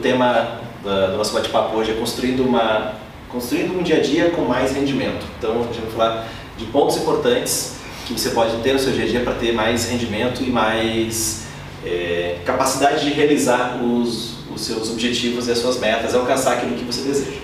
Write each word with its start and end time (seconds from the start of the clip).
tema 0.00 0.60
da, 0.84 1.08
do 1.08 1.16
nosso 1.16 1.32
bate-papo 1.32 1.76
hoje 1.76 1.92
é 1.92 1.94
construindo, 1.94 2.40
uma, 2.40 2.94
construindo 3.28 3.78
um 3.78 3.82
dia 3.82 3.98
a 3.98 4.00
dia 4.00 4.30
com 4.30 4.42
mais 4.42 4.74
rendimento. 4.74 5.26
Então, 5.38 5.60
a 5.60 5.72
gente 5.72 5.80
vai 5.80 5.90
falar 5.90 6.28
de 6.56 6.64
pontos 6.66 6.96
importantes 6.96 7.76
que 8.06 8.12
você 8.12 8.30
pode 8.30 8.56
ter 8.62 8.72
no 8.72 8.78
seu 8.78 8.92
dia 8.92 9.04
a 9.04 9.08
dia 9.08 9.20
para 9.20 9.34
ter 9.34 9.52
mais 9.52 9.90
rendimento 9.90 10.42
e 10.42 10.50
mais 10.50 11.46
é, 11.84 12.38
capacidade 12.44 13.04
de 13.04 13.12
realizar 13.12 13.80
os, 13.82 14.36
os 14.54 14.62
seus 14.62 14.90
objetivos 14.90 15.46
e 15.46 15.52
as 15.52 15.58
suas 15.58 15.78
metas, 15.78 16.14
alcançar 16.14 16.54
aquilo 16.54 16.74
que 16.74 16.84
você 16.84 17.02
deseja. 17.02 17.38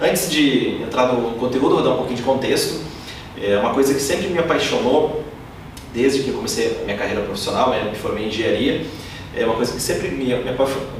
Antes 0.00 0.30
de 0.30 0.82
entrar 0.82 1.12
no 1.12 1.32
conteúdo, 1.32 1.76
vou 1.76 1.82
dar 1.82 1.90
um 1.90 1.96
pouquinho 1.98 2.16
de 2.16 2.24
contexto. 2.24 2.80
É 3.40 3.56
uma 3.56 3.72
coisa 3.72 3.94
que 3.94 4.00
sempre 4.00 4.28
me 4.28 4.38
apaixonou, 4.38 5.24
desde 5.94 6.22
que 6.22 6.30
eu 6.30 6.34
comecei 6.34 6.78
a 6.80 6.84
minha 6.84 6.96
carreira 6.96 7.22
profissional, 7.22 7.70
né, 7.70 7.88
me 7.90 7.96
formei 7.96 8.24
em 8.24 8.28
engenharia, 8.28 8.84
é 9.34 9.44
uma 9.44 9.54
coisa 9.54 9.72
que 9.72 9.80
sempre 9.80 10.08
me, 10.08 10.26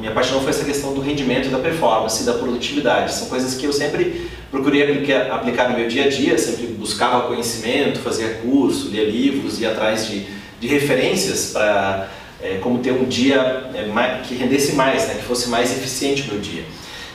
me 0.01 0.09
apaixonou 0.09 0.41
foi 0.41 0.51
essa 0.51 0.65
questão 0.65 0.95
do 0.95 1.01
rendimento, 1.01 1.51
da 1.51 1.59
performance, 1.59 2.25
da 2.25 2.33
produtividade. 2.33 3.13
São 3.15 3.29
coisas 3.29 3.55
que 3.55 3.67
eu 3.67 3.73
sempre 3.73 4.31
procurei 4.51 4.83
aplicar, 4.83 5.31
aplicar 5.31 5.71
no 5.71 5.79
meu 5.79 5.89
dia 5.89 6.07
a 6.07 6.09
dia, 6.09 6.39
sempre 6.39 6.67
buscava 6.67 7.27
conhecimento, 7.27 7.99
fazia 8.01 8.29
curso, 8.37 8.89
lia 8.89 9.05
livros, 9.05 9.61
ia 9.61 9.71
atrás 9.71 10.07
de, 10.07 10.27
de 10.59 10.67
referências 10.67 11.51
para 11.53 12.09
é, 12.41 12.57
como 12.57 12.79
ter 12.79 12.93
um 12.93 13.05
dia 13.05 13.71
é, 13.75 13.87
mais, 13.87 14.27
que 14.27 14.35
rendesse 14.35 14.73
mais, 14.73 15.09
né, 15.09 15.15
que 15.15 15.25
fosse 15.25 15.49
mais 15.49 15.71
eficiente 15.71 16.23
o 16.23 16.33
meu 16.33 16.41
dia. 16.41 16.65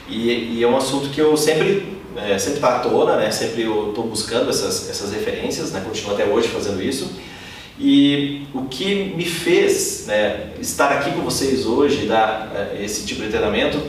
E, 0.07 0.57
e 0.57 0.63
é 0.63 0.67
um 0.67 0.77
assunto 0.77 1.09
que 1.09 1.19
eu 1.19 1.35
sempre 1.35 1.97
é, 2.15 2.37
sempre 2.37 2.55
está 2.55 2.77
à 2.77 2.79
tona, 2.79 3.15
né, 3.17 3.29
sempre 3.29 3.63
eu 3.63 3.89
estou 3.89 4.05
buscando 4.05 4.49
essas, 4.49 4.89
essas 4.89 5.11
referências, 5.11 5.71
né, 5.71 5.83
continuo 5.85 6.13
até 6.13 6.25
hoje 6.25 6.47
fazendo 6.47 6.81
isso. 6.81 7.11
E 7.79 8.47
o 8.53 8.63
que 8.63 9.13
me 9.15 9.25
fez 9.25 10.05
né, 10.07 10.51
estar 10.59 10.91
aqui 10.91 11.11
com 11.11 11.21
vocês 11.21 11.65
hoje, 11.65 12.07
dar 12.07 12.51
é, 12.55 12.83
esse 12.83 13.05
tipo 13.05 13.21
de 13.21 13.29
treinamento, 13.29 13.79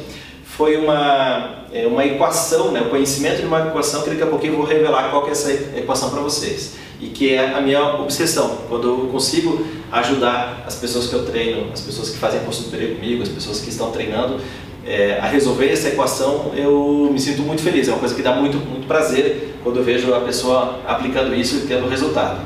foi 0.45 0.77
uma, 0.77 1.65
é, 1.73 1.87
uma 1.87 2.05
equação, 2.05 2.71
né, 2.71 2.83
o 2.83 2.91
conhecimento 2.91 3.41
de 3.41 3.47
uma 3.47 3.69
equação 3.69 4.03
que 4.03 4.11
daqui 4.11 4.23
a 4.23 4.27
pouquinho 4.27 4.55
eu 4.55 4.57
vou 4.59 4.67
revelar 4.67 5.11
qual 5.11 5.23
que 5.23 5.31
é 5.31 5.33
essa 5.33 5.53
equação 5.53 6.11
para 6.11 6.21
vocês. 6.21 6.77
E 7.01 7.07
que 7.07 7.33
é 7.33 7.55
a 7.55 7.61
minha 7.61 7.95
obsessão, 8.01 8.59
quando 8.69 8.89
eu 8.89 9.09
consigo 9.09 9.65
ajudar 9.91 10.65
as 10.67 10.75
pessoas 10.75 11.07
que 11.07 11.15
eu 11.15 11.25
treino, 11.25 11.71
as 11.73 11.81
pessoas 11.81 12.11
que 12.11 12.19
fazem 12.19 12.41
consultoria 12.41 12.95
comigo, 12.95 13.23
as 13.23 13.29
pessoas 13.29 13.61
que 13.61 13.71
estão 13.71 13.93
treinando, 13.93 14.41
é, 14.85 15.19
a 15.21 15.27
resolver 15.27 15.71
essa 15.71 15.89
equação, 15.89 16.53
eu 16.57 17.09
me 17.13 17.21
sinto 17.21 17.43
muito 17.43 17.63
feliz. 17.63 17.89
É 17.89 17.93
uma 17.93 18.01
coisa 18.01 18.15
que 18.15 18.23
dá 18.23 18.35
muito, 18.35 18.59
muito 18.59 18.87
prazer 18.87 19.55
quando 19.63 19.77
eu 19.77 19.85
vejo 19.85 20.13
a 20.13 20.21
pessoa 20.21 20.81
aplicando 20.87 21.35
isso 21.35 21.57
e 21.57 21.61
tendo 21.69 21.89
resultado. 21.89 22.41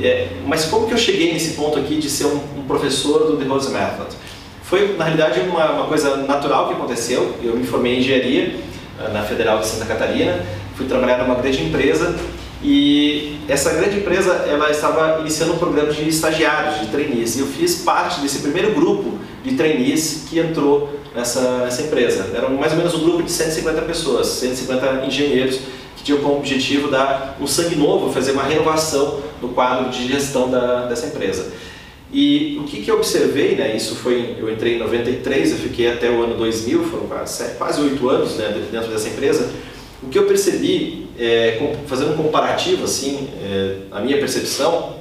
É, 0.00 0.28
mas 0.46 0.64
como 0.64 0.86
que 0.86 0.94
eu 0.94 0.98
cheguei 0.98 1.32
nesse 1.32 1.54
ponto 1.54 1.78
aqui 1.78 1.96
de 1.96 2.10
ser 2.10 2.26
um, 2.26 2.40
um 2.58 2.64
professor 2.66 3.30
do 3.30 3.36
The 3.36 3.44
Rose 3.44 3.70
Method? 3.70 4.08
Foi, 4.62 4.96
na 4.96 5.04
realidade, 5.04 5.40
uma, 5.40 5.70
uma, 5.72 5.86
coisa 5.86 6.16
natural 6.16 6.68
que 6.68 6.74
aconteceu. 6.74 7.34
Eu 7.42 7.56
me 7.56 7.64
formei 7.64 7.96
em 7.96 7.98
engenharia 8.00 8.56
eh, 8.98 9.08
na 9.12 9.22
Federal 9.22 9.60
de 9.60 9.66
Santa 9.66 9.84
Catarina, 9.84 10.44
fui 10.74 10.86
trabalhar 10.86 11.18
numa 11.18 11.36
grande 11.36 11.62
empresa 11.62 12.16
e 12.62 13.38
essa 13.46 13.74
grande 13.74 13.98
empresa 13.98 14.46
ela 14.48 14.70
estava 14.70 15.20
iniciando 15.20 15.52
um 15.52 15.58
programa 15.58 15.92
de 15.92 16.08
estagiários, 16.08 16.80
de 16.80 16.86
trainees. 16.86 17.36
E 17.36 17.40
eu 17.40 17.46
fiz 17.46 17.82
parte 17.82 18.20
desse 18.20 18.38
primeiro 18.38 18.72
grupo 18.74 19.18
de 19.44 19.54
trainees 19.54 20.24
que 20.28 20.38
entrou 20.38 20.98
nessa, 21.14 21.58
nessa 21.58 21.82
empresa. 21.82 22.30
Era 22.34 22.48
mais 22.48 22.72
ou 22.72 22.78
menos 22.78 22.94
um 22.94 23.00
grupo 23.00 23.22
de 23.22 23.30
150 23.30 23.82
pessoas, 23.82 24.26
150 24.28 25.04
engenheiros 25.06 25.60
que 26.04 26.12
tinham 26.12 26.20
como 26.20 26.36
objetivo 26.36 26.90
dar 26.90 27.38
um 27.40 27.46
sangue 27.46 27.76
novo, 27.76 28.12
fazer 28.12 28.32
uma 28.32 28.42
renovação 28.42 29.20
no 29.40 29.48
quadro 29.48 29.90
de 29.90 30.06
gestão 30.06 30.50
da, 30.50 30.84
dessa 30.84 31.06
empresa. 31.06 31.50
E 32.12 32.58
o 32.60 32.64
que, 32.64 32.82
que 32.82 32.90
eu 32.90 32.96
observei, 32.96 33.56
né, 33.56 33.74
isso 33.74 33.96
foi, 33.96 34.36
eu 34.38 34.52
entrei 34.52 34.76
em 34.76 34.78
93, 34.78 35.52
eu 35.52 35.56
fiquei 35.56 35.90
até 35.90 36.10
o 36.10 36.22
ano 36.22 36.36
2000, 36.36 36.84
foram 36.84 37.08
quase 37.58 37.80
oito 37.80 38.08
anos 38.08 38.36
né, 38.36 38.54
dentro 38.70 38.90
dessa 38.90 39.08
empresa, 39.08 39.50
o 40.02 40.08
que 40.08 40.18
eu 40.18 40.26
percebi, 40.26 41.08
é, 41.18 41.74
fazendo 41.86 42.12
um 42.12 42.16
comparativo, 42.16 42.84
assim, 42.84 43.30
é, 43.42 43.76
a 43.90 44.00
minha 44.00 44.18
percepção 44.18 44.96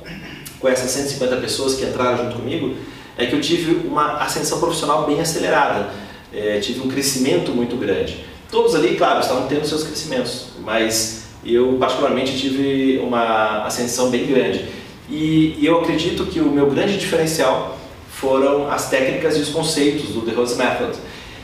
com 0.60 0.70
essas 0.70 0.90
150 0.90 1.36
pessoas 1.38 1.76
que 1.76 1.84
entraram 1.84 2.18
junto 2.18 2.38
comigo, 2.38 2.76
é 3.18 3.26
que 3.26 3.34
eu 3.34 3.42
tive 3.42 3.86
uma 3.86 4.18
ascensão 4.20 4.60
profissional 4.60 5.06
bem 5.06 5.20
acelerada, 5.20 5.90
é, 6.34 6.60
tive 6.60 6.80
um 6.80 6.88
crescimento 6.88 7.52
muito 7.52 7.76
grande. 7.76 8.33
Todos 8.54 8.76
ali, 8.76 8.96
claro, 8.96 9.20
estavam 9.20 9.48
tendo 9.48 9.66
seus 9.66 9.82
crescimentos, 9.82 10.50
mas 10.64 11.24
eu 11.44 11.76
particularmente 11.80 12.38
tive 12.38 13.00
uma 13.00 13.66
ascensão 13.66 14.12
bem 14.12 14.28
grande. 14.28 14.66
E, 15.10 15.58
e 15.58 15.66
eu 15.66 15.80
acredito 15.80 16.28
que 16.28 16.40
o 16.40 16.52
meu 16.52 16.70
grande 16.70 17.00
diferencial 17.00 17.76
foram 18.12 18.72
as 18.72 18.92
técnicas 18.92 19.38
e 19.38 19.40
os 19.40 19.50
conceitos 19.50 20.10
do 20.10 20.22
The 20.22 20.34
Rose 20.34 20.56
Method. 20.56 20.96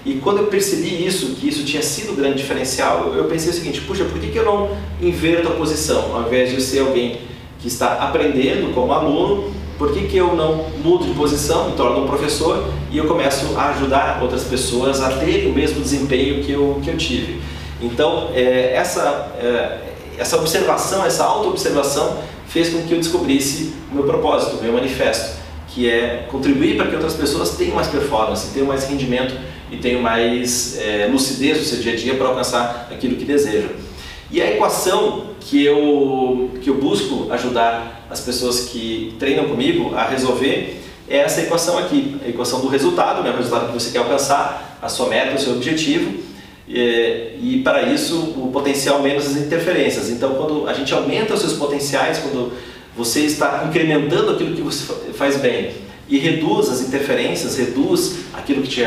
E 0.05 0.19
quando 0.19 0.37
eu 0.37 0.45
percebi 0.45 1.03
isso, 1.03 1.33
que 1.33 1.47
isso 1.49 1.65
tinha 1.65 1.81
sido 1.81 2.13
o 2.13 2.15
grande 2.15 2.37
diferencial, 2.37 3.11
eu 3.15 3.23
pensei 3.23 3.49
o 3.49 3.53
seguinte, 3.53 3.81
puxa, 3.81 4.05
por 4.05 4.19
que, 4.19 4.27
que 4.27 4.37
eu 4.37 4.45
não 4.45 4.77
inverto 5.01 5.47
a 5.47 5.51
posição? 5.53 6.15
Ao 6.15 6.27
invés 6.27 6.49
de 6.49 6.57
eu 6.57 6.61
ser 6.61 6.81
alguém 6.81 7.21
que 7.59 7.67
está 7.67 7.93
aprendendo 7.93 8.71
como 8.71 8.93
aluno, 8.93 9.51
por 9.79 9.93
que, 9.93 10.07
que 10.07 10.17
eu 10.17 10.35
não 10.35 10.65
mudo 10.83 11.05
de 11.05 11.13
posição, 11.13 11.69
me 11.69 11.77
torno 11.77 12.03
um 12.03 12.07
professor 12.07 12.67
e 12.91 12.97
eu 12.97 13.07
começo 13.07 13.57
a 13.57 13.69
ajudar 13.69 14.19
outras 14.21 14.43
pessoas 14.43 15.01
a 15.01 15.09
terem 15.09 15.49
o 15.49 15.53
mesmo 15.55 15.81
desempenho 15.81 16.43
que 16.43 16.51
eu, 16.51 16.81
que 16.83 16.89
eu 16.89 16.97
tive? 16.97 17.41
Então, 17.81 18.29
é, 18.33 18.73
essa, 18.73 19.31
é, 19.39 19.77
essa 20.17 20.35
observação, 20.35 21.05
essa 21.05 21.23
auto-observação 21.23 22.17
fez 22.45 22.69
com 22.69 22.81
que 22.81 22.91
eu 22.91 22.99
descobrisse 22.99 23.73
o 23.89 23.95
meu 23.95 24.03
propósito, 24.03 24.57
o 24.57 24.61
meu 24.61 24.73
manifesto, 24.73 25.37
que 25.69 25.89
é 25.89 26.27
contribuir 26.29 26.75
para 26.75 26.87
que 26.87 26.95
outras 26.95 27.13
pessoas 27.13 27.51
tenham 27.51 27.75
mais 27.75 27.87
performance, 27.87 28.53
tenham 28.53 28.67
mais 28.67 28.83
rendimento 28.83 29.33
e 29.71 29.77
tenham 29.77 30.01
mais 30.01 30.77
é, 30.77 31.07
lucidez 31.09 31.57
no 31.57 31.63
seu 31.63 31.79
dia 31.79 31.93
a 31.93 31.95
dia 31.95 32.15
para 32.15 32.27
alcançar 32.27 32.89
aquilo 32.91 33.15
que 33.15 33.23
desejam. 33.23 33.69
E 34.31 34.41
a 34.41 34.51
equação 34.51 35.27
que 35.41 35.63
eu, 35.63 36.51
que 36.61 36.69
eu 36.69 36.75
busco 36.75 37.31
ajudar 37.31 38.05
as 38.09 38.21
pessoas 38.21 38.61
que 38.65 39.15
treinam 39.17 39.45
comigo 39.45 39.95
a 39.95 40.05
resolver 40.05 40.81
é 41.07 41.17
essa 41.17 41.41
equação 41.41 41.77
aqui, 41.77 42.17
a 42.23 42.29
equação 42.29 42.61
do 42.61 42.67
resultado, 42.67 43.23
né, 43.23 43.31
o 43.31 43.37
resultado 43.37 43.67
que 43.67 43.73
você 43.73 43.91
quer 43.91 43.99
alcançar, 43.99 44.77
a 44.79 44.87
sua 44.87 45.07
meta, 45.07 45.35
o 45.35 45.39
seu 45.39 45.53
objetivo, 45.53 46.19
e, 46.67 47.35
e 47.41 47.61
para 47.63 47.81
isso 47.81 48.15
o 48.37 48.51
potencial 48.53 49.01
menos 49.01 49.25
as 49.25 49.35
interferências. 49.35 50.09
Então, 50.09 50.35
quando 50.35 50.67
a 50.67 50.73
gente 50.73 50.93
aumenta 50.93 51.33
os 51.33 51.39
seus 51.39 51.53
potenciais, 51.53 52.19
quando 52.19 52.53
você 52.95 53.21
está 53.21 53.65
incrementando 53.67 54.31
aquilo 54.31 54.55
que 54.55 54.61
você 54.61 54.85
faz 55.13 55.37
bem 55.37 55.71
e 56.07 56.19
reduz 56.19 56.69
as 56.69 56.81
interferências, 56.81 57.57
reduz 57.57 58.19
aquilo 58.33 58.61
que 58.61 58.81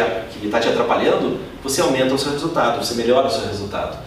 está 0.44 0.60
te 0.60 0.68
atrapalhando, 0.68 1.38
você 1.62 1.80
aumenta 1.80 2.14
o 2.14 2.18
seu 2.18 2.32
resultado, 2.32 2.84
você 2.84 2.94
melhora 2.94 3.26
o 3.26 3.30
seu 3.30 3.46
resultado. 3.46 3.98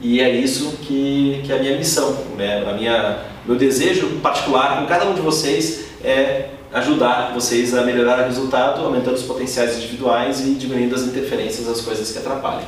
E 0.00 0.20
é 0.20 0.30
isso 0.30 0.78
que, 0.82 1.42
que 1.44 1.52
é 1.52 1.56
a 1.56 1.58
minha 1.58 1.76
missão, 1.76 2.16
né? 2.36 2.64
a 2.68 2.72
minha, 2.72 3.18
meu 3.44 3.56
desejo 3.56 4.20
particular 4.22 4.80
com 4.80 4.86
cada 4.86 5.06
um 5.06 5.14
de 5.14 5.20
vocês 5.20 5.86
é 6.04 6.50
ajudar 6.72 7.32
vocês 7.34 7.74
a 7.74 7.82
melhorar 7.82 8.20
o 8.20 8.24
resultado, 8.26 8.84
aumentando 8.84 9.16
os 9.16 9.22
potenciais 9.22 9.76
individuais 9.76 10.40
e 10.40 10.54
diminuindo 10.54 10.94
as 10.94 11.02
interferências, 11.02 11.66
as 11.66 11.80
coisas 11.80 12.12
que 12.12 12.18
atrapalham. 12.18 12.62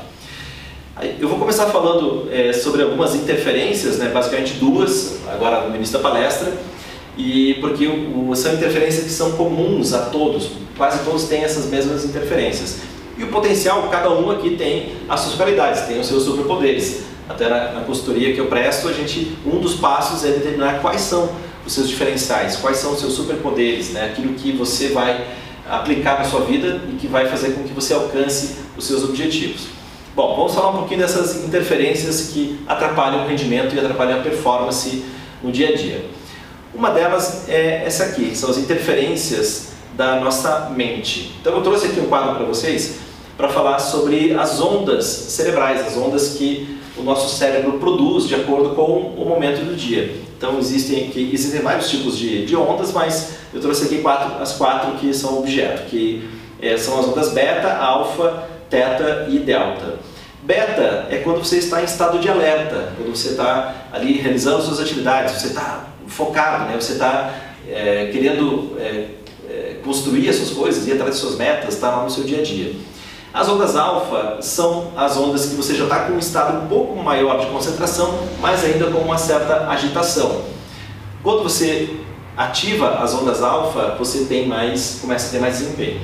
Eu 1.19 1.28
vou 1.28 1.38
começar 1.38 1.66
falando 1.66 2.28
é, 2.30 2.52
sobre 2.52 2.82
algumas 2.82 3.14
interferências, 3.14 3.96
né, 3.96 4.10
basicamente 4.12 4.54
duas, 4.54 5.20
agora 5.32 5.66
no 5.69 5.76
início 5.76 5.94
da 5.94 6.00
palestra, 6.00 6.52
e 7.16 7.54
porque 7.60 7.86
o, 7.86 8.34
são 8.34 8.54
interferências 8.54 9.04
que 9.04 9.10
são 9.10 9.32
comuns 9.32 9.94
a 9.94 10.06
todos, 10.06 10.50
quase 10.76 11.04
todos 11.04 11.24
têm 11.24 11.42
essas 11.42 11.66
mesmas 11.66 12.04
interferências. 12.04 12.78
E 13.16 13.22
o 13.22 13.28
potencial, 13.28 13.88
cada 13.90 14.10
um 14.10 14.30
aqui 14.30 14.56
tem 14.56 14.94
as 15.08 15.20
suas 15.20 15.34
qualidades, 15.36 15.82
tem 15.82 16.00
os 16.00 16.06
seus 16.06 16.25
superpoderes. 16.25 17.09
Até 17.31 17.49
na, 17.49 17.73
na 17.73 17.81
consultoria 17.82 18.35
que 18.35 18.41
eu 18.41 18.47
presto, 18.47 18.88
a 18.88 18.93
gente, 18.93 19.37
um 19.47 19.61
dos 19.61 19.75
passos 19.75 20.25
é 20.25 20.32
determinar 20.32 20.81
quais 20.81 21.00
são 21.03 21.31
os 21.65 21.73
seus 21.73 21.88
diferenciais, 21.88 22.56
quais 22.56 22.79
são 22.79 22.93
os 22.93 22.99
seus 22.99 23.12
superpoderes, 23.12 23.91
né? 23.91 24.06
aquilo 24.06 24.35
que 24.35 24.50
você 24.50 24.88
vai 24.88 25.29
aplicar 25.69 26.19
na 26.19 26.25
sua 26.25 26.41
vida 26.41 26.81
e 26.91 26.97
que 26.97 27.06
vai 27.06 27.29
fazer 27.29 27.53
com 27.53 27.62
que 27.62 27.73
você 27.73 27.94
alcance 27.94 28.56
os 28.77 28.85
seus 28.85 29.05
objetivos. 29.05 29.69
Bom, 30.17 30.35
vamos 30.35 30.55
falar 30.55 30.71
um 30.71 30.79
pouquinho 30.79 30.99
dessas 30.99 31.44
interferências 31.44 32.31
que 32.32 32.59
atrapalham 32.67 33.25
o 33.25 33.29
rendimento 33.29 33.77
e 33.77 33.79
atrapalham 33.79 34.19
a 34.19 34.23
performance 34.23 35.05
no 35.41 35.53
dia 35.53 35.69
a 35.69 35.77
dia. 35.77 36.05
Uma 36.75 36.91
delas 36.91 37.49
é 37.49 37.85
essa 37.87 38.06
aqui, 38.06 38.35
são 38.35 38.50
as 38.50 38.59
interferências 38.59 39.69
da 39.97 40.19
nossa 40.19 40.71
mente. 40.71 41.37
Então 41.41 41.55
eu 41.55 41.62
trouxe 41.62 41.87
aqui 41.87 42.00
um 42.00 42.06
quadro 42.06 42.35
para 42.35 42.44
vocês 42.44 42.97
para 43.37 43.49
falar 43.49 43.79
sobre 43.79 44.35
as 44.35 44.61
ondas 44.61 45.06
cerebrais, 45.06 45.87
as 45.87 45.97
ondas 45.97 46.31
que 46.31 46.80
o 47.00 47.02
nosso 47.02 47.35
cérebro 47.37 47.79
produz 47.79 48.29
de 48.29 48.35
acordo 48.35 48.75
com 48.75 48.82
o 48.82 49.25
momento 49.26 49.64
do 49.64 49.75
dia. 49.75 50.14
Então 50.37 50.58
existem 50.58 51.08
aqui, 51.08 51.31
existem 51.32 51.61
vários 51.61 51.88
tipos 51.88 52.17
de, 52.17 52.44
de 52.47 52.55
ondas, 52.55 52.93
mas 52.93 53.38
eu 53.52 53.61
trouxe 53.61 53.87
aqui 53.87 53.99
quatro, 53.99 54.43
as 54.43 54.52
quatro 54.52 54.93
que 54.99 55.12
são 55.12 55.38
objeto, 55.38 55.88
que 55.88 56.29
é, 56.61 56.76
são 56.76 56.99
as 56.99 57.06
ondas 57.06 57.32
beta, 57.32 57.75
alfa, 57.76 58.44
teta 58.69 59.26
e 59.29 59.38
delta. 59.38 59.99
Beta 60.43 61.06
é 61.11 61.19
quando 61.19 61.38
você 61.44 61.58
está 61.58 61.82
em 61.82 61.85
estado 61.85 62.19
de 62.19 62.29
alerta, 62.29 62.93
quando 62.97 63.14
você 63.14 63.31
está 63.31 63.88
ali 63.93 64.12
realizando 64.14 64.62
suas 64.62 64.81
atividades, 64.81 65.35
você 65.35 65.49
está 65.49 65.87
focado, 66.06 66.64
né? 66.64 66.76
você 66.79 66.93
está 66.93 67.35
é, 67.69 68.08
querendo 68.12 68.76
é, 68.79 69.08
construir 69.85 70.29
as 70.29 70.37
suas 70.37 70.50
coisas, 70.50 70.87
ir 70.87 70.93
atrás 70.93 71.11
das 71.11 71.20
suas 71.20 71.37
metas, 71.37 71.75
está 71.75 71.91
lá 71.91 72.05
no 72.05 72.11
seu 72.11 72.25
dia 72.25 72.41
a 72.41 72.43
dia. 72.43 72.73
As 73.32 73.49
ondas 73.49 73.77
alfa 73.77 74.43
são 74.43 74.93
as 74.97 75.17
ondas 75.17 75.47
que 75.47 75.55
você 75.55 75.75
já 75.75 75.85
está 75.85 76.00
com 76.00 76.15
um 76.15 76.19
estado 76.19 76.65
um 76.65 76.67
pouco 76.67 77.00
maior 77.00 77.38
de 77.38 77.47
concentração, 77.47 78.19
mas 78.41 78.65
ainda 78.65 78.87
com 78.87 78.99
uma 78.99 79.17
certa 79.17 79.69
agitação. 79.69 80.43
Quando 81.23 81.44
você 81.44 81.97
ativa 82.37 82.97
as 82.97 83.15
ondas 83.15 83.41
alfa, 83.41 83.94
você 83.97 84.25
tem 84.25 84.49
mais, 84.49 84.99
começa 85.00 85.29
a 85.29 85.31
ter 85.31 85.38
mais 85.38 85.59
desempenho. 85.59 86.00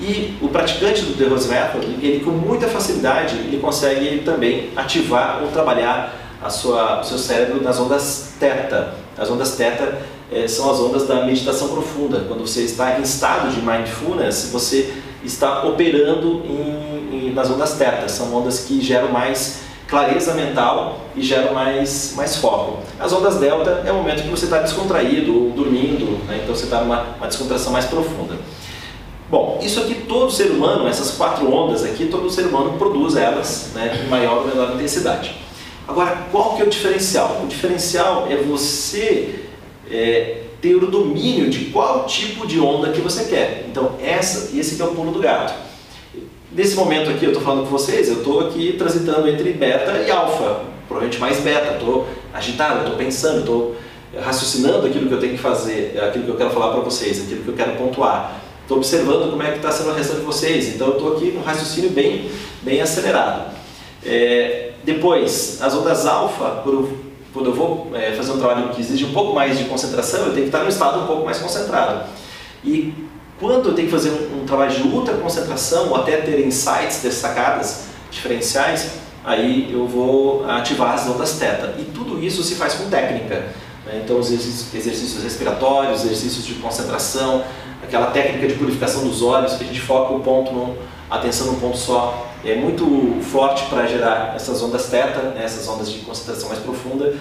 E 0.00 0.36
o 0.42 0.48
praticante 0.48 1.02
do 1.02 1.16
The 1.16 1.24
Rose 1.26 1.48
Method, 1.48 1.86
ele 2.04 2.24
com 2.24 2.32
muita 2.32 2.66
facilidade, 2.66 3.36
ele 3.36 3.60
consegue 3.60 4.22
também 4.24 4.70
ativar 4.74 5.40
ou 5.40 5.52
trabalhar 5.52 6.12
a 6.42 6.50
sua, 6.50 7.00
o 7.00 7.04
seu 7.04 7.16
cérebro 7.16 7.62
nas 7.62 7.78
ondas 7.78 8.32
teta. 8.40 8.94
As 9.16 9.30
ondas 9.30 9.56
teta 9.56 10.02
é, 10.32 10.48
são 10.48 10.68
as 10.68 10.80
ondas 10.80 11.06
da 11.06 11.24
meditação 11.24 11.68
profunda. 11.68 12.24
Quando 12.26 12.44
você 12.44 12.62
está 12.62 12.98
em 12.98 13.02
estado 13.02 13.54
de 13.54 13.60
mindfulness, 13.60 14.50
você 14.52 14.92
está 15.24 15.64
operando 15.64 16.42
em, 16.44 17.28
em, 17.28 17.32
nas 17.32 17.50
ondas 17.50 17.74
teta. 17.74 18.08
São 18.08 18.34
ondas 18.34 18.60
que 18.60 18.80
geram 18.80 19.10
mais 19.10 19.62
clareza 19.86 20.34
mental 20.34 21.00
e 21.14 21.22
geram 21.22 21.54
mais, 21.54 22.14
mais 22.16 22.36
foco. 22.36 22.78
As 22.98 23.12
ondas 23.12 23.36
delta 23.36 23.82
é 23.86 23.92
o 23.92 23.96
momento 23.96 24.22
que 24.22 24.28
você 24.28 24.44
está 24.44 24.58
descontraído 24.58 25.44
ou 25.44 25.50
dormindo, 25.50 26.24
né? 26.26 26.40
então 26.42 26.54
você 26.54 26.64
está 26.64 26.80
numa 26.80 27.02
uma 27.18 27.26
descontração 27.26 27.72
mais 27.72 27.84
profunda. 27.84 28.36
Bom, 29.30 29.58
isso 29.62 29.80
aqui 29.80 29.94
todo 30.06 30.30
ser 30.30 30.50
humano, 30.50 30.86
essas 30.86 31.12
quatro 31.12 31.52
ondas 31.52 31.84
aqui, 31.84 32.06
todo 32.06 32.30
ser 32.30 32.46
humano 32.46 32.78
produz 32.78 33.16
elas 33.16 33.70
né, 33.74 34.02
em 34.04 34.08
maior 34.08 34.38
ou 34.38 34.46
menor 34.46 34.74
intensidade. 34.74 35.34
Agora, 35.86 36.26
qual 36.30 36.56
que 36.56 36.62
é 36.62 36.64
o 36.64 36.70
diferencial? 36.70 37.40
O 37.42 37.46
diferencial 37.46 38.26
é 38.30 38.36
você 38.36 39.44
é, 39.90 40.43
ter 40.64 40.76
o 40.76 40.86
domínio 40.86 41.50
de 41.50 41.66
qual 41.66 42.06
tipo 42.06 42.46
de 42.46 42.58
onda 42.58 42.90
que 42.90 43.02
você 43.02 43.24
quer. 43.24 43.66
Então, 43.70 43.96
essa, 44.02 44.56
esse 44.56 44.80
é 44.80 44.84
o 44.84 44.94
pulo 44.94 45.12
do 45.12 45.20
gato. 45.20 45.52
Nesse 46.50 46.74
momento 46.74 47.10
aqui, 47.10 47.26
eu 47.26 47.32
estou 47.32 47.44
falando 47.44 47.64
com 47.64 47.70
vocês, 47.70 48.08
eu 48.08 48.18
estou 48.18 48.40
aqui 48.40 48.74
transitando 48.78 49.28
entre 49.28 49.52
beta 49.52 49.92
e 49.98 50.10
alfa, 50.10 50.62
provavelmente 50.88 51.20
mais 51.20 51.38
beta. 51.40 51.74
Estou 51.74 52.08
agitado, 52.32 52.80
estou 52.80 52.96
pensando, 52.96 53.40
estou 53.40 53.76
raciocinando 54.18 54.86
aquilo 54.86 55.06
que 55.06 55.12
eu 55.12 55.20
tenho 55.20 55.34
que 55.34 55.38
fazer, 55.38 56.00
aquilo 56.02 56.24
que 56.24 56.30
eu 56.30 56.36
quero 56.36 56.50
falar 56.50 56.72
para 56.72 56.80
vocês, 56.80 57.22
aquilo 57.22 57.42
que 57.42 57.48
eu 57.48 57.54
quero 57.54 57.72
pontuar. 57.76 58.40
Estou 58.62 58.78
observando 58.78 59.30
como 59.30 59.42
é 59.42 59.50
que 59.50 59.56
está 59.56 59.70
sendo 59.70 59.90
a 59.90 59.92
reação 59.92 60.16
de 60.16 60.22
vocês, 60.22 60.74
então 60.74 60.86
eu 60.86 60.92
estou 60.94 61.14
aqui 61.14 61.32
com 61.32 61.40
um 61.40 61.42
raciocínio 61.42 61.90
bem, 61.90 62.30
bem 62.62 62.80
acelerado. 62.80 63.54
É, 64.02 64.70
depois, 64.82 65.60
as 65.60 65.74
ondas 65.74 66.06
alfa, 66.06 66.62
quando 67.34 67.46
eu 67.46 67.54
vou 67.54 67.90
é, 67.94 68.12
fazer 68.12 68.30
um 68.30 68.38
trabalho 68.38 68.68
que 68.68 68.80
exige 68.80 69.04
um 69.04 69.12
pouco 69.12 69.34
mais 69.34 69.58
de 69.58 69.64
concentração, 69.64 70.20
eu 70.20 70.32
tenho 70.32 70.42
que 70.42 70.48
estar 70.48 70.60
num 70.60 70.68
estado 70.68 71.00
um 71.00 71.06
pouco 71.06 71.24
mais 71.24 71.38
concentrado. 71.38 72.08
E 72.62 72.94
quando 73.40 73.68
eu 73.68 73.74
tenho 73.74 73.88
que 73.88 73.92
fazer 73.92 74.10
um, 74.10 74.42
um 74.42 74.46
trabalho 74.46 74.70
de 74.70 74.82
ultra 74.82 75.14
concentração, 75.14 75.88
ou 75.88 75.96
até 75.96 76.18
ter 76.18 76.46
insights, 76.46 76.98
ter 77.02 77.10
sacadas 77.10 77.86
diferenciais, 78.08 78.92
aí 79.24 79.68
eu 79.72 79.84
vou 79.88 80.48
ativar 80.48 80.94
as 80.94 81.08
ondas 81.08 81.32
teta. 81.32 81.74
E 81.76 81.82
tudo 81.82 82.22
isso 82.22 82.40
se 82.44 82.54
faz 82.54 82.74
com 82.74 82.88
técnica. 82.88 83.46
Né? 83.84 84.02
Então, 84.04 84.20
os 84.20 84.30
exercícios, 84.30 85.20
respiratórios, 85.24 86.04
exercícios 86.04 86.46
de 86.46 86.54
concentração, 86.54 87.42
aquela 87.82 88.06
técnica 88.06 88.46
de 88.46 88.54
purificação 88.54 89.02
dos 89.02 89.22
olhos, 89.22 89.54
que 89.54 89.64
a 89.64 89.66
gente 89.66 89.80
foca 89.80 90.14
o 90.14 90.20
ponto 90.20 90.52
no, 90.52 90.76
atenção 91.10 91.48
num 91.48 91.58
ponto 91.58 91.76
só 91.76 92.28
é 92.44 92.56
muito 92.56 93.20
forte 93.22 93.64
para 93.66 93.86
gerar 93.86 94.34
essas 94.36 94.62
ondas 94.62 94.86
teta, 94.88 95.20
né, 95.30 95.42
essas 95.44 95.66
ondas 95.68 95.90
de 95.90 96.00
concentração 96.00 96.48
mais 96.48 96.60
profunda. 96.60 97.14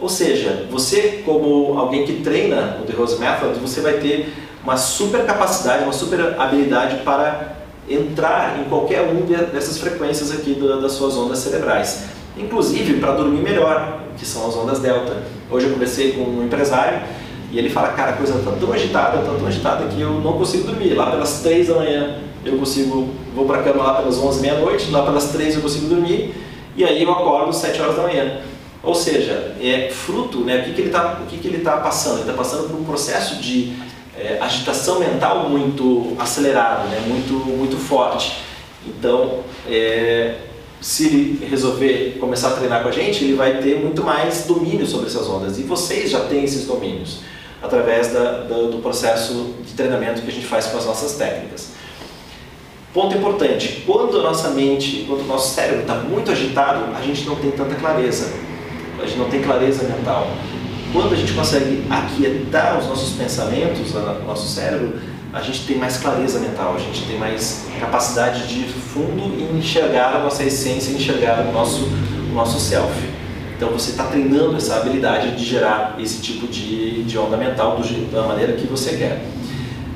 Ou 0.00 0.08
seja, 0.08 0.66
você 0.70 1.22
como 1.24 1.78
alguém 1.78 2.04
que 2.04 2.14
treina 2.22 2.78
o 2.82 2.86
The 2.86 2.92
Rose 2.92 3.18
Method, 3.20 3.58
você 3.60 3.80
vai 3.80 3.94
ter 3.94 4.32
uma 4.62 4.76
super 4.76 5.24
capacidade, 5.24 5.84
uma 5.84 5.92
super 5.92 6.40
habilidade 6.40 7.02
para 7.04 7.56
entrar 7.88 8.60
em 8.60 8.64
qualquer 8.64 9.02
um 9.02 9.26
dessas 9.52 9.78
frequências 9.78 10.30
aqui 10.30 10.54
das 10.54 10.92
suas 10.92 11.16
ondas 11.16 11.38
cerebrais. 11.38 12.04
Inclusive 12.36 12.94
para 12.94 13.12
dormir 13.12 13.42
melhor, 13.42 14.00
que 14.16 14.24
são 14.24 14.48
as 14.48 14.56
ondas 14.56 14.78
delta. 14.78 15.22
Hoje 15.50 15.66
eu 15.66 15.72
conversei 15.72 16.12
com 16.12 16.22
um 16.22 16.44
empresário 16.44 17.00
e 17.50 17.58
ele 17.58 17.68
fala, 17.68 17.88
cara, 17.88 18.12
a 18.12 18.16
coisa 18.16 18.38
está 18.38 18.52
tão 18.52 18.72
agitada, 18.72 19.18
está 19.18 19.32
tão 19.32 19.46
agitada 19.46 19.86
que 19.86 20.00
eu 20.00 20.12
não 20.12 20.32
consigo 20.34 20.64
dormir. 20.64 20.94
Lá 20.94 21.10
pelas 21.10 21.40
três 21.40 21.68
da 21.68 21.74
manhã 21.74 22.18
eu 22.44 22.56
consigo, 22.56 23.10
vou 23.34 23.46
para 23.46 23.60
a 23.60 23.62
cama 23.62 23.82
lá 23.82 23.94
pelas 23.94 24.18
11, 24.18 24.40
meia-noite, 24.40 24.90
lá 24.90 25.02
pelas 25.02 25.30
3 25.30 25.56
eu 25.56 25.62
consigo 25.62 25.86
dormir, 25.86 26.34
e 26.76 26.84
aí 26.84 27.02
eu 27.02 27.10
acordo 27.10 27.50
às 27.50 27.56
7 27.56 27.80
horas 27.80 27.96
da 27.96 28.02
manhã. 28.02 28.40
Ou 28.82 28.94
seja, 28.94 29.54
é 29.60 29.90
fruto, 29.90 30.40
né, 30.40 30.58
o 30.58 30.64
que, 30.64 30.72
que 30.72 30.80
ele 31.48 31.58
está 31.58 31.72
tá 31.72 31.76
passando? 31.78 32.14
Ele 32.14 32.22
está 32.22 32.32
passando 32.32 32.68
por 32.68 32.78
um 32.78 32.84
processo 32.84 33.36
de 33.36 33.72
é, 34.18 34.38
agitação 34.40 34.98
mental 34.98 35.48
muito 35.48 36.16
acelerado, 36.18 36.88
né, 36.88 37.00
muito, 37.06 37.32
muito 37.32 37.76
forte. 37.76 38.38
Então, 38.86 39.40
é, 39.68 40.34
se 40.80 41.06
ele 41.06 41.46
resolver 41.48 42.16
começar 42.18 42.48
a 42.48 42.50
treinar 42.52 42.82
com 42.82 42.88
a 42.88 42.92
gente, 42.92 43.22
ele 43.22 43.34
vai 43.34 43.58
ter 43.58 43.78
muito 43.78 44.02
mais 44.02 44.46
domínio 44.46 44.86
sobre 44.86 45.06
essas 45.06 45.28
ondas. 45.28 45.58
E 45.58 45.62
vocês 45.62 46.10
já 46.10 46.20
têm 46.20 46.42
esses 46.42 46.66
domínios 46.66 47.20
através 47.62 48.12
da, 48.12 48.42
da, 48.42 48.62
do 48.62 48.80
processo 48.82 49.54
de 49.64 49.72
treinamento 49.74 50.22
que 50.22 50.28
a 50.28 50.32
gente 50.32 50.46
faz 50.46 50.66
com 50.66 50.78
as 50.78 50.84
nossas 50.84 51.14
técnicas. 51.14 51.70
Ponto 52.92 53.16
importante, 53.16 53.82
quando 53.86 54.18
a 54.20 54.22
nossa 54.22 54.50
mente, 54.50 55.06
quando 55.08 55.22
o 55.22 55.26
nosso 55.26 55.54
cérebro 55.54 55.80
está 55.80 55.94
muito 55.94 56.30
agitado, 56.30 56.94
a 56.94 57.00
gente 57.00 57.24
não 57.24 57.36
tem 57.36 57.50
tanta 57.50 57.74
clareza, 57.74 58.30
a 59.02 59.06
gente 59.06 59.18
não 59.18 59.30
tem 59.30 59.40
clareza 59.40 59.84
mental. 59.84 60.28
Quando 60.92 61.14
a 61.14 61.16
gente 61.16 61.32
consegue 61.32 61.84
aquietar 61.88 62.78
os 62.78 62.86
nossos 62.86 63.16
pensamentos, 63.16 63.94
o 63.94 64.26
nosso 64.26 64.46
cérebro, 64.46 64.92
a 65.32 65.40
gente 65.40 65.64
tem 65.66 65.78
mais 65.78 65.96
clareza 65.96 66.38
mental, 66.38 66.74
a 66.74 66.78
gente 66.78 67.06
tem 67.06 67.18
mais 67.18 67.64
capacidade 67.80 68.46
de 68.46 68.58
ir 68.60 68.68
fundo 68.68 69.22
e 69.38 69.58
enxergar 69.58 70.16
a 70.16 70.18
nossa 70.18 70.44
essência, 70.44 70.92
enxergar 70.92 71.46
o 71.48 71.52
nosso, 71.52 71.88
o 72.30 72.34
nosso 72.34 72.60
self. 72.60 72.92
Então 73.56 73.70
você 73.70 73.92
está 73.92 74.04
treinando 74.04 74.54
essa 74.56 74.76
habilidade 74.76 75.34
de 75.34 75.44
gerar 75.46 75.96
esse 75.98 76.20
tipo 76.20 76.46
de, 76.46 77.04
de 77.04 77.16
onda 77.16 77.38
mental 77.38 77.78
do, 77.78 78.12
da 78.12 78.24
maneira 78.24 78.52
que 78.52 78.66
você 78.66 78.98
quer. 78.98 79.24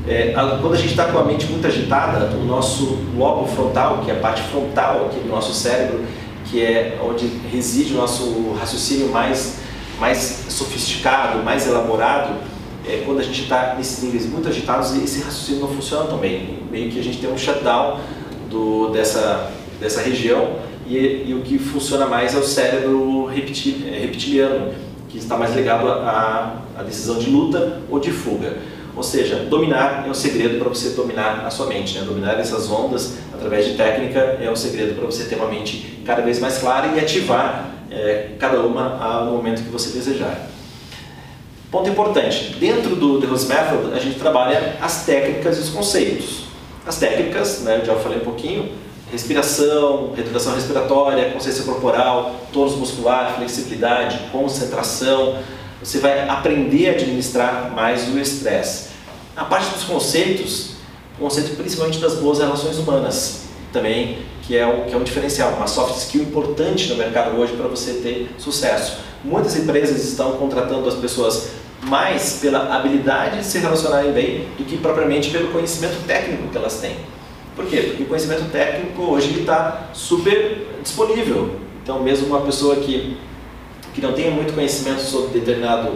É, 0.08 0.32
quando 0.61 0.75
a 0.75 0.76
gente 0.76 0.91
está 0.91 1.06
com 1.06 1.19
a 1.19 1.25
mente 1.25 1.47
muito 1.47 1.67
agitada, 1.67 2.37
o 2.37 2.44
nosso 2.44 2.99
lobo 3.17 3.47
frontal, 3.49 4.03
que 4.05 4.11
é 4.11 4.14
a 4.14 4.20
parte 4.20 4.43
frontal 4.43 5.06
aqui 5.06 5.19
do 5.19 5.29
nosso 5.29 5.53
cérebro, 5.53 6.05
que 6.44 6.62
é 6.62 6.99
onde 7.03 7.27
reside 7.53 7.93
o 7.93 7.96
nosso 7.96 8.53
raciocínio 8.58 9.08
mais, 9.08 9.58
mais 9.98 10.44
sofisticado, 10.48 11.43
mais 11.43 11.67
elaborado, 11.67 12.34
é, 12.86 13.03
quando 13.05 13.19
a 13.19 13.22
gente 13.22 13.43
está 13.43 13.75
nesses 13.75 14.03
níveis 14.05 14.27
muito 14.27 14.48
agitados, 14.48 14.94
esse 14.94 15.22
raciocínio 15.22 15.63
não 15.63 15.69
funciona 15.69 16.05
tão 16.05 16.19
bem. 16.19 16.60
Meio 16.70 16.89
que 16.89 17.01
a 17.01 17.03
gente 17.03 17.19
tem 17.19 17.29
um 17.29 17.36
shutdown 17.36 17.98
do, 18.48 18.91
dessa, 18.91 19.51
dessa 19.81 20.01
região 20.01 20.60
e, 20.86 21.25
e 21.27 21.34
o 21.34 21.43
que 21.43 21.58
funciona 21.58 22.06
mais 22.06 22.32
é 22.32 22.39
o 22.39 22.44
cérebro 22.44 23.27
reptil, 23.27 23.79
é, 23.89 23.98
reptiliano, 23.98 24.72
que 25.08 25.19
está 25.19 25.36
mais 25.36 25.53
ligado 25.56 25.89
à 25.89 26.82
decisão 26.84 27.19
de 27.19 27.29
luta 27.29 27.81
ou 27.91 27.98
de 27.98 28.13
fuga. 28.13 28.56
Ou 28.96 29.03
seja, 29.03 29.36
dominar 29.50 30.05
é 30.06 30.10
um 30.10 30.15
segredo 30.15 30.58
para 30.58 30.70
você 30.70 30.91
dominar 30.91 31.44
a 31.46 31.50
sua 31.50 31.67
mente. 31.67 31.98
Né? 31.98 32.05
Dominar 32.05 32.41
essas 32.41 32.70
ondas 32.70 33.19
através 33.32 33.67
de 33.67 33.74
técnica 33.74 34.38
é 34.41 34.50
um 34.50 34.56
segredo 34.56 34.94
para 34.94 35.05
você 35.05 35.24
ter 35.24 35.36
uma 35.36 35.48
mente 35.48 36.03
cada 36.06 36.22
vez 36.22 36.41
mais 36.41 36.58
clara 36.58 36.88
e 36.96 36.98
ativar 36.98 37.70
é, 37.91 38.31
cada 38.38 38.60
uma 38.60 39.24
no 39.26 39.32
momento 39.32 39.62
que 39.62 39.69
você 39.69 39.91
desejar. 39.91 40.48
Ponto 41.70 41.91
importante, 41.91 42.56
dentro 42.58 42.96
do 42.96 43.20
The 43.20 43.26
Rose 43.26 43.46
Method 43.46 43.93
a 43.93 43.98
gente 43.98 44.19
trabalha 44.19 44.76
as 44.81 45.05
técnicas 45.05 45.58
e 45.58 45.60
os 45.60 45.69
conceitos. 45.69 46.46
As 46.86 46.98
técnicas, 46.98 47.62
né, 47.62 47.82
já 47.84 47.96
falei 47.96 48.19
um 48.19 48.24
pouquinho, 48.24 48.70
respiração, 49.10 50.12
reeducação 50.15 50.55
respiratória, 50.55 51.32
consciência 51.32 51.65
corporal, 51.65 52.36
tônus 52.53 52.76
muscular, 52.76 53.34
flexibilidade, 53.36 54.19
concentração, 54.32 55.38
você 55.83 55.99
vai 55.99 56.29
aprender 56.29 56.89
a 56.89 56.93
administrar 56.93 57.73
mais 57.75 58.09
o 58.09 58.19
estresse. 58.19 58.89
A 59.37 59.45
parte 59.45 59.71
dos 59.75 59.85
conceitos, 59.85 60.77
o 61.19 61.23
conceito 61.23 61.56
principalmente 61.56 61.99
das 61.99 62.15
boas 62.15 62.39
relações 62.39 62.79
humanas, 62.79 63.47
também, 63.73 64.19
que 64.43 64.56
é, 64.56 64.67
um, 64.67 64.85
que 64.85 64.95
é 64.95 64.97
um 64.97 65.03
diferencial, 65.03 65.53
uma 65.53 65.67
soft 65.67 65.97
skill 65.99 66.23
importante 66.23 66.89
no 66.89 66.97
mercado 66.97 67.37
hoje 67.37 67.55
para 67.55 67.67
você 67.67 67.95
ter 67.95 68.31
sucesso. 68.39 68.99
Muitas 69.25 69.56
empresas 69.56 70.05
estão 70.05 70.33
contratando 70.33 70.89
as 70.89 70.95
pessoas 70.95 71.51
mais 71.83 72.39
pela 72.41 72.75
habilidade 72.75 73.39
de 73.39 73.45
se 73.45 73.59
relacionarem 73.59 74.13
bem 74.13 74.49
do 74.56 74.65
que 74.65 74.77
propriamente 74.79 75.31
pelo 75.31 75.49
conhecimento 75.49 76.05
técnico 76.06 76.49
que 76.49 76.56
elas 76.56 76.79
têm. 76.79 76.97
Por 77.55 77.67
quê? 77.67 77.83
Porque 77.83 78.03
o 78.03 78.06
conhecimento 78.06 78.51
técnico 78.51 79.03
hoje 79.03 79.41
está 79.41 79.91
super 79.93 80.67
disponível. 80.83 81.56
Então, 81.83 82.03
mesmo 82.03 82.29
uma 82.29 82.41
pessoa 82.41 82.77
que 82.77 83.17
que 83.96 84.03
não 84.03 84.12
tenha 84.12 84.31
muito 84.31 84.53
conhecimento 84.53 85.00
sobre 85.00 85.41
determinado 85.41 85.94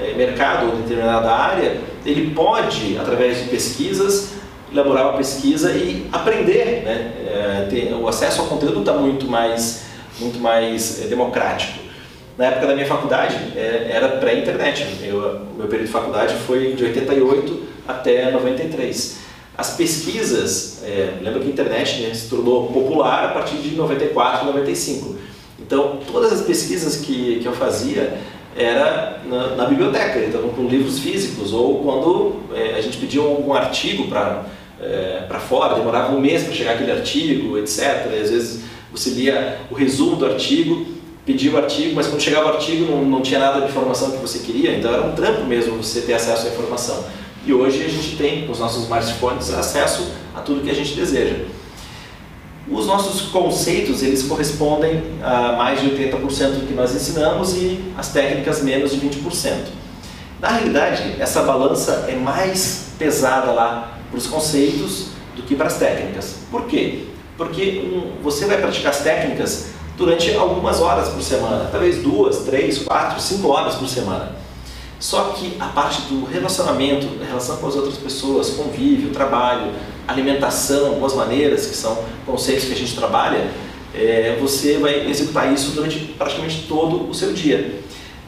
é, 0.00 0.14
mercado 0.14 0.66
ou 0.66 0.76
determinada 0.76 1.28
área, 1.28 1.78
ele 2.06 2.32
pode, 2.32 2.96
através 2.96 3.38
de 3.38 3.50
pesquisas, 3.50 4.34
elaborar 4.72 5.08
uma 5.08 5.18
pesquisa 5.18 5.72
e 5.72 6.06
aprender. 6.12 6.84
Né? 6.84 7.12
É, 7.26 7.66
ter, 7.68 7.92
o 7.92 8.06
acesso 8.06 8.42
ao 8.42 8.46
conteúdo 8.46 8.80
está 8.80 8.92
muito 8.92 9.26
mais, 9.26 9.82
muito 10.20 10.38
mais 10.38 11.02
é, 11.02 11.08
democrático. 11.08 11.80
Na 12.38 12.46
época 12.46 12.68
da 12.68 12.74
minha 12.74 12.86
faculdade, 12.86 13.36
era 13.54 14.08
pré-internet. 14.16 14.86
O 15.12 15.58
meu 15.58 15.66
período 15.66 15.88
de 15.88 15.92
faculdade 15.92 16.34
foi 16.46 16.72
de 16.72 16.84
88 16.84 17.62
até 17.86 18.30
93. 18.30 19.18
As 19.58 19.76
pesquisas, 19.76 20.82
lembra 21.20 21.40
que 21.40 21.48
a 21.48 21.50
internet 21.50 22.00
né, 22.00 22.14
se 22.14 22.30
tornou 22.30 22.68
popular 22.68 23.26
a 23.26 23.28
partir 23.28 23.56
de 23.56 23.74
94, 23.74 24.46
95. 24.46 25.18
Então, 25.70 26.00
todas 26.10 26.32
as 26.32 26.40
pesquisas 26.40 26.96
que, 26.96 27.38
que 27.38 27.46
eu 27.46 27.52
fazia 27.52 28.18
era 28.56 29.20
na, 29.24 29.54
na 29.54 29.64
biblioteca, 29.66 30.18
então 30.18 30.48
com 30.48 30.66
livros 30.66 30.98
físicos, 30.98 31.52
ou 31.52 31.78
quando 31.78 32.40
é, 32.52 32.74
a 32.74 32.80
gente 32.80 32.98
pedia 32.98 33.20
algum 33.20 33.54
artigo 33.54 34.08
para 34.08 34.46
é, 34.82 35.26
para 35.28 35.38
fora, 35.38 35.76
demorava 35.76 36.12
um 36.12 36.20
mês 36.20 36.42
para 36.42 36.52
chegar 36.54 36.72
aquele 36.72 36.90
artigo, 36.90 37.56
etc. 37.56 38.08
E 38.12 38.20
às 38.20 38.30
vezes 38.30 38.64
você 38.90 39.10
lia 39.10 39.58
o 39.70 39.74
resumo 39.74 40.16
do 40.16 40.26
artigo, 40.26 40.86
pedia 41.24 41.52
o 41.52 41.56
artigo, 41.56 41.94
mas 41.94 42.08
quando 42.08 42.20
chegava 42.20 42.46
o 42.46 42.54
artigo 42.54 42.90
não, 42.90 43.04
não 43.04 43.20
tinha 43.20 43.38
nada 43.38 43.60
de 43.60 43.66
informação 43.66 44.10
que 44.10 44.16
você 44.16 44.40
queria, 44.40 44.76
então 44.76 44.92
era 44.92 45.06
um 45.06 45.12
trampo 45.12 45.44
mesmo 45.44 45.76
você 45.76 46.00
ter 46.00 46.14
acesso 46.14 46.48
à 46.48 46.50
informação. 46.50 47.04
E 47.46 47.52
hoje 47.52 47.84
a 47.84 47.88
gente 47.88 48.16
tem, 48.16 48.44
com 48.44 48.52
os 48.52 48.58
nossos 48.58 48.82
smartphones, 48.82 49.52
acesso 49.52 50.10
a 50.34 50.40
tudo 50.40 50.62
que 50.62 50.70
a 50.70 50.74
gente 50.74 50.94
deseja. 50.94 51.36
Os 52.70 52.86
nossos 52.86 53.22
conceitos, 53.30 54.00
eles 54.00 54.22
correspondem 54.22 55.02
a 55.22 55.52
mais 55.56 55.80
de 55.80 55.90
80% 55.90 56.60
do 56.60 56.66
que 56.66 56.72
nós 56.72 56.94
ensinamos 56.94 57.54
e 57.54 57.92
as 57.98 58.12
técnicas 58.12 58.62
menos 58.62 58.92
de 58.92 58.98
20%. 58.98 59.54
Na 60.40 60.48
realidade, 60.48 61.16
essa 61.18 61.42
balança 61.42 62.06
é 62.08 62.14
mais 62.14 62.92
pesada 62.96 63.50
lá 63.50 63.98
para 64.08 64.16
os 64.16 64.26
conceitos 64.28 65.08
do 65.34 65.42
que 65.42 65.56
para 65.56 65.66
as 65.66 65.78
técnicas. 65.78 66.36
Por 66.48 66.66
quê? 66.66 67.06
Porque 67.36 67.90
um, 67.92 68.22
você 68.22 68.46
vai 68.46 68.58
praticar 68.58 68.90
as 68.90 69.00
técnicas 69.00 69.70
durante 69.96 70.34
algumas 70.34 70.80
horas 70.80 71.08
por 71.08 71.22
semana, 71.22 71.68
talvez 71.70 72.02
duas, 72.02 72.38
três, 72.44 72.78
quatro, 72.78 73.20
cinco 73.20 73.48
horas 73.48 73.74
por 73.74 73.88
semana. 73.88 74.36
Só 75.00 75.30
que 75.30 75.56
a 75.58 75.66
parte 75.66 76.02
do 76.02 76.24
relacionamento, 76.24 77.06
relação 77.24 77.56
com 77.56 77.66
as 77.66 77.74
outras 77.74 77.96
pessoas, 77.96 78.50
convívio, 78.50 79.10
trabalho, 79.10 79.72
alimentação, 80.10 80.94
boas 80.94 81.14
maneiras, 81.14 81.66
que 81.66 81.74
são 81.74 82.04
conceitos 82.26 82.64
que 82.64 82.72
a 82.72 82.76
gente 82.76 82.94
trabalha, 82.94 83.50
é, 83.94 84.36
você 84.40 84.78
vai 84.78 85.08
executar 85.08 85.52
isso 85.52 85.72
durante 85.72 85.98
praticamente 86.16 86.66
todo 86.68 87.08
o 87.08 87.14
seu 87.14 87.32
dia. 87.32 87.80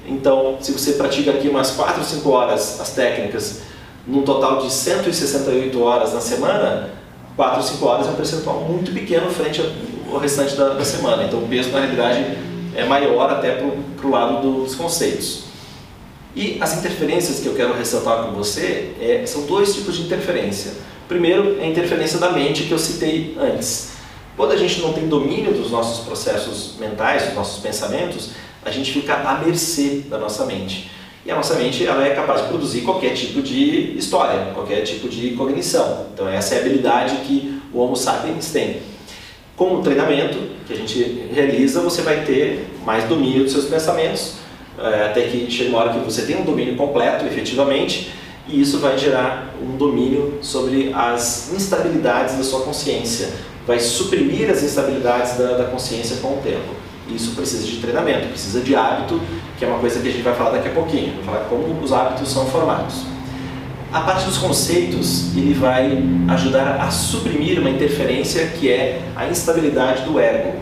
Então, 0.06 0.56
se 0.60 0.72
você 0.72 0.94
pratica 0.94 1.30
aqui 1.30 1.48
umas 1.48 1.70
4 1.72 1.98
ou 1.98 2.04
5 2.04 2.30
horas 2.30 2.80
as 2.80 2.90
técnicas, 2.90 3.62
num 4.06 4.22
total 4.22 4.58
de 4.58 4.70
168 4.70 5.80
horas 5.80 6.12
na 6.12 6.20
semana, 6.20 6.90
4 7.36 7.56
ou 7.58 7.62
5 7.62 7.86
horas 7.86 8.06
é 8.08 8.10
um 8.10 8.14
percentual 8.14 8.60
muito 8.60 8.92
pequeno 8.92 9.30
frente 9.30 9.62
ao 10.10 10.18
restante 10.18 10.56
da, 10.56 10.70
da 10.70 10.84
semana. 10.84 11.24
Então, 11.24 11.38
o 11.38 11.48
peso, 11.48 11.70
na 11.70 11.80
realidade, 11.80 12.36
é 12.74 12.84
maior 12.84 13.30
até 13.30 13.52
para 13.52 14.06
o 14.06 14.10
lado 14.10 14.40
dos 14.42 14.74
conceitos. 14.74 15.44
E 16.34 16.56
as 16.60 16.78
interferências 16.78 17.40
que 17.40 17.46
eu 17.46 17.54
quero 17.54 17.74
ressaltar 17.74 18.24
com 18.24 18.32
você 18.32 18.92
é, 19.00 19.24
são 19.26 19.42
dois 19.42 19.74
tipos 19.74 19.96
de 19.96 20.02
interferência. 20.02 20.72
Primeiro 21.12 21.58
é 21.60 21.64
a 21.64 21.66
interferência 21.66 22.18
da 22.18 22.30
mente 22.30 22.62
que 22.62 22.72
eu 22.72 22.78
citei 22.78 23.36
antes. 23.38 23.90
Quando 24.34 24.52
a 24.52 24.56
gente 24.56 24.80
não 24.80 24.94
tem 24.94 25.06
domínio 25.06 25.52
dos 25.52 25.70
nossos 25.70 26.06
processos 26.06 26.76
mentais, 26.80 27.26
dos 27.26 27.34
nossos 27.34 27.62
pensamentos, 27.62 28.30
a 28.64 28.70
gente 28.70 28.90
fica 28.90 29.16
à 29.16 29.38
mercê 29.44 30.04
da 30.08 30.16
nossa 30.16 30.46
mente. 30.46 30.90
E 31.26 31.30
a 31.30 31.34
nossa 31.36 31.54
mente 31.56 31.86
ela 31.86 32.02
é 32.06 32.14
capaz 32.14 32.40
de 32.40 32.48
produzir 32.48 32.80
qualquer 32.80 33.12
tipo 33.12 33.42
de 33.42 33.94
história, 33.98 34.52
qualquer 34.54 34.80
tipo 34.84 35.06
de 35.06 35.32
cognição. 35.32 36.06
Então 36.14 36.26
essa 36.26 36.54
é 36.54 36.58
a 36.58 36.60
habilidade 36.62 37.14
que 37.26 37.60
o 37.74 37.80
Homo 37.80 37.94
sapiens 37.94 38.50
tem. 38.50 38.80
Com 39.54 39.74
o 39.74 39.82
treinamento 39.82 40.38
que 40.66 40.72
a 40.72 40.76
gente 40.76 41.26
realiza, 41.30 41.82
você 41.82 42.00
vai 42.00 42.24
ter 42.24 42.70
mais 42.86 43.04
domínio 43.04 43.42
dos 43.42 43.52
seus 43.52 43.66
pensamentos, 43.66 44.36
é, 44.78 45.04
até 45.04 45.20
que 45.28 45.50
chega 45.50 45.68
uma 45.68 45.80
hora 45.80 45.92
que 45.92 45.98
você 45.98 46.22
tem 46.22 46.36
um 46.36 46.44
domínio 46.44 46.74
completo, 46.74 47.26
efetivamente, 47.26 48.10
e 48.48 48.60
isso 48.60 48.78
vai 48.78 48.98
gerar 48.98 49.54
um 49.62 49.76
domínio 49.76 50.38
sobre 50.42 50.92
as 50.94 51.52
instabilidades 51.52 52.36
da 52.36 52.42
sua 52.42 52.62
consciência, 52.62 53.30
vai 53.66 53.78
suprimir 53.78 54.50
as 54.50 54.62
instabilidades 54.62 55.36
da, 55.36 55.56
da 55.58 55.64
consciência 55.64 56.16
com 56.16 56.34
o 56.34 56.40
tempo. 56.42 56.74
Isso 57.08 57.34
precisa 57.34 57.64
de 57.64 57.76
treinamento, 57.76 58.28
precisa 58.28 58.60
de 58.60 58.74
hábito, 58.74 59.20
que 59.58 59.64
é 59.64 59.68
uma 59.68 59.78
coisa 59.78 60.00
que 60.00 60.08
a 60.08 60.10
gente 60.10 60.22
vai 60.22 60.34
falar 60.34 60.50
daqui 60.50 60.68
a 60.68 60.72
pouquinho, 60.72 61.14
vai 61.16 61.34
falar 61.34 61.44
como 61.48 61.82
os 61.82 61.92
hábitos 61.92 62.30
são 62.30 62.46
formados. 62.46 63.04
A 63.92 64.00
parte 64.00 64.24
dos 64.24 64.38
conceitos, 64.38 65.36
ele 65.36 65.52
vai 65.52 66.02
ajudar 66.28 66.80
a 66.80 66.90
suprimir 66.90 67.60
uma 67.60 67.68
interferência 67.68 68.46
que 68.46 68.70
é 68.70 69.02
a 69.14 69.26
instabilidade 69.26 70.02
do 70.04 70.18
ego. 70.18 70.54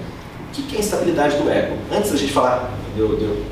O 0.49 0.53
que 0.53 0.75
é 0.75 0.79
a 0.79 0.81
instabilidade 0.81 1.37
do 1.37 1.49
ego? 1.49 1.77
Antes 1.93 2.11
da 2.11 2.17
gente 2.17 2.33
falar, 2.33 2.71
de, 2.97 3.07
de, 3.07 3.43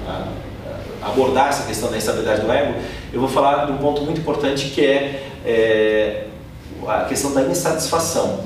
abordar 1.09 1.49
essa 1.49 1.67
questão 1.67 1.91
da 1.91 1.97
instabilidade 1.97 2.41
do 2.41 2.51
ego, 2.51 2.75
eu 3.13 3.21
vou 3.21 3.29
falar 3.29 3.67
de 3.67 3.73
um 3.73 3.79
ponto 3.79 4.03
muito 4.03 4.21
importante 4.21 4.71
que 4.71 4.85
é, 4.85 5.23
é 5.45 6.25
a 6.87 7.05
questão 7.05 7.33
da 7.33 7.43
insatisfação. 7.43 8.45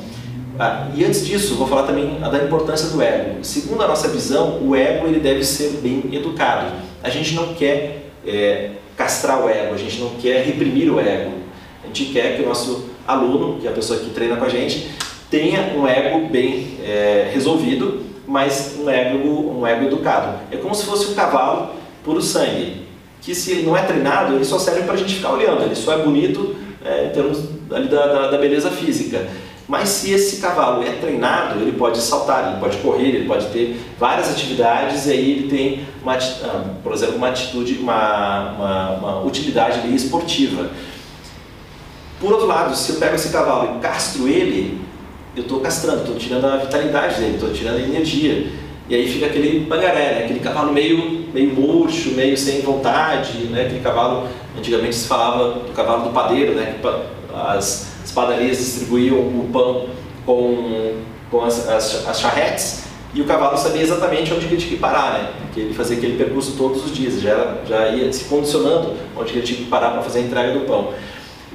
Ah, 0.59 0.89
e 0.95 1.05
antes 1.05 1.27
disso, 1.27 1.55
vou 1.55 1.67
falar 1.67 1.85
também 1.85 2.21
da 2.21 2.45
importância 2.45 2.89
do 2.91 3.01
ego. 3.01 3.43
Segundo 3.43 3.83
a 3.83 3.89
nossa 3.89 4.09
visão, 4.09 4.61
o 4.63 4.77
ego 4.77 5.07
ele 5.07 5.19
deve 5.19 5.45
ser 5.45 5.81
bem 5.83 6.05
educado. 6.13 6.73
A 7.03 7.09
gente 7.09 7.35
não 7.35 7.55
quer 7.55 8.11
é, 8.27 8.71
castrar 8.97 9.45
o 9.45 9.49
ego, 9.49 9.75
a 9.75 9.79
gente 9.79 9.99
não 9.99 10.11
quer 10.11 10.45
reprimir 10.45 10.91
o 10.91 11.01
ego. 11.01 11.33
A 11.83 11.87
gente 11.87 12.07
quer 12.07 12.37
que 12.37 12.43
o 12.43 12.47
nosso 12.47 12.91
aluno, 13.07 13.61
que 13.61 13.67
é 13.67 13.71
a 13.71 13.75
pessoa 13.75 13.99
que 13.99 14.11
treina 14.11 14.37
com 14.37 14.45
a 14.45 14.49
gente, 14.49 14.91
tenha 15.31 15.75
um 15.77 15.87
ego 15.87 16.29
bem 16.29 16.79
é, 16.85 17.31
resolvido, 17.33 18.03
mas 18.27 18.77
um 18.79 18.89
ego, 18.89 19.59
um 19.59 19.67
ego 19.67 19.87
educado. 19.87 20.39
É 20.51 20.57
como 20.57 20.75
se 20.75 20.85
fosse 20.85 21.11
um 21.11 21.15
cavalo 21.15 21.71
puro 22.05 22.21
sangue, 22.21 22.87
que 23.21 23.35
se 23.35 23.53
ele 23.53 23.63
não 23.63 23.77
é 23.77 23.83
treinado, 23.83 24.35
ele 24.35 24.45
só 24.45 24.59
serve 24.59 24.83
para 24.83 24.95
a 24.95 24.97
gente 24.97 25.15
ficar 25.15 25.33
olhando, 25.33 25.63
ele 25.63 25.77
só 25.77 25.93
é 25.93 26.03
bonito 26.03 26.57
é, 26.85 27.07
em 27.07 27.11
termos 27.11 27.45
ali 27.71 27.89
da, 27.89 28.07
da, 28.07 28.31
da, 28.31 28.39
beleza 28.39 28.71
física. 28.71 29.29
Mas 29.69 29.89
se 29.89 30.11
esse 30.11 30.41
cavalo 30.41 30.83
é 30.83 30.93
treinado, 30.93 31.61
ele 31.61 31.73
pode 31.73 31.99
saltar, 31.99 32.49
ele 32.49 32.61
pode 32.61 32.77
correr, 32.79 33.09
ele 33.09 33.27
pode 33.27 33.47
ter 33.47 33.81
várias 33.99 34.29
atividades 34.29 35.07
e 35.07 35.13
aí 35.13 35.31
ele 35.31 35.49
tem, 35.49 35.87
uma, 36.03 36.15
ah, 36.15 36.65
por 36.83 36.93
exemplo, 36.93 37.17
uma 37.17 37.29
atitude, 37.29 37.79
uma, 37.79 38.51
uma, 38.53 38.91
uma 38.91 39.21
utilidade 39.25 39.95
esportiva. 39.95 40.69
Por 42.21 42.33
outro 42.33 42.47
lado, 42.47 42.75
se 42.77 42.91
eu 42.91 42.97
pego 42.97 43.15
esse 43.15 43.31
cavalo 43.31 43.79
e 43.79 43.81
castro 43.81 44.29
ele, 44.29 44.81
eu 45.35 45.43
estou 45.43 45.61
castrando, 45.61 46.01
estou 46.01 46.17
tirando 46.17 46.45
a 46.45 46.57
vitalidade 46.57 47.21
dele, 47.21 47.35
estou 47.35 47.53
tirando 47.53 47.77
a 47.77 47.81
energia. 47.81 48.53
E 48.89 48.95
aí 48.95 49.09
fica 49.09 49.27
aquele 49.27 49.61
bagaré, 49.61 50.15
né? 50.15 50.25
aquele 50.25 50.41
cavalo 50.41 50.73
meio, 50.73 51.29
meio 51.33 51.55
murcho, 51.55 52.11
meio 52.13 52.37
sem 52.37 52.61
vontade, 52.61 53.45
né? 53.45 53.63
aquele 53.63 53.81
cavalo, 53.81 54.29
antigamente 54.59 54.97
se 54.97 55.07
falava 55.07 55.61
do 55.61 55.73
cavalo 55.73 56.05
do 56.05 56.11
padeiro, 56.11 56.55
né? 56.55 56.77
que 56.81 56.89
as, 57.35 57.93
as 58.03 58.11
padarias 58.11 58.59
distribuíam 58.59 59.19
o 59.19 59.49
pão 59.53 59.87
com, 60.27 60.97
com 61.31 61.45
as, 61.45 61.69
as, 61.69 62.09
as 62.09 62.21
charretes 62.21 62.83
e 63.15 63.21
o 63.21 63.25
cavalo 63.27 63.59
sabia 63.59 63.83
exatamente 63.83 64.33
onde 64.33 64.47
ele 64.47 64.57
tinha 64.57 64.71
que 64.71 64.79
parar, 64.79 65.13
né? 65.13 65.31
porque 65.43 65.61
ele 65.61 65.75
fazia 65.75 65.99
aquele 65.99 66.17
percurso 66.17 66.57
todos 66.57 66.85
os 66.85 66.97
dias, 66.97 67.21
já, 67.21 67.59
já 67.67 67.89
ia 67.89 68.11
se 68.11 68.25
condicionando 68.25 68.95
onde 69.15 69.33
ele 69.33 69.43
tinha 69.43 69.59
que 69.59 69.67
parar 69.67 69.91
para 69.91 70.03
fazer 70.03 70.21
a 70.21 70.23
entrega 70.23 70.59
do 70.59 70.61
pão. 70.61 70.95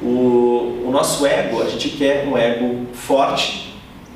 O, 0.01 0.83
o 0.85 0.89
nosso 0.91 1.25
ego, 1.25 1.61
a 1.63 1.65
gente 1.65 1.89
quer 1.89 2.27
um 2.27 2.37
ego 2.37 2.85
forte, 2.93 3.73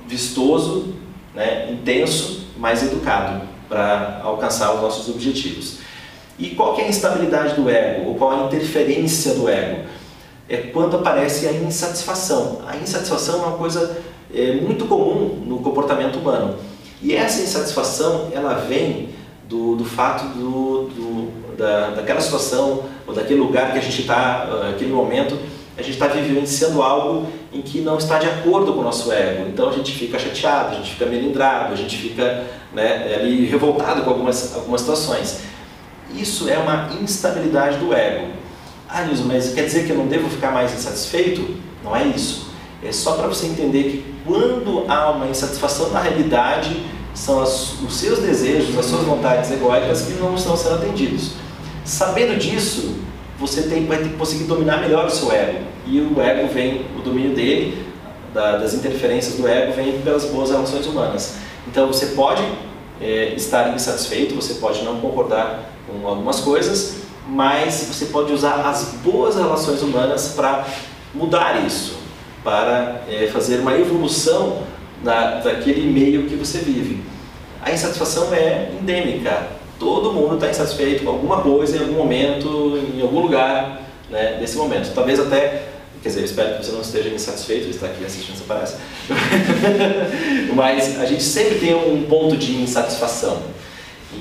vistoso, 0.08 0.94
né? 1.34 1.70
intenso, 1.72 2.41
mais 2.62 2.84
educado 2.84 3.42
para 3.68 4.22
alcançar 4.24 4.76
os 4.76 4.82
nossos 4.82 5.10
objetivos. 5.10 5.80
E 6.38 6.52
qual 6.52 6.78
é 6.80 6.84
a 6.84 6.88
instabilidade 6.88 7.56
do 7.56 7.68
ego? 7.68 8.10
Ou 8.10 8.16
qual 8.16 8.32
a 8.32 8.46
interferência 8.46 9.34
do 9.34 9.50
ego? 9.50 9.82
É 10.48 10.58
quando 10.58 10.96
aparece 10.96 11.48
a 11.48 11.52
insatisfação. 11.52 12.62
A 12.68 12.78
insatisfação 12.78 13.44
é 13.44 13.48
uma 13.48 13.58
coisa 13.58 13.98
é, 14.34 14.54
muito 14.54 14.86
comum 14.86 15.44
no 15.44 15.60
comportamento 15.60 16.20
humano. 16.20 16.56
E 17.02 17.16
essa 17.16 17.42
insatisfação, 17.42 18.30
ela 18.32 18.54
vem 18.54 19.10
do, 19.50 19.76
do 19.76 19.84
fato 19.84 20.26
do, 20.38 20.84
do, 20.90 21.56
da, 21.58 21.90
daquela 21.90 22.22
situação 22.22 22.84
ou 23.08 23.14
daquele 23.14 23.40
lugar 23.40 23.72
que 23.72 23.80
a 23.80 23.82
gente 23.82 24.02
está, 24.02 24.44
ah, 24.44 24.70
aquele 24.70 24.92
momento, 24.92 25.38
a 25.78 25.82
gente 25.82 25.94
está 25.94 26.08
vivenciando 26.08 26.82
algo 26.82 27.28
em 27.54 27.62
que 27.62 27.82
não 27.82 27.98
está 27.98 28.20
de 28.20 28.28
acordo 28.28 28.74
com 28.74 28.80
o 28.80 28.84
nosso 28.84 29.12
ego. 29.12 29.48
Então 29.48 29.70
a 29.70 29.72
gente 29.72 29.92
fica 29.92 30.20
chateado, 30.20 30.76
a 30.76 30.78
gente 30.78 30.92
fica 30.92 31.06
melindrado, 31.06 31.74
a 31.74 31.78
gente 31.78 31.98
fica 31.98 32.46
né, 32.74 33.16
ali 33.16 33.46
revoltado 33.46 34.02
com 34.04 34.10
algumas, 34.10 34.56
algumas 34.56 34.82
situações. 34.82 35.42
Isso 36.14 36.50
é 36.50 36.58
uma 36.58 36.90
instabilidade 37.02 37.78
do 37.78 37.94
ego. 37.94 38.28
Ah, 38.88 39.04
Nilson, 39.04 39.24
mas 39.24 39.54
quer 39.54 39.64
dizer 39.64 39.86
que 39.86 39.92
eu 39.92 39.98
não 39.98 40.08
devo 40.08 40.30
ficar 40.30 40.52
mais 40.52 40.74
insatisfeito? 40.74 41.56
Não 41.84 41.96
é 41.96 42.06
isso. 42.06 42.52
É 42.84 42.92
só 42.92 43.14
para 43.14 43.28
você 43.28 43.46
entender 43.46 43.84
que 43.84 44.16
quando 44.26 44.86
há 44.90 45.12
uma 45.12 45.28
insatisfação 45.28 45.92
na 45.92 46.02
realidade, 46.02 46.84
são 47.14 47.42
as, 47.42 47.80
os 47.82 47.96
seus 47.96 48.20
desejos, 48.20 48.78
as 48.78 48.86
suas 48.86 49.04
vontades 49.04 49.52
egóicas 49.52 50.02
que 50.04 50.14
não 50.14 50.36
estão 50.36 50.58
sendo 50.58 50.76
atendidos. 50.76 51.32
Sabendo 51.86 52.38
disso, 52.38 52.96
você 53.42 53.64
tem, 53.64 53.86
vai 53.88 53.98
ter 53.98 54.10
que 54.10 54.16
conseguir 54.16 54.44
dominar 54.44 54.78
melhor 54.78 55.08
o 55.08 55.10
seu 55.10 55.32
ego. 55.32 55.60
E 55.88 56.00
o 56.00 56.22
ego 56.22 56.48
vem, 56.54 56.86
o 56.98 57.02
domínio 57.02 57.36
dele, 57.36 57.86
da, 58.34 58.58
das 58.58 58.76
interferências 58.76 59.36
do 59.36 59.48
ego, 59.48 59.74
vem 59.74 60.00
pelas 60.02 60.26
boas 60.26 60.52
relações 60.52 60.86
humanas. 60.86 61.36
Então 61.68 61.88
você 61.88 62.08
pode 62.08 62.44
é, 63.02 63.34
estar 63.34 63.74
insatisfeito, 63.76 64.36
você 64.36 64.54
pode 64.54 64.84
não 64.84 65.02
concordar 65.02 65.72
com 65.88 66.08
algumas 66.08 66.40
coisas, 66.40 66.98
mas 67.28 67.88
você 67.92 68.06
pode 68.06 68.32
usar 68.32 68.62
as 68.68 68.94
boas 69.04 69.36
relações 69.36 69.82
humanas 69.82 70.34
para 70.36 70.66
mudar 71.14 71.66
isso. 71.66 72.00
para 72.44 73.02
é, 73.08 73.28
fazer 73.28 73.60
uma 73.60 73.76
evolução 73.78 74.64
da, 75.04 75.40
daquele 75.42 75.92
meio 75.92 76.28
que 76.28 76.36
você 76.36 76.60
vive. 76.60 77.04
A 77.62 77.72
insatisfação 77.72 78.34
é 78.34 78.72
endêmica. 78.80 79.48
Todo 79.82 80.14
mundo 80.14 80.36
está 80.36 80.48
insatisfeito 80.48 81.04
com 81.04 81.10
alguma 81.10 81.42
coisa 81.42 81.76
em 81.76 81.80
algum 81.80 81.96
momento, 81.96 82.80
em 82.96 83.02
algum 83.02 83.20
lugar 83.20 83.82
né, 84.12 84.38
nesse 84.40 84.56
momento. 84.56 84.94
Talvez 84.94 85.20
até, 85.20 85.70
quer 86.04 86.10
dizer, 86.10 86.20
eu 86.20 86.26
espero 86.26 86.60
que 86.60 86.64
você 86.64 86.72
não 86.72 86.82
esteja 86.82 87.10
insatisfeito 87.10 87.66
de 87.66 87.72
estar 87.72 87.88
aqui 87.88 88.06
assistindo 88.06 88.36
essa 88.36 88.44
palestra. 88.44 88.80
Mas 90.54 91.00
a 91.00 91.06
gente 91.08 91.24
sempre 91.24 91.58
tem 91.58 91.74
um 91.74 92.04
ponto 92.04 92.38
de 92.38 92.62
insatisfação. 92.62 93.42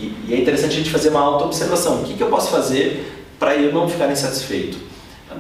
E, 0.00 0.14
e 0.28 0.32
é 0.32 0.38
interessante 0.38 0.72
a 0.72 0.76
gente 0.78 0.88
fazer 0.88 1.10
uma 1.10 1.20
auto-observação. 1.20 2.00
O 2.00 2.04
que, 2.04 2.14
que 2.14 2.22
eu 2.22 2.30
posso 2.30 2.50
fazer 2.50 3.12
para 3.38 3.54
eu 3.54 3.70
não 3.70 3.86
ficar 3.86 4.10
insatisfeito? 4.10 4.78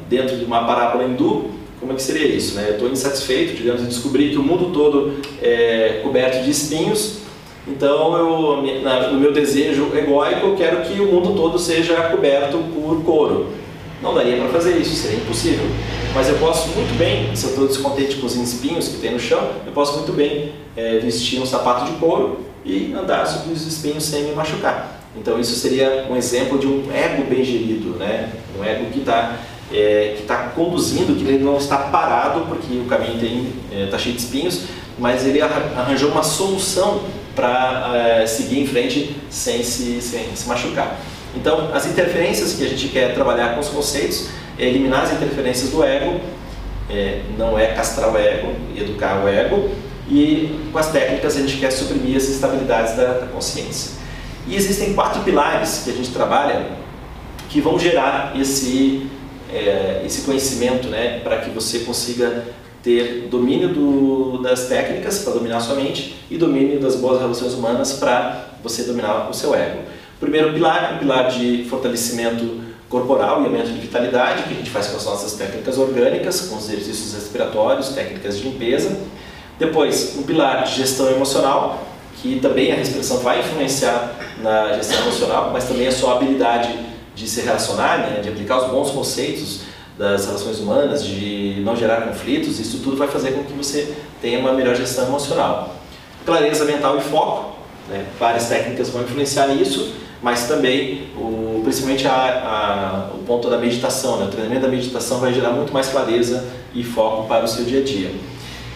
Dentro 0.06 0.36
de 0.36 0.44
uma 0.44 0.66
parábola 0.66 1.04
hindu, 1.04 1.50
como 1.80 1.92
é 1.92 1.94
que 1.94 2.02
seria 2.02 2.26
isso? 2.26 2.56
Né? 2.56 2.66
Eu 2.68 2.72
estou 2.74 2.90
insatisfeito, 2.90 3.54
digamos, 3.54 3.80
e 3.80 3.86
descobri 3.86 4.28
que 4.28 4.36
o 4.36 4.42
mundo 4.42 4.70
todo 4.70 5.18
é 5.40 6.02
coberto 6.02 6.44
de 6.44 6.50
espinhos, 6.50 7.20
então 7.66 8.16
eu, 8.16 8.62
no 9.12 9.20
meu 9.20 9.32
desejo 9.32 9.90
egóico, 9.94 10.46
eu 10.46 10.56
quero 10.56 10.82
que 10.82 11.00
o 11.00 11.06
mundo 11.06 11.34
todo 11.34 11.58
seja 11.58 11.94
coberto 12.10 12.58
por 12.74 13.02
couro. 13.02 13.48
Não 14.02 14.14
daria 14.14 14.36
para 14.38 14.48
fazer 14.48 14.78
isso, 14.78 14.94
seria 14.94 15.18
impossível. 15.18 15.66
Mas 16.14 16.28
eu 16.28 16.36
posso 16.36 16.68
muito 16.70 16.96
bem, 16.98 17.34
se 17.36 17.44
eu 17.44 17.50
estou 17.50 17.68
descontente 17.68 18.16
com 18.16 18.26
os 18.26 18.34
espinhos 18.34 18.88
que 18.88 18.98
tem 18.98 19.12
no 19.12 19.20
chão, 19.20 19.50
eu 19.66 19.72
posso 19.72 19.98
muito 19.98 20.12
bem 20.12 20.52
é, 20.76 20.98
vestir 20.98 21.40
um 21.40 21.46
sapato 21.46 21.84
de 21.90 21.98
couro 21.98 22.40
e 22.64 22.92
andar 22.94 23.26
sobre 23.26 23.52
os 23.52 23.66
espinhos 23.66 24.04
sem 24.04 24.24
me 24.24 24.32
machucar. 24.32 25.00
Então 25.16 25.38
isso 25.38 25.54
seria 25.54 26.06
um 26.10 26.16
exemplo 26.16 26.58
de 26.58 26.66
um 26.66 26.90
ego 26.92 27.24
bem 27.28 27.44
gerido, 27.44 27.90
né? 27.98 28.32
um 28.58 28.64
ego 28.64 28.86
que 28.90 29.00
está 29.00 29.38
é, 29.72 30.14
que 30.16 30.22
está 30.22 30.48
conduzindo, 30.48 31.16
que 31.16 31.24
ele 31.24 31.44
não 31.44 31.56
está 31.56 31.76
parado 31.76 32.40
porque 32.46 32.76
o 32.76 32.86
caminho 32.86 33.14
está 33.14 33.76
é, 33.76 33.86
tá 33.86 33.98
cheio 33.98 34.16
de 34.16 34.22
espinhos, 34.22 34.62
mas 34.98 35.24
ele 35.24 35.40
arranjou 35.40 36.10
uma 36.10 36.22
solução 36.24 37.02
para 37.34 37.92
é, 37.94 38.26
seguir 38.26 38.60
em 38.60 38.66
frente 38.66 39.16
sem 39.30 39.62
se, 39.62 40.00
sem 40.00 40.34
se 40.34 40.48
machucar. 40.48 40.98
Então, 41.34 41.70
as 41.72 41.86
interferências 41.86 42.54
que 42.54 42.64
a 42.64 42.68
gente 42.68 42.88
quer 42.88 43.14
trabalhar 43.14 43.54
com 43.54 43.60
os 43.60 43.68
conceitos 43.68 44.28
é 44.58 44.66
eliminar 44.66 45.04
as 45.04 45.12
interferências 45.12 45.70
do 45.70 45.82
ego, 45.84 46.20
é, 46.90 47.22
não 47.38 47.58
é 47.58 47.68
castrar 47.68 48.12
o 48.12 48.18
ego, 48.18 48.54
educar 48.76 49.24
o 49.24 49.28
ego, 49.28 49.70
e 50.08 50.68
com 50.72 50.78
as 50.78 50.90
técnicas 50.90 51.36
a 51.36 51.40
gente 51.40 51.56
quer 51.58 51.70
suprimir 51.70 52.16
as 52.16 52.24
instabilidades 52.24 52.96
da, 52.96 53.12
da 53.14 53.26
consciência. 53.26 53.92
E 54.46 54.56
existem 54.56 54.94
quatro 54.94 55.22
pilares 55.22 55.82
que 55.84 55.90
a 55.90 55.92
gente 55.92 56.10
trabalha 56.10 56.66
que 57.48 57.60
vão 57.60 57.78
gerar 57.78 58.32
esse, 58.36 59.08
é, 59.52 60.02
esse 60.04 60.22
conhecimento 60.22 60.88
né, 60.88 61.20
para 61.22 61.38
que 61.38 61.50
você 61.50 61.80
consiga 61.80 62.44
ter 62.82 63.28
domínio 63.30 63.68
do, 63.68 64.42
das 64.42 64.66
técnicas 64.66 65.20
para 65.20 65.34
dominar 65.34 65.60
sua 65.60 65.74
mente 65.74 66.16
e 66.30 66.38
domínio 66.38 66.80
das 66.80 66.96
boas 66.96 67.20
relações 67.20 67.54
humanas 67.54 67.94
para 67.94 68.46
você 68.62 68.84
dominar 68.84 69.28
o 69.28 69.34
seu 69.34 69.54
ego. 69.54 69.80
Primeiro 70.18 70.52
pilar 70.52 70.94
o 70.96 70.98
pilar 70.98 71.30
de 71.30 71.64
fortalecimento 71.68 72.60
corporal 72.88 73.42
e 73.42 73.44
aumento 73.46 73.68
de 73.68 73.80
vitalidade, 73.80 74.42
que 74.42 74.54
a 74.54 74.56
gente 74.56 74.70
faz 74.70 74.88
com 74.88 74.96
as 74.96 75.04
nossas 75.04 75.34
técnicas 75.34 75.78
orgânicas, 75.78 76.42
com 76.42 76.56
os 76.56 76.68
exercícios 76.68 77.14
respiratórios, 77.14 77.90
técnicas 77.90 78.36
de 78.36 78.44
limpeza. 78.44 78.98
Depois, 79.58 80.16
um 80.18 80.24
pilar 80.24 80.64
de 80.64 80.76
gestão 80.76 81.08
emocional, 81.08 81.86
que 82.20 82.40
também 82.40 82.72
a 82.72 82.74
respiração 82.74 83.18
vai 83.18 83.40
influenciar 83.40 84.16
na 84.42 84.72
gestão 84.72 85.00
emocional, 85.02 85.50
mas 85.52 85.64
também 85.64 85.86
a 85.86 85.92
sua 85.92 86.16
habilidade 86.16 86.76
de 87.14 87.28
se 87.28 87.42
relacionar, 87.42 87.98
né, 87.98 88.20
de 88.20 88.28
aplicar 88.28 88.58
os 88.58 88.70
bons 88.70 88.90
conceitos 88.90 89.60
das 90.00 90.24
relações 90.24 90.58
humanas, 90.58 91.04
de 91.04 91.60
não 91.60 91.76
gerar 91.76 92.00
conflitos, 92.08 92.58
isso 92.58 92.78
tudo 92.78 92.96
vai 92.96 93.06
fazer 93.06 93.32
com 93.32 93.44
que 93.44 93.52
você 93.52 93.94
tenha 94.22 94.38
uma 94.38 94.50
melhor 94.50 94.74
gestão 94.74 95.06
emocional. 95.06 95.76
Clareza 96.24 96.64
mental 96.64 96.96
e 96.96 97.02
foco, 97.02 97.58
né, 97.86 98.06
várias 98.18 98.48
técnicas 98.48 98.88
vão 98.88 99.02
influenciar 99.02 99.48
nisso, 99.48 99.92
mas 100.22 100.48
também, 100.48 101.08
o, 101.18 101.60
principalmente 101.62 102.06
a, 102.06 103.10
a, 103.12 103.14
o 103.14 103.18
ponto 103.24 103.50
da 103.50 103.58
meditação, 103.58 104.16
né, 104.16 104.24
o 104.24 104.28
treinamento 104.28 104.62
da 104.62 104.68
meditação 104.68 105.20
vai 105.20 105.34
gerar 105.34 105.50
muito 105.50 105.70
mais 105.70 105.88
clareza 105.88 106.48
e 106.74 106.82
foco 106.82 107.28
para 107.28 107.44
o 107.44 107.48
seu 107.48 107.66
dia 107.66 107.80
a 107.80 107.84
dia 107.84 108.10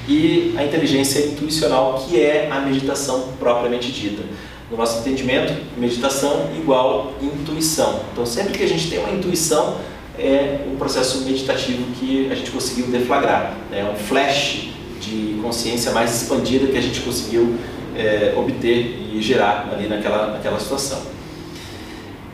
e 0.06 0.54
a 0.58 0.62
inteligência 0.62 1.24
intuicional, 1.24 2.04
que 2.06 2.20
é 2.20 2.50
a 2.50 2.60
meditação 2.60 3.28
propriamente 3.38 3.90
dita. 3.90 4.22
No 4.70 4.76
nosso 4.76 5.00
entendimento, 5.00 5.54
meditação 5.78 6.50
igual 6.54 7.14
intuição. 7.22 8.00
Então, 8.12 8.26
sempre 8.26 8.52
que 8.52 8.62
a 8.62 8.68
gente 8.68 8.90
tem 8.90 8.98
uma 8.98 9.10
intuição, 9.10 9.78
é 10.18 10.66
um 10.72 10.76
processo 10.76 11.24
meditativo 11.24 11.84
que 11.98 12.30
a 12.30 12.34
gente 12.34 12.50
conseguiu 12.50 12.86
deflagrar. 12.86 13.54
É 13.72 13.82
né? 13.82 13.90
um 13.90 13.96
flash 13.96 14.70
de 15.00 15.38
consciência 15.42 15.92
mais 15.92 16.22
expandida 16.22 16.66
que 16.66 16.76
a 16.76 16.80
gente 16.80 17.00
conseguiu 17.00 17.56
é, 17.96 18.34
obter 18.36 19.10
e 19.12 19.20
gerar 19.20 19.68
ali 19.72 19.88
naquela, 19.88 20.32
naquela 20.32 20.58
situação. 20.58 21.02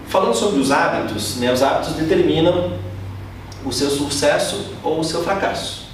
Falando 0.08 0.34
sobre 0.34 0.60
os 0.60 0.70
hábitos, 0.70 1.36
né, 1.36 1.52
os 1.52 1.62
hábitos 1.62 1.94
determinam 1.94 2.72
o 3.64 3.72
seu 3.72 3.90
sucesso 3.90 4.72
ou 4.82 5.00
o 5.00 5.04
seu 5.04 5.22
fracasso. 5.22 5.88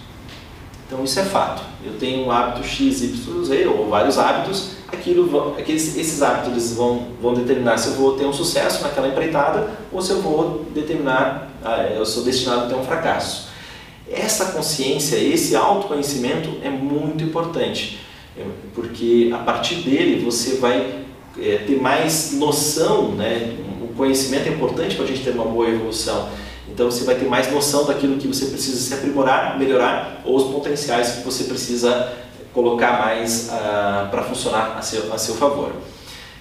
Então 0.86 1.02
isso 1.02 1.18
é 1.18 1.24
fato. 1.24 1.62
Eu 1.84 1.94
tenho 1.98 2.26
um 2.26 2.30
hábito 2.30 2.66
X, 2.66 3.02
Y, 3.02 3.44
Z, 3.44 3.66
ou 3.66 3.88
vários 3.88 4.18
hábitos, 4.18 4.70
aquilo, 4.90 5.54
aqueles, 5.58 5.96
esses 5.96 6.22
hábitos 6.22 6.72
vão, 6.74 7.08
vão 7.20 7.34
determinar 7.34 7.76
se 7.76 7.88
eu 7.88 7.94
vou 7.94 8.16
ter 8.16 8.24
um 8.24 8.32
sucesso 8.32 8.82
naquela 8.82 9.08
empreitada 9.08 9.70
ou 9.92 10.00
se 10.00 10.12
eu 10.12 10.22
vou 10.22 10.64
determinar, 10.72 11.45
ah, 11.64 11.82
eu 11.94 12.04
sou 12.04 12.24
destinado 12.24 12.64
a 12.64 12.66
ter 12.68 12.74
um 12.74 12.84
fracasso. 12.84 13.48
Essa 14.10 14.52
consciência, 14.52 15.16
esse 15.16 15.56
autoconhecimento 15.56 16.58
é 16.62 16.70
muito 16.70 17.24
importante, 17.24 17.98
porque 18.74 19.30
a 19.34 19.38
partir 19.38 19.76
dele 19.76 20.24
você 20.24 20.56
vai 20.56 21.04
é, 21.38 21.56
ter 21.66 21.80
mais 21.80 22.32
noção, 22.34 23.12
né? 23.12 23.56
o 23.82 23.88
conhecimento 23.96 24.48
é 24.48 24.52
importante 24.52 24.94
para 24.94 25.04
a 25.04 25.08
gente 25.08 25.24
ter 25.24 25.30
uma 25.30 25.44
boa 25.44 25.68
evolução 25.68 26.28
então 26.68 26.90
você 26.90 27.04
vai 27.04 27.14
ter 27.14 27.26
mais 27.26 27.50
noção 27.50 27.86
daquilo 27.86 28.18
que 28.18 28.26
você 28.26 28.46
precisa 28.46 28.78
se 28.78 28.92
aprimorar, 28.92 29.58
melhorar, 29.58 30.20
ou 30.24 30.36
os 30.36 30.52
potenciais 30.52 31.12
que 31.12 31.24
você 31.24 31.44
precisa 31.44 32.12
colocar 32.52 33.00
mais 33.00 33.48
uh, 33.48 34.10
para 34.10 34.22
funcionar 34.24 34.76
a 34.76 34.82
seu, 34.82 35.12
a 35.12 35.18
seu 35.18 35.36
favor. 35.36 35.72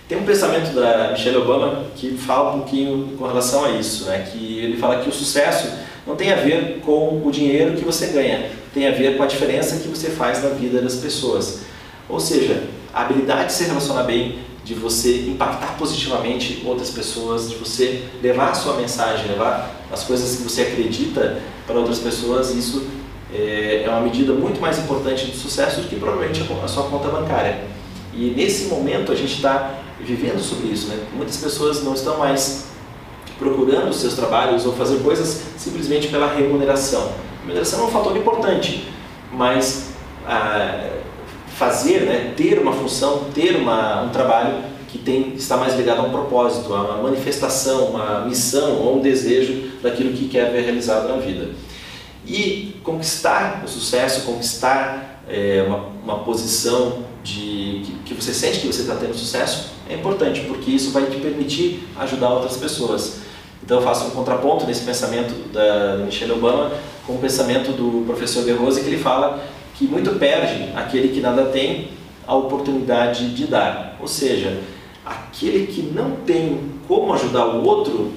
Tem 0.07 0.19
um 0.19 0.23
pensamento 0.23 0.71
da 0.75 1.11
Michelle 1.11 1.37
Obama 1.37 1.85
que 1.95 2.15
fala 2.15 2.51
um 2.55 2.59
pouquinho 2.59 3.15
com 3.17 3.25
relação 3.25 3.65
a 3.65 3.71
isso, 3.71 4.05
né? 4.05 4.29
que 4.31 4.59
ele 4.59 4.77
fala 4.77 5.01
que 5.01 5.09
o 5.09 5.11
sucesso 5.11 5.67
não 6.05 6.15
tem 6.15 6.31
a 6.31 6.35
ver 6.35 6.81
com 6.85 7.23
o 7.25 7.31
dinheiro 7.31 7.75
que 7.75 7.83
você 7.83 8.07
ganha, 8.07 8.51
tem 8.71 8.87
a 8.87 8.91
ver 8.91 9.17
com 9.17 9.23
a 9.23 9.25
diferença 9.25 9.77
que 9.77 9.87
você 9.87 10.11
faz 10.11 10.43
na 10.43 10.49
vida 10.49 10.79
das 10.79 10.95
pessoas. 10.97 11.61
Ou 12.07 12.19
seja, 12.19 12.65
a 12.93 13.01
habilidade 13.01 13.47
de 13.47 13.53
se 13.53 13.63
relacionar 13.63 14.03
bem, 14.03 14.37
de 14.63 14.75
você 14.75 15.21
impactar 15.21 15.75
positivamente 15.75 16.61
outras 16.63 16.91
pessoas, 16.91 17.49
de 17.49 17.55
você 17.55 18.03
levar 18.21 18.51
a 18.51 18.53
sua 18.53 18.75
mensagem, 18.75 19.27
levar 19.27 19.71
as 19.91 20.03
coisas 20.03 20.37
que 20.37 20.43
você 20.43 20.61
acredita 20.61 21.41
para 21.65 21.77
outras 21.77 21.97
pessoas, 21.97 22.51
isso 22.51 22.87
é, 23.33 23.83
é 23.83 23.89
uma 23.89 24.01
medida 24.01 24.33
muito 24.33 24.61
mais 24.61 24.77
importante 24.77 25.25
de 25.25 25.35
sucesso 25.35 25.81
do 25.81 25.87
que 25.87 25.95
provavelmente 25.95 26.43
a 26.63 26.67
sua 26.67 26.83
conta 26.83 27.07
bancária. 27.07 27.63
E 28.13 28.33
nesse 28.35 28.65
momento 28.65 29.11
a 29.11 29.15
gente 29.15 29.33
está 29.33 29.84
vivendo 30.05 30.39
sobre 30.39 30.67
isso. 30.67 30.87
Né? 30.87 31.05
Muitas 31.13 31.37
pessoas 31.37 31.83
não 31.83 31.93
estão 31.93 32.17
mais 32.17 32.67
procurando 33.37 33.89
os 33.89 33.97
seus 33.97 34.13
trabalhos 34.13 34.65
ou 34.65 34.73
fazer 34.73 34.99
coisas 34.99 35.43
simplesmente 35.57 36.07
pela 36.07 36.33
remuneração. 36.33 37.11
Remuneração 37.41 37.81
é 37.81 37.83
um 37.83 37.91
fator 37.91 38.15
importante, 38.15 38.87
mas 39.31 39.89
ah, 40.25 40.89
fazer, 41.55 42.01
né, 42.01 42.33
ter 42.35 42.59
uma 42.59 42.73
função, 42.73 43.25
ter 43.33 43.55
uma, 43.55 44.03
um 44.03 44.09
trabalho 44.09 44.63
que 44.87 44.97
tem, 44.97 45.33
está 45.35 45.57
mais 45.57 45.75
ligado 45.75 45.99
a 45.99 46.03
um 46.03 46.09
propósito, 46.09 46.73
a 46.73 46.81
uma 46.81 47.03
manifestação, 47.03 47.87
uma 47.87 48.25
missão 48.25 48.77
ou 48.77 48.97
um 48.97 49.01
desejo 49.01 49.71
daquilo 49.81 50.13
que 50.13 50.27
quer 50.27 50.51
ver 50.51 50.61
realizado 50.61 51.07
na 51.07 51.17
vida. 51.17 51.49
E 52.25 52.75
conquistar 52.83 53.61
o 53.63 53.67
sucesso, 53.67 54.25
conquistar 54.25 55.21
é, 55.27 55.63
uma, 55.67 55.85
uma, 56.03 56.23
posição 56.23 57.03
de 57.25 57.81
que, 57.83 57.95
que, 58.05 58.13
você 58.13 58.31
sente 58.31 58.59
que 58.59 58.67
você 58.67 58.81
está 58.81 58.95
tendo 58.95 59.15
sucesso 59.15 59.71
é 59.89 59.95
importante, 59.95 60.41
porque 60.41 60.69
isso 60.69 60.91
vai 60.91 61.07
te 61.07 61.17
permitir 61.17 61.87
ajudar 61.97 62.29
outras 62.29 62.55
pessoas. 62.55 63.21
Então 63.63 63.79
eu 63.79 63.83
faço 63.83 64.05
um 64.05 64.11
contraponto 64.11 64.65
nesse 64.65 64.85
pensamento 64.85 65.33
da 65.51 65.97
Michelle 66.05 66.33
Obama 66.33 66.71
com 67.05 67.13
o 67.13 67.17
pensamento 67.17 67.71
do 67.71 68.05
professor 68.05 68.43
De 68.43 68.51
Rose, 68.51 68.81
que 68.81 68.87
ele 68.87 68.99
fala 68.99 69.43
que 69.73 69.85
muito 69.85 70.19
perde 70.19 70.71
aquele 70.75 71.07
que 71.07 71.19
nada 71.19 71.45
tem 71.45 71.89
a 72.27 72.35
oportunidade 72.35 73.33
de 73.33 73.47
dar. 73.47 73.97
Ou 73.99 74.07
seja, 74.07 74.61
aquele 75.03 75.65
que 75.65 75.81
não 75.81 76.17
tem 76.27 76.73
como 76.87 77.11
ajudar 77.13 77.47
o 77.47 77.65
outro 77.65 78.13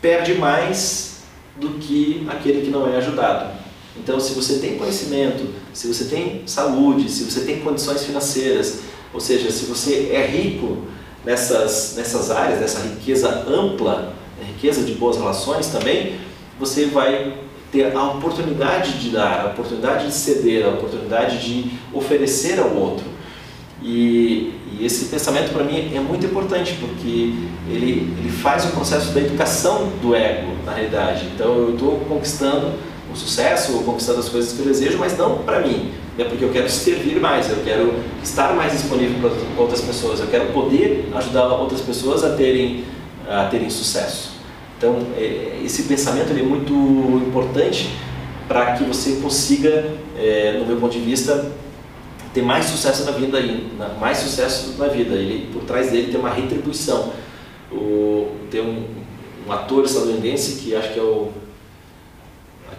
perde 0.00 0.34
mais 0.34 1.24
do 1.56 1.78
que 1.78 2.26
aquele 2.30 2.62
que 2.62 2.70
não 2.70 2.90
é 2.90 2.96
ajudado. 2.96 3.59
Então, 3.96 4.20
se 4.20 4.32
você 4.34 4.58
tem 4.58 4.76
conhecimento, 4.76 5.48
se 5.72 5.88
você 5.88 6.04
tem 6.04 6.42
saúde, 6.46 7.10
se 7.10 7.24
você 7.24 7.40
tem 7.40 7.60
condições 7.60 8.04
financeiras, 8.04 8.80
ou 9.12 9.20
seja, 9.20 9.50
se 9.50 9.64
você 9.64 10.10
é 10.12 10.26
rico 10.26 10.78
nessas, 11.24 11.94
nessas 11.96 12.30
áreas, 12.30 12.60
nessa 12.60 12.80
riqueza 12.80 13.28
ampla, 13.48 14.14
riqueza 14.46 14.82
de 14.82 14.94
boas 14.94 15.16
relações 15.16 15.68
também, 15.68 16.16
você 16.58 16.86
vai 16.86 17.34
ter 17.72 17.94
a 17.94 18.04
oportunidade 18.04 18.98
de 18.98 19.10
dar, 19.10 19.44
a 19.44 19.46
oportunidade 19.48 20.06
de 20.06 20.12
ceder, 20.12 20.66
a 20.66 20.70
oportunidade 20.70 21.38
de 21.38 21.70
oferecer 21.92 22.58
ao 22.58 22.74
outro. 22.74 23.04
E, 23.82 24.52
e 24.72 24.84
esse 24.84 25.06
pensamento 25.06 25.52
para 25.52 25.64
mim 25.64 25.90
é 25.94 26.00
muito 26.00 26.26
importante 26.26 26.76
porque 26.78 27.34
ele, 27.68 28.14
ele 28.18 28.30
faz 28.42 28.66
o 28.66 28.68
processo 28.68 29.12
da 29.12 29.20
educação 29.20 29.90
do 30.02 30.14
ego, 30.14 30.52
na 30.66 30.74
realidade. 30.74 31.26
Então 31.34 31.56
eu 31.56 31.74
estou 31.74 32.00
conquistando 32.00 32.72
o 33.12 33.16
sucesso 33.16 33.76
ou 33.76 33.82
conquistando 33.82 34.20
as 34.20 34.28
coisas 34.28 34.52
que 34.52 34.60
eu 34.60 34.66
desejo, 34.66 34.98
mas 34.98 35.16
não 35.16 35.38
para 35.38 35.60
mim, 35.60 35.90
é 36.18 36.24
porque 36.24 36.44
eu 36.44 36.50
quero 36.50 36.68
servir 36.68 37.18
mais, 37.20 37.50
eu 37.50 37.58
quero 37.64 37.94
estar 38.22 38.54
mais 38.54 38.72
disponível 38.72 39.18
para 39.20 39.62
outras 39.62 39.80
pessoas, 39.80 40.20
eu 40.20 40.26
quero 40.26 40.52
poder 40.52 41.08
ajudar 41.14 41.46
outras 41.48 41.80
pessoas 41.80 42.22
a 42.22 42.30
terem, 42.34 42.84
a 43.28 43.44
terem 43.44 43.70
sucesso. 43.70 44.32
Então, 44.76 44.96
é, 45.16 45.60
esse 45.64 45.84
pensamento 45.84 46.30
é 46.30 46.42
muito 46.42 46.72
importante 47.26 47.90
para 48.48 48.72
que 48.72 48.84
você 48.84 49.16
consiga, 49.22 49.90
é, 50.16 50.56
no 50.58 50.66
meu 50.66 50.76
ponto 50.76 50.92
de 50.92 51.00
vista, 51.00 51.52
ter 52.32 52.42
mais 52.42 52.66
sucesso 52.66 53.04
na 53.04 53.12
vida, 53.12 53.38
mais 54.00 54.18
sucesso 54.18 54.74
na 54.78 54.86
vida. 54.86 55.14
Ele, 55.14 55.48
por 55.52 55.62
trás 55.64 55.90
dele 55.90 56.10
tem 56.10 56.18
uma 56.18 56.30
retribuição. 56.30 57.12
O, 57.70 58.28
tem 58.50 58.60
um, 58.60 58.84
um 59.46 59.52
ator 59.52 59.84
estadunidense 59.84 60.60
que 60.60 60.74
acho 60.74 60.92
que 60.92 60.98
é 60.98 61.02
o 61.02 61.28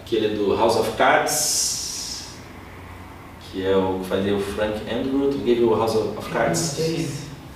aquele 0.04 0.36
do 0.36 0.54
House 0.56 0.76
of 0.76 0.90
Cards, 0.92 2.26
que 3.50 3.64
é 3.64 3.76
o 3.76 4.00
que 4.00 4.08
fazia 4.08 4.34
o 4.34 4.40
Frank 4.40 4.80
Underwood, 4.92 5.38
que 5.38 5.44
gave 5.44 5.64
o 5.64 5.76
House 5.76 5.94
of 5.94 6.30
Cards. 6.30 6.76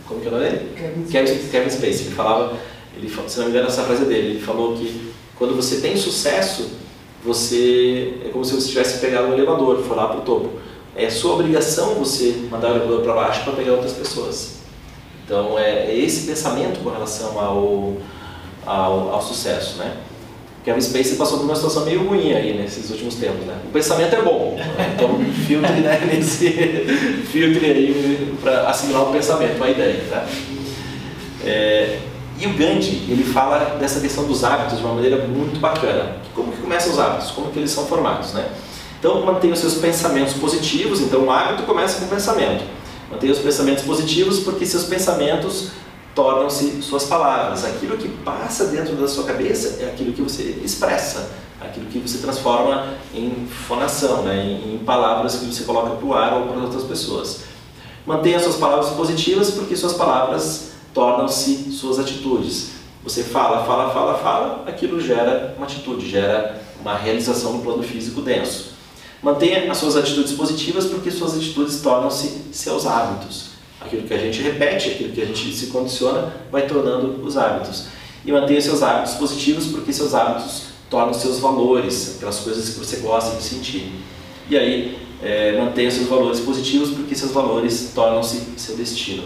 Como 0.06 0.20
que 0.20 0.26
é 0.26 0.30
o 0.30 0.34
nome 0.34 0.48
dele? 0.48 1.06
Kevin, 1.10 1.48
Kevin 1.48 1.70
Spacey. 1.70 2.06
Ele 2.06 2.14
falava 2.14 2.56
ele, 2.96 3.10
se 3.10 3.38
não 3.38 3.44
me 3.44 3.50
engano, 3.50 3.68
essa 3.68 3.82
frase 3.82 4.02
é 4.02 4.06
dele. 4.06 4.28
Ele 4.30 4.40
falou 4.40 4.74
que 4.74 5.12
quando 5.36 5.54
você 5.54 5.80
tem 5.80 5.96
sucesso, 5.96 6.70
você 7.22 8.14
é 8.24 8.28
como 8.30 8.44
se 8.44 8.54
você 8.54 8.68
tivesse 8.68 8.98
pegado 8.98 9.28
um 9.28 9.34
elevador, 9.34 9.82
for 9.82 9.96
lá 9.96 10.08
para 10.08 10.18
o 10.18 10.22
topo. 10.22 10.52
É 10.94 11.10
sua 11.10 11.34
obrigação 11.34 11.94
você 11.96 12.46
mandar 12.50 12.68
o 12.68 12.76
elevador 12.76 13.02
para 13.02 13.14
baixo 13.14 13.44
para 13.44 13.52
pegar 13.52 13.72
outras 13.72 13.92
pessoas. 13.92 14.56
Então 15.24 15.58
é, 15.58 15.90
é, 15.90 15.98
esse 15.98 16.26
pensamento 16.26 16.82
com 16.82 16.88
relação 16.88 17.38
ao, 17.38 17.96
ao, 18.64 19.14
ao 19.14 19.22
sucesso, 19.22 19.76
né? 19.76 19.96
Kevin 20.66 20.80
Spacey 20.80 21.14
passou 21.14 21.38
por 21.38 21.44
uma 21.44 21.54
situação 21.54 21.84
meio 21.84 22.04
ruim 22.08 22.32
aí 22.32 22.58
nesses 22.58 22.90
últimos 22.90 23.14
tempos, 23.14 23.46
né? 23.46 23.56
O 23.68 23.72
pensamento 23.72 24.16
é 24.16 24.20
bom, 24.20 24.56
né? 24.58 24.94
então 24.96 25.16
filtre 25.46 25.74
né, 25.74 26.10
nesse 26.12 26.50
filtre 27.30 27.64
aí 27.64 28.36
para 28.42 28.68
assimilar 28.68 29.04
o 29.04 29.12
pensamento, 29.12 29.62
a 29.62 29.70
ideia, 29.70 30.02
tá? 30.10 30.26
É, 31.44 32.00
e 32.40 32.46
o 32.48 32.54
Gandhi, 32.54 33.06
ele 33.08 33.22
fala 33.22 33.76
dessa 33.78 34.00
questão 34.00 34.26
dos 34.26 34.42
hábitos 34.42 34.78
de 34.78 34.84
uma 34.84 34.94
maneira 34.94 35.24
muito 35.28 35.60
bacana. 35.60 36.16
Como 36.34 36.50
que 36.50 36.60
começam 36.60 36.92
os 36.92 36.98
hábitos? 36.98 37.30
Como 37.30 37.52
que 37.52 37.60
eles 37.60 37.70
são 37.70 37.86
formados, 37.86 38.32
né? 38.32 38.44
Então, 38.98 39.24
mantenha 39.24 39.52
os 39.52 39.60
seus 39.60 39.74
pensamentos 39.74 40.34
positivos. 40.34 41.00
Então, 41.00 41.26
o 41.26 41.30
hábito 41.30 41.62
começa 41.62 42.00
com 42.00 42.06
o 42.06 42.08
pensamento. 42.08 42.64
Mantenha 43.08 43.32
os 43.32 43.38
pensamentos 43.38 43.84
positivos 43.84 44.40
porque 44.40 44.66
seus 44.66 44.84
pensamentos 44.84 45.68
tornam-se 46.16 46.80
suas 46.80 47.04
palavras. 47.04 47.64
Aquilo 47.64 47.98
que 47.98 48.08
passa 48.08 48.68
dentro 48.68 48.96
da 48.96 49.06
sua 49.06 49.24
cabeça 49.24 49.82
é 49.82 49.86
aquilo 49.86 50.14
que 50.14 50.22
você 50.22 50.58
expressa, 50.64 51.30
aquilo 51.60 51.86
que 51.86 51.98
você 51.98 52.18
transforma 52.18 52.94
em 53.14 53.46
fonação, 53.46 54.22
né? 54.22 54.42
em, 54.42 54.78
palavras 54.78 55.36
que 55.36 55.44
você 55.44 55.64
coloca 55.64 55.90
para 55.90 56.06
o 56.06 56.14
ar 56.14 56.32
ou 56.32 56.46
para 56.48 56.62
outras 56.62 56.84
pessoas. 56.84 57.42
Mantenha 58.06 58.40
suas 58.40 58.56
palavras 58.56 58.90
positivas 58.90 59.50
porque 59.50 59.76
suas 59.76 59.92
palavras 59.92 60.70
tornam-se 60.94 61.70
suas 61.72 61.98
atitudes. 61.98 62.70
Você 63.04 63.22
fala, 63.22 63.64
fala, 63.64 63.92
fala, 63.92 64.18
fala, 64.18 64.64
aquilo 64.66 65.00
gera 65.00 65.54
uma 65.56 65.66
atitude, 65.66 66.08
gera 66.08 66.62
uma 66.80 66.96
realização 66.96 67.52
no 67.52 67.62
plano 67.62 67.82
físico 67.82 68.22
denso. 68.22 68.70
Mantenha 69.22 69.70
as 69.70 69.76
suas 69.76 69.96
atitudes 69.96 70.32
positivas 70.32 70.86
porque 70.86 71.10
suas 71.10 71.36
atitudes 71.36 71.80
tornam-se 71.82 72.44
seus 72.52 72.86
hábitos. 72.86 73.55
Aquilo 73.80 74.02
que 74.02 74.14
a 74.14 74.18
gente 74.18 74.40
repete, 74.40 74.90
aquilo 74.90 75.12
que 75.12 75.22
a 75.22 75.26
gente 75.26 75.52
se 75.52 75.66
condiciona, 75.66 76.34
vai 76.50 76.66
tornando 76.66 77.22
os 77.24 77.36
hábitos. 77.36 77.86
E 78.24 78.32
mantenha 78.32 78.60
seus 78.60 78.82
hábitos 78.82 79.14
positivos 79.14 79.66
porque 79.66 79.92
seus 79.92 80.14
hábitos 80.14 80.64
tornam 80.90 81.12
seus 81.12 81.38
valores, 81.38 82.16
aquelas 82.16 82.40
coisas 82.40 82.70
que 82.70 82.78
você 82.78 82.96
gosta 82.96 83.36
de 83.36 83.42
sentir. 83.42 83.92
E 84.48 84.56
aí, 84.56 84.98
é, 85.22 85.58
mantenha 85.58 85.90
seus 85.90 86.08
valores 86.08 86.40
positivos 86.40 86.90
porque 86.90 87.14
seus 87.14 87.32
valores 87.32 87.92
tornam-se 87.94 88.42
seu 88.56 88.76
destino. 88.76 89.22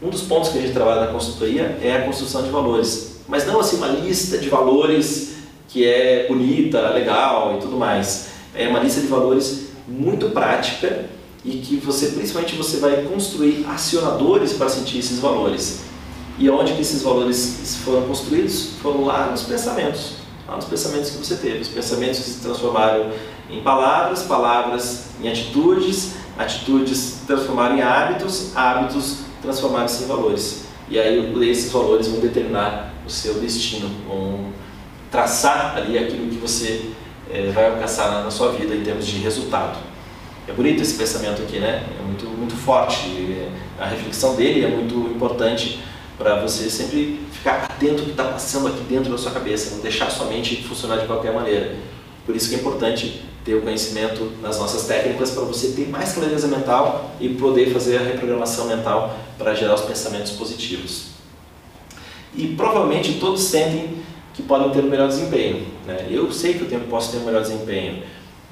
Um 0.00 0.10
dos 0.10 0.22
pontos 0.22 0.50
que 0.50 0.58
a 0.58 0.60
gente 0.60 0.72
trabalha 0.72 1.02
na 1.02 1.06
consultoria 1.08 1.78
é 1.82 1.96
a 1.96 2.02
construção 2.02 2.42
de 2.42 2.50
valores, 2.50 3.20
mas 3.26 3.46
não 3.46 3.58
assim 3.58 3.76
uma 3.76 3.88
lista 3.88 4.36
de 4.36 4.48
valores 4.48 5.36
que 5.68 5.86
é 5.86 6.26
bonita, 6.28 6.90
legal 6.90 7.56
e 7.56 7.60
tudo 7.60 7.76
mais. 7.76 8.28
É 8.54 8.68
uma 8.68 8.78
lista 8.78 9.00
de 9.00 9.06
valores 9.06 9.68
muito 9.88 10.30
prática 10.30 11.06
e 11.46 11.58
que 11.58 11.76
você, 11.76 12.08
principalmente, 12.08 12.56
você 12.56 12.78
vai 12.78 13.02
construir 13.04 13.64
acionadores 13.68 14.54
para 14.54 14.68
sentir 14.68 14.98
esses 14.98 15.20
valores. 15.20 15.82
E 16.38 16.50
onde 16.50 16.72
que 16.74 16.80
esses 16.80 17.02
valores 17.02 17.78
foram 17.84 18.02
construídos? 18.02 18.72
Foram 18.82 19.04
lá 19.04 19.30
nos 19.30 19.44
pensamentos, 19.44 20.14
lá 20.46 20.56
nos 20.56 20.64
pensamentos 20.66 21.10
que 21.10 21.18
você 21.18 21.36
teve, 21.36 21.60
os 21.60 21.68
pensamentos 21.68 22.18
que 22.18 22.30
se 22.30 22.40
transformaram 22.40 23.10
em 23.48 23.62
palavras, 23.62 24.24
palavras 24.24 25.04
em 25.22 25.28
atitudes, 25.28 26.14
atitudes 26.36 27.20
transformaram 27.26 27.76
em 27.76 27.82
hábitos, 27.82 28.54
hábitos 28.56 29.18
transformar-se 29.40 30.02
em 30.02 30.06
valores. 30.08 30.64
E 30.88 30.98
aí 30.98 31.32
esses 31.48 31.70
valores 31.70 32.08
vão 32.08 32.20
determinar 32.20 32.92
o 33.06 33.10
seu 33.10 33.34
destino, 33.34 33.88
vão 34.06 34.52
traçar 35.10 35.76
ali 35.76 35.96
aquilo 35.96 36.28
que 36.28 36.36
você 36.36 36.90
é, 37.30 37.50
vai 37.52 37.70
alcançar 37.70 38.24
na, 38.24 38.30
sua 38.30 38.52
vida 38.52 38.74
em 38.74 38.82
termos 38.82 39.06
de 39.06 39.18
resultado. 39.18 39.78
É 40.48 40.52
bonito 40.52 40.80
esse 40.80 40.94
pensamento 40.94 41.42
aqui, 41.42 41.58
né? 41.58 41.84
É 41.98 42.02
muito, 42.02 42.26
muito 42.26 42.54
forte. 42.54 43.48
A 43.78 43.86
reflexão 43.86 44.36
dele 44.36 44.64
é 44.64 44.68
muito 44.68 44.94
importante 44.94 45.80
para 46.16 46.40
você 46.40 46.70
sempre 46.70 47.20
ficar 47.32 47.64
atento 47.64 47.98
ao 47.98 48.04
que 48.04 48.10
está 48.12 48.24
passando 48.24 48.68
aqui 48.68 48.80
dentro 48.88 49.10
da 49.10 49.18
sua 49.18 49.32
cabeça, 49.32 49.74
não 49.74 49.82
deixar 49.82 50.10
sua 50.10 50.26
mente 50.26 50.62
funcionar 50.62 50.98
de 50.98 51.06
qualquer 51.06 51.32
maneira. 51.32 51.76
Por 52.24 52.34
isso 52.34 52.48
que 52.48 52.54
é 52.54 52.58
importante 52.58 53.22
ter 53.44 53.54
o 53.54 53.62
conhecimento 53.62 54.32
nas 54.42 54.58
nossas 54.58 54.86
técnicas 54.86 55.30
para 55.30 55.44
você 55.44 55.68
ter 55.68 55.88
mais 55.88 56.12
clareza 56.12 56.48
mental 56.48 57.12
e 57.20 57.28
poder 57.28 57.72
fazer 57.72 57.98
a 57.98 58.02
reprogramação 58.02 58.66
mental 58.66 59.16
para 59.38 59.54
gerar 59.54 59.74
os 59.74 59.82
pensamentos 59.82 60.32
positivos. 60.32 61.10
E 62.34 62.48
provavelmente 62.48 63.14
todos 63.20 63.42
sentem 63.42 63.98
que 64.34 64.42
podem 64.42 64.70
ter 64.70 64.80
um 64.80 64.90
melhor 64.90 65.08
desempenho. 65.08 65.66
Né? 65.86 66.08
Eu 66.10 66.30
sei 66.32 66.54
que 66.54 66.72
eu 66.72 66.80
posso 66.90 67.12
ter 67.12 67.18
um 67.18 67.24
melhor 67.24 67.42
desempenho. 67.42 68.02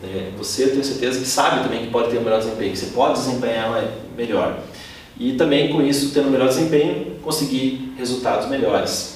Né? 0.02 0.32
Você, 0.36 0.64
eu 0.64 0.70
tenho 0.70 0.84
certeza 0.84 1.18
que 1.18 1.26
sabe 1.26 1.62
também 1.62 1.86
que 1.86 1.90
pode 1.90 2.10
ter 2.10 2.18
um 2.18 2.22
melhor 2.22 2.38
desempenho, 2.38 2.72
que 2.72 2.78
você 2.78 2.86
pode 2.86 3.18
desempenhar 3.20 3.84
melhor. 4.16 4.58
E 5.18 5.32
também 5.34 5.72
com 5.72 5.82
isso, 5.82 6.12
tendo 6.12 6.28
um 6.28 6.30
melhor 6.30 6.48
desempenho, 6.48 7.16
conseguir 7.22 7.94
resultados 7.96 8.48
melhores. 8.48 9.14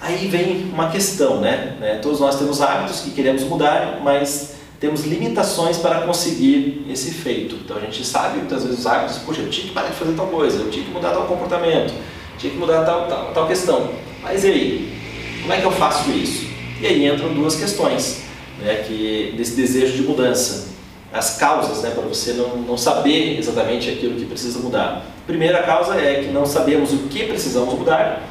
Aí 0.00 0.26
vem 0.28 0.70
uma 0.72 0.90
questão, 0.90 1.40
né? 1.40 1.76
né? 1.80 1.98
Todos 2.02 2.20
nós 2.20 2.38
temos 2.38 2.60
hábitos 2.60 3.00
que 3.00 3.10
queremos 3.10 3.42
mudar, 3.44 4.00
mas 4.02 4.56
temos 4.78 5.04
limitações 5.04 5.78
para 5.78 6.02
conseguir 6.02 6.86
esse 6.90 7.08
efeito. 7.08 7.56
Então 7.64 7.76
a 7.76 7.80
gente 7.80 8.04
sabe 8.04 8.38
muitas 8.38 8.62
vezes 8.62 8.80
os 8.80 8.86
hábitos, 8.86 9.18
poxa, 9.18 9.40
eu 9.40 9.50
tinha 9.50 9.68
que 9.68 9.72
parar 9.72 9.88
de 9.88 9.94
fazer 9.94 10.12
tal 10.12 10.26
coisa, 10.26 10.58
eu 10.58 10.70
tinha 10.70 10.84
que 10.84 10.90
mudar 10.90 11.12
tal 11.12 11.26
comportamento, 11.26 11.94
tinha 12.38 12.52
que 12.52 12.58
mudar 12.58 12.84
tal, 12.84 13.06
tal, 13.06 13.32
tal 13.32 13.46
questão. 13.46 13.90
Mas 14.22 14.44
e 14.44 14.48
aí? 14.48 14.96
Como 15.42 15.52
é 15.52 15.60
que 15.60 15.66
eu 15.66 15.72
faço 15.72 16.10
isso? 16.10 16.46
E 16.80 16.86
aí 16.86 17.06
entram 17.06 17.32
duas 17.32 17.54
questões 17.56 18.25
né, 18.60 18.84
que, 18.86 19.34
desse 19.36 19.54
desejo 19.54 19.94
de 19.94 20.02
mudança. 20.02 20.68
As 21.12 21.38
causas 21.38 21.82
né, 21.82 21.90
para 21.90 22.02
você 22.02 22.32
não, 22.32 22.56
não 22.58 22.76
saber 22.76 23.38
exatamente 23.38 23.88
aquilo 23.90 24.16
que 24.16 24.24
precisa 24.24 24.58
mudar. 24.58 25.06
A 25.22 25.26
primeira 25.26 25.62
causa 25.62 25.94
é 25.94 26.22
que 26.22 26.32
não 26.32 26.44
sabemos 26.44 26.92
o 26.92 26.98
que 27.08 27.24
precisamos 27.24 27.74
mudar 27.74 28.22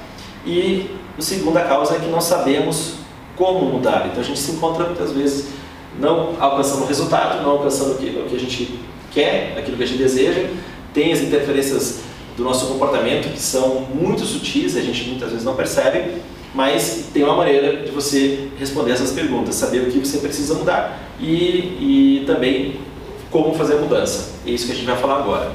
e 0.45 0.89
a 1.17 1.21
segunda 1.21 1.61
causa 1.61 1.95
é 1.95 1.99
que 1.99 2.07
não 2.07 2.21
sabemos 2.21 2.95
como 3.35 3.65
mudar. 3.65 4.07
Então 4.11 4.21
a 4.21 4.25
gente 4.25 4.39
se 4.39 4.51
encontra 4.51 4.85
muitas 4.85 5.11
vezes 5.11 5.47
não 5.99 6.35
alcançando 6.39 6.83
o 6.83 6.88
resultado, 6.88 7.41
não 7.41 7.51
alcançando 7.51 7.93
o 7.93 7.97
que, 7.97 8.07
o 8.07 8.29
que 8.29 8.35
a 8.35 8.39
gente 8.39 8.79
quer, 9.11 9.55
aquilo 9.57 9.77
que 9.77 9.83
a 9.83 9.88
gente 9.88 9.97
deseja, 9.97 10.49
tem 10.93 11.11
as 11.11 11.21
interferências 11.21 12.01
do 12.38 12.43
nosso 12.43 12.67
comportamento 12.67 13.31
que 13.31 13.41
são 13.41 13.81
muito 13.81 14.25
sutis, 14.25 14.75
a 14.75 14.81
gente 14.81 15.09
muitas 15.09 15.29
vezes 15.29 15.45
não 15.45 15.55
percebe, 15.55 16.21
mas 16.56 17.10
tem 17.13 17.22
uma 17.22 17.36
maneira 17.36 17.84
de 17.84 17.91
você 17.91 18.48
responder 18.58 18.94
essas 18.94 19.12
perguntas, 19.12 19.56
saber 19.56 19.82
o 19.82 19.91
que 19.91 20.00
você 20.00 20.20
precisa 20.20 20.54
mudar 20.54 20.98
e, 21.20 22.22
e 22.22 22.24
também 22.26 22.80
como 23.30 23.54
fazer 23.56 23.74
a 23.74 23.78
mudança. 23.80 24.36
É 24.48 24.52
isso 24.52 24.65
que 24.65 24.72
a 24.72 24.76
gente 24.76 24.86
vai 24.86 24.96
falar 24.96 25.18
agora. 25.18 25.52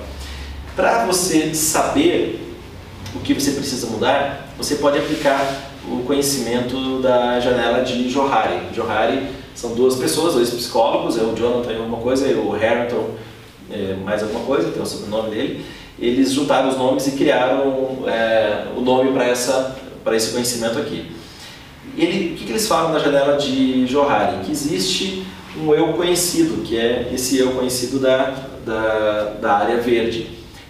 Para 0.76 1.06
você 1.06 1.54
saber 1.54 2.54
o 3.14 3.20
que 3.20 3.32
você 3.32 3.52
precisa 3.52 3.86
mudar, 3.86 4.50
você 4.58 4.74
pode 4.74 4.98
aplicar 4.98 5.72
o 5.88 6.02
conhecimento 6.04 7.00
da 7.00 7.40
janela 7.40 7.82
de 7.82 8.10
Johari. 8.10 8.60
Johari 8.74 9.26
são 9.54 9.74
duas 9.74 9.96
pessoas, 9.96 10.34
dois 10.34 10.50
psicólogos, 10.50 11.16
é 11.16 11.22
o 11.22 11.34
Jonathan 11.34 11.78
alguma 11.78 11.98
coisa 11.98 12.28
e 12.28 12.34
o 12.34 12.50
Harrington 12.50 13.14
é, 13.70 13.96
mais 14.04 14.22
alguma 14.22 14.44
coisa, 14.44 14.70
tem 14.70 14.82
o 14.82 14.86
sobrenome 14.86 15.30
dele. 15.30 15.64
Eles 15.98 16.30
juntaram 16.30 16.68
os 16.68 16.76
nomes 16.76 17.06
e 17.06 17.12
criaram 17.12 18.00
é, 18.06 18.66
o 18.76 18.82
nome 18.82 19.12
para 19.12 19.26
essa 19.26 19.76
para 20.02 20.16
esse 20.16 20.32
conhecimento 20.32 20.78
aqui. 20.78 21.10
ele, 21.96 22.34
o 22.34 22.36
que, 22.36 22.44
que 22.44 22.52
eles 22.52 22.66
falam 22.66 22.92
na 22.92 22.98
janela 22.98 23.36
de 23.36 23.86
Johari? 23.86 24.44
Que 24.44 24.52
existe 24.52 25.24
um 25.56 25.74
eu 25.74 25.92
conhecido, 25.94 26.62
que 26.62 26.78
é 26.78 27.10
esse 27.12 27.38
eu 27.38 27.52
conhecido 27.52 27.98
da, 27.98 28.34
da, 28.64 29.24
da 29.40 29.52
área 29.54 29.78
verde, 29.78 30.28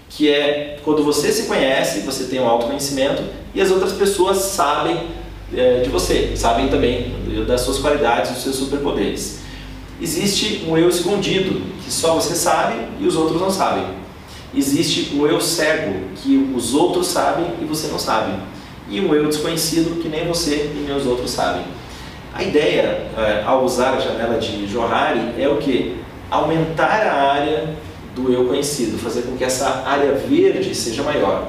que 0.09 0.29
é 0.29 0.79
quando 0.85 1.05
você 1.05 1.33
se 1.33 1.45
conhece, 1.45 2.01
você 2.01 2.25
tem 2.25 2.41
um 2.41 2.49
autoconhecimento 2.49 3.23
e 3.55 3.61
as 3.61 3.71
outras 3.71 3.93
pessoas 3.93 4.39
sabem 4.39 5.09
é, 5.55 5.81
de 5.81 5.91
você, 5.91 6.33
sabem 6.37 6.69
também 6.69 7.15
das 7.47 7.61
suas 7.63 7.79
qualidades, 7.79 8.33
dos 8.33 8.43
seus 8.43 8.57
superpoderes. 8.57 9.41
Existe 10.01 10.65
um 10.67 10.79
eu 10.79 10.89
escondido, 10.89 11.61
que 11.85 11.93
só 11.93 12.15
você 12.15 12.35
sabe 12.35 12.77
e 12.99 13.07
os 13.07 13.17
outros 13.17 13.41
não 13.41 13.51
sabem. 13.51 13.85
Existe 14.55 15.15
um 15.15 15.27
eu 15.27 15.41
cego, 15.41 16.09
que 16.17 16.51
os 16.57 16.75
outros 16.75 17.07
sabem 17.07 17.47
e 17.61 17.65
você 17.65 17.89
não 17.89 17.99
sabe. 17.99 18.33
E 18.91 19.01
um 19.01 19.15
eu 19.15 19.27
desconhecido, 19.29 20.03
que 20.03 20.09
nem 20.09 20.27
você 20.27 20.73
e 20.75 20.85
nem 20.87 20.97
os 20.97 21.07
outros 21.07 21.31
sabem. 21.31 21.63
A 22.35 22.43
ideia, 22.43 23.07
é, 23.17 23.43
ao 23.47 23.65
usar 23.65 23.95
a 23.95 24.01
janela 24.01 24.39
de 24.39 24.67
Johari, 24.67 25.41
é 25.41 25.49
o 25.49 25.59
que? 25.59 25.97
Aumentar 26.29 27.07
a 27.07 27.33
área 27.33 27.77
do 28.17 28.33
eu 28.33 28.47
conhecido, 28.47 28.99
fazer 28.99 29.23
com 29.23 29.37
que 29.37 29.45
essa 29.45 29.85
área 29.87 30.15
verde 30.15 30.75
seja 30.75 31.05
maior. 31.05 31.49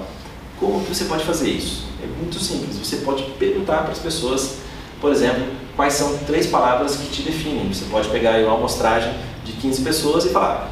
Como 0.59 0.83
que 0.83 0.93
você 0.93 1.05
pode 1.05 1.23
fazer 1.23 1.49
isso? 1.49 1.85
É 2.03 2.05
muito 2.05 2.39
simples. 2.39 2.77
Você 2.77 2.97
pode 2.97 3.23
perguntar 3.39 3.81
para 3.81 3.91
as 3.91 3.99
pessoas, 3.99 4.57
por 4.99 5.11
exemplo, 5.11 5.43
quais 5.75 5.93
são 5.93 6.17
três 6.19 6.45
palavras 6.45 6.95
que 6.95 7.09
te 7.09 7.23
definem. 7.23 7.67
Você 7.73 7.85
pode 7.85 8.09
pegar 8.09 8.39
uma 8.43 8.55
amostragem 8.55 9.13
de 9.43 9.53
15 9.53 9.81
pessoas 9.81 10.25
e 10.25 10.29
falar, 10.29 10.71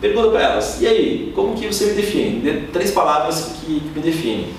pergunta 0.00 0.28
para 0.28 0.42
elas, 0.42 0.82
e 0.82 0.86
aí, 0.86 1.32
como 1.34 1.54
que 1.54 1.66
você 1.66 1.86
me 1.86 1.94
define? 1.94 2.40
Dê 2.40 2.52
três 2.72 2.90
palavras 2.90 3.52
que 3.60 3.82
me 3.94 4.02
definem. 4.02 4.52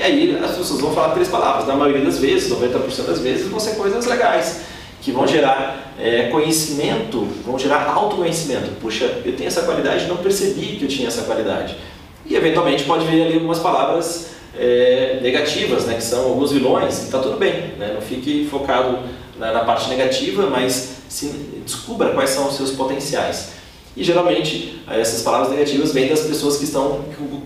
E 0.00 0.02
aí 0.02 0.38
as 0.42 0.56
pessoas 0.56 0.80
vão 0.80 0.94
falar 0.94 1.10
três 1.10 1.28
palavras. 1.28 1.66
Na 1.66 1.76
maioria 1.76 2.02
das 2.02 2.18
vezes, 2.18 2.50
90% 2.50 3.04
das 3.04 3.18
vezes, 3.18 3.46
vão 3.48 3.60
ser 3.60 3.76
coisas 3.76 4.06
legais, 4.06 4.62
que 5.02 5.12
vão 5.12 5.26
gerar 5.26 5.92
é, 6.00 6.28
conhecimento, 6.28 7.28
vão 7.44 7.58
gerar 7.58 7.84
autoconhecimento. 7.92 8.70
Puxa, 8.80 9.04
eu 9.26 9.36
tenho 9.36 9.46
essa 9.46 9.60
qualidade, 9.60 10.06
não 10.06 10.16
percebi 10.16 10.76
que 10.76 10.84
eu 10.84 10.88
tinha 10.88 11.08
essa 11.08 11.24
qualidade. 11.24 11.76
E 12.24 12.34
eventualmente 12.34 12.84
pode 12.84 13.04
vir 13.04 13.24
ali 13.24 13.34
algumas 13.34 13.58
palavras 13.58 14.30
é, 14.58 15.18
negativas, 15.20 15.84
né, 15.84 15.96
que 15.96 16.02
são 16.02 16.30
alguns 16.30 16.50
vilões, 16.50 17.02
está 17.02 17.18
tudo 17.18 17.36
bem. 17.36 17.74
Né? 17.76 17.92
Não 17.94 18.00
fique 18.00 18.48
focado 18.50 19.00
na, 19.38 19.52
na 19.52 19.64
parte 19.64 19.90
negativa, 19.90 20.46
mas 20.46 20.94
se, 21.10 21.26
descubra 21.62 22.08
quais 22.14 22.30
são 22.30 22.48
os 22.48 22.56
seus 22.56 22.70
potenciais. 22.70 23.50
E 23.96 24.04
geralmente 24.04 24.80
essas 24.88 25.22
palavras 25.22 25.50
negativas 25.50 25.92
vêm 25.92 26.08
das 26.08 26.20
pessoas 26.20 26.56
que 26.56 26.64
estão 26.64 27.00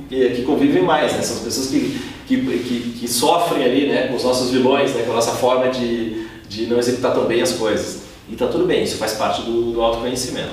que, 0.08 0.30
que 0.30 0.42
convivem 0.42 0.82
mais, 0.82 1.12
né? 1.12 1.22
são 1.22 1.36
as 1.36 1.42
pessoas 1.42 1.68
que, 1.68 2.00
que, 2.26 2.36
que, 2.36 2.96
que, 3.00 3.08
sofrem 3.08 3.64
ali 3.64 3.88
né, 3.88 4.08
com 4.08 4.14
os 4.14 4.24
nossos 4.24 4.50
vilões, 4.50 4.94
né, 4.94 5.02
com 5.04 5.12
a 5.12 5.14
nossa 5.14 5.32
forma 5.32 5.68
de, 5.68 6.26
de 6.48 6.66
não 6.66 6.78
executar 6.78 7.14
tão 7.14 7.24
bem 7.24 7.40
as 7.40 7.52
coisas. 7.52 8.02
E 8.28 8.34
está 8.34 8.46
tudo 8.46 8.66
bem, 8.66 8.82
isso 8.82 8.96
faz 8.96 9.14
parte 9.14 9.42
do, 9.42 9.72
do 9.72 9.80
autoconhecimento. 9.80 10.52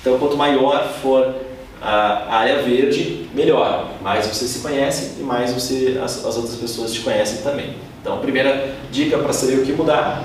Então, 0.00 0.18
quanto 0.18 0.36
maior 0.36 0.86
for 1.02 1.34
a 1.84 2.36
área 2.36 2.62
verde, 2.62 3.26
melhor. 3.34 3.90
Mais 4.02 4.26
você 4.26 4.46
se 4.46 4.60
conhece 4.60 5.20
e 5.20 5.22
mais 5.22 5.52
você, 5.52 6.00
as, 6.02 6.24
as 6.24 6.36
outras 6.36 6.56
pessoas 6.56 6.92
te 6.92 7.00
conhecem 7.00 7.42
também. 7.42 7.74
Então, 8.00 8.18
primeira 8.18 8.74
dica 8.90 9.18
para 9.18 9.32
saber 9.32 9.58
o 9.58 9.64
que 9.64 9.72
mudar, 9.72 10.24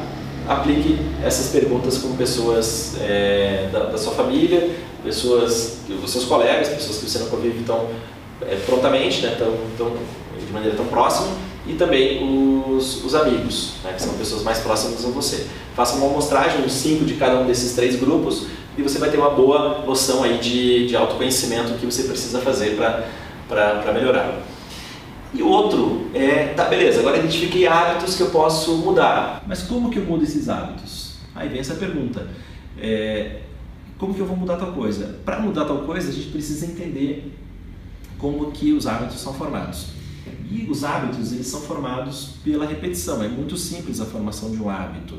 aplique 0.49 0.97
essas 1.23 1.51
perguntas 1.51 1.99
com 1.99 2.15
pessoas 2.15 2.95
é, 2.99 3.69
da, 3.71 3.81
da, 3.85 3.97
sua 3.99 4.13
família, 4.13 4.71
pessoas, 5.03 5.81
os 6.03 6.09
seus 6.09 6.25
colegas, 6.25 6.69
pessoas 6.69 6.97
que 6.97 7.07
você 7.07 7.19
não 7.19 7.27
convive 7.27 7.63
tão 7.63 7.87
é, 8.41 8.55
prontamente, 8.65 9.21
né, 9.21 9.35
tão, 9.37 9.53
tão, 9.77 9.95
de 10.43 10.51
maneira 10.51 10.75
tão 10.75 10.87
próxima, 10.87 11.27
e 11.67 11.73
também 11.73 12.23
os, 12.23 13.05
os 13.05 13.13
amigos, 13.13 13.73
né, 13.83 13.93
que 13.93 14.01
são 14.01 14.15
pessoas 14.15 14.41
mais 14.41 14.57
próximas 14.57 15.05
a 15.05 15.09
você. 15.09 15.45
Faça 15.75 15.95
uma 15.97 16.07
amostragem, 16.07 16.65
um 16.65 16.69
5 16.69 17.05
de 17.05 17.13
cada 17.13 17.39
um 17.39 17.45
desses 17.45 17.75
três 17.75 17.95
grupos, 17.97 18.47
e 18.75 18.81
você 18.81 18.97
vai 18.97 19.11
ter 19.11 19.17
uma 19.17 19.29
boa 19.29 19.83
noção 19.85 20.23
aí 20.23 20.39
de, 20.39 20.87
de 20.87 20.95
autoconhecimento 20.95 21.73
que 21.73 21.85
você 21.85 22.03
precisa 22.03 22.39
fazer 22.39 22.75
para 22.75 23.93
melhorar. 23.93 24.41
E 25.33 25.43
outro 25.43 26.09
é, 26.13 26.53
tá, 26.53 26.65
beleza, 26.65 26.99
agora 26.99 27.17
identifiquei 27.17 27.67
hábitos 27.67 28.15
que 28.15 28.23
eu 28.23 28.29
posso 28.29 28.77
mudar. 28.77 29.43
Mas 29.47 29.63
como 29.63 29.89
que 29.89 29.99
eu 29.99 30.05
mudo 30.05 30.23
esses 30.23 30.49
hábitos? 30.49 31.17
Aí 31.35 31.47
vem 31.49 31.59
essa 31.59 31.75
pergunta. 31.75 32.27
É, 32.77 33.41
como 33.97 34.13
que 34.13 34.19
eu 34.19 34.25
vou 34.25 34.35
mudar 34.35 34.57
tal 34.57 34.73
coisa? 34.73 35.19
Para 35.23 35.39
mudar 35.39 35.65
tal 35.65 35.79
coisa, 35.79 36.09
a 36.09 36.13
gente 36.13 36.29
precisa 36.29 36.65
entender 36.65 37.37
como 38.17 38.51
que 38.51 38.73
os 38.73 38.87
hábitos 38.87 39.19
são 39.19 39.33
formados. 39.33 39.87
E 40.49 40.67
os 40.69 40.83
hábitos, 40.83 41.31
eles 41.31 41.47
são 41.47 41.61
formados 41.61 42.31
pela 42.43 42.65
repetição. 42.65 43.23
É 43.23 43.27
muito 43.27 43.55
simples 43.55 43.99
a 44.01 44.05
formação 44.05 44.51
de 44.51 44.57
um 44.57 44.69
hábito. 44.69 45.15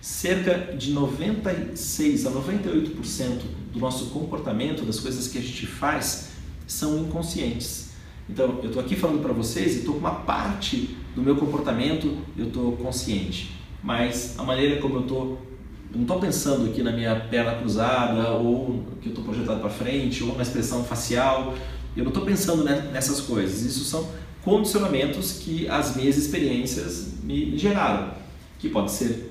Cerca 0.00 0.74
de 0.76 0.92
96 0.92 2.26
a 2.26 2.30
98% 2.30 3.40
do 3.72 3.78
nosso 3.78 4.06
comportamento, 4.06 4.84
das 4.84 4.98
coisas 4.98 5.28
que 5.28 5.38
a 5.38 5.40
gente 5.40 5.66
faz, 5.66 6.30
são 6.66 6.98
inconscientes. 6.98 7.81
Então, 8.32 8.60
eu 8.62 8.68
estou 8.68 8.82
aqui 8.82 8.96
falando 8.96 9.20
para 9.20 9.34
vocês 9.34 9.74
e 9.74 9.78
estou 9.80 9.92
com 9.92 10.00
uma 10.00 10.14
parte 10.14 10.96
do 11.14 11.20
meu 11.20 11.36
comportamento, 11.36 12.16
eu 12.34 12.46
estou 12.46 12.72
consciente. 12.78 13.54
Mas 13.82 14.38
a 14.38 14.42
maneira 14.42 14.80
como 14.80 14.94
eu 14.96 15.00
estou, 15.02 15.38
não 15.94 16.00
estou 16.00 16.18
pensando 16.18 16.70
aqui 16.70 16.82
na 16.82 16.92
minha 16.92 17.14
perna 17.14 17.56
cruzada, 17.56 18.30
ou 18.30 18.84
que 19.02 19.08
eu 19.08 19.10
estou 19.10 19.22
projetado 19.22 19.60
para 19.60 19.68
frente, 19.68 20.24
ou 20.24 20.34
na 20.34 20.42
expressão 20.42 20.82
facial, 20.82 21.52
eu 21.94 22.04
não 22.04 22.10
estou 22.10 22.24
pensando 22.24 22.64
nessas 22.64 23.20
coisas. 23.20 23.60
Isso 23.66 23.84
são 23.84 24.08
condicionamentos 24.42 25.32
que 25.32 25.68
as 25.68 25.94
minhas 25.94 26.16
experiências 26.16 27.12
me 27.22 27.58
geraram, 27.58 28.14
que 28.58 28.70
pode 28.70 28.92
ser 28.92 29.30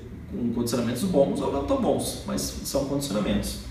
condicionamentos 0.54 1.02
bons 1.02 1.40
ou 1.40 1.52
não 1.52 1.64
tão 1.64 1.82
bons, 1.82 2.22
mas 2.24 2.40
são 2.40 2.84
condicionamentos. 2.84 3.62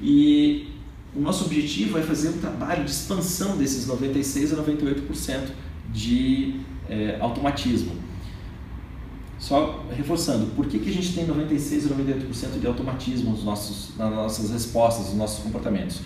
E 0.00 0.68
o 1.16 1.20
nosso 1.20 1.44
objetivo 1.44 1.98
é 1.98 2.02
fazer 2.02 2.30
um 2.30 2.38
trabalho 2.38 2.84
de 2.84 2.90
expansão 2.90 3.56
desses 3.56 3.86
96 3.86 4.52
a 4.52 4.62
98% 4.62 5.48
de 5.92 6.60
é, 6.88 7.18
automatismo. 7.20 7.92
Só 9.38 9.84
reforçando, 9.94 10.46
por 10.54 10.66
que, 10.66 10.78
que 10.78 10.88
a 10.88 10.92
gente 10.92 11.12
tem 11.14 11.26
96 11.26 11.90
a 11.90 11.94
98% 11.94 12.60
de 12.60 12.66
automatismo 12.66 13.30
nos 13.30 13.44
nossos, 13.44 13.96
nas 13.96 14.10
nossas 14.10 14.50
respostas, 14.50 15.06
nos 15.06 15.16
nossos 15.16 15.42
comportamentos? 15.42 16.00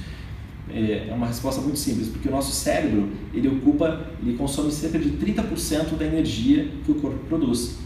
É, 0.71 1.09
é 1.09 1.15
uma 1.15 1.27
resposta 1.27 1.61
muito 1.61 1.79
simples, 1.79 2.09
porque 2.09 2.29
o 2.29 2.33
nosso 2.33 2.53
cérebro 2.53 3.11
ele 3.33 3.49
ocupa, 3.49 4.07
ele 4.21 4.37
consome 4.37 4.71
cerca 4.71 4.99
de 4.99 5.11
30% 5.11 5.97
da 5.97 6.05
energia 6.05 6.71
que 6.85 6.93
o 6.93 6.97
corpo 6.97 7.19
produz 7.27 7.79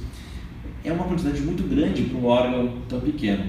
é 0.85 0.93
uma 0.93 1.05
quantidade 1.05 1.41
muito 1.43 1.63
grande 1.63 2.03
para 2.03 2.19
um 2.19 2.27
órgão 2.27 2.73
tão 2.89 3.01
pequeno. 3.01 3.45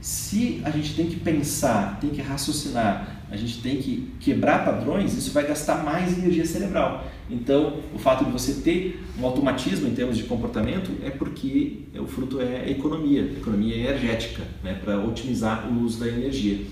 Se 0.00 0.60
a 0.64 0.70
gente 0.70 0.94
tem 0.94 1.06
que 1.06 1.16
pensar, 1.16 1.98
tem 2.00 2.10
que 2.10 2.22
raciocinar, 2.22 3.22
a 3.30 3.36
gente 3.36 3.60
tem 3.60 3.76
que 3.76 4.10
quebrar 4.20 4.64
padrões, 4.64 5.14
isso 5.14 5.32
vai 5.32 5.46
gastar 5.46 5.84
mais 5.84 6.16
energia 6.16 6.46
cerebral. 6.46 7.06
Então, 7.28 7.80
o 7.94 7.98
fato 7.98 8.24
de 8.24 8.30
você 8.30 8.54
ter 8.62 9.04
um 9.18 9.26
automatismo 9.26 9.86
em 9.88 9.94
termos 9.94 10.16
de 10.16 10.24
comportamento 10.24 10.90
é 11.04 11.10
porque 11.10 11.80
o 11.94 12.06
fruto 12.06 12.40
é 12.40 12.70
economia, 12.70 13.22
economia 13.22 13.76
energética, 13.76 14.42
né, 14.62 14.80
para 14.82 14.98
otimizar 14.98 15.68
o 15.68 15.82
uso 15.82 16.00
da 16.00 16.08
energia. 16.08 16.64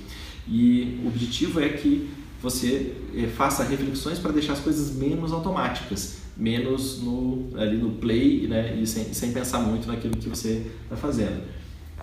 E 0.48 1.00
o 1.04 1.08
objetivo 1.08 1.60
é 1.60 1.68
que 1.68 2.08
você 2.40 2.94
eh, 3.14 3.26
faça 3.26 3.64
reflexões 3.64 4.18
para 4.18 4.30
deixar 4.30 4.52
as 4.52 4.60
coisas 4.60 4.96
menos 4.96 5.32
automáticas 5.32 6.26
menos 6.36 7.02
no, 7.02 7.48
ali 7.56 7.76
no 7.78 7.92
play 7.92 8.46
né, 8.46 8.78
e 8.80 8.86
sem, 8.86 9.12
sem 9.14 9.32
pensar 9.32 9.60
muito 9.60 9.88
naquilo 9.88 10.16
que 10.16 10.28
você 10.28 10.66
está 10.84 10.96
fazendo. 10.96 11.42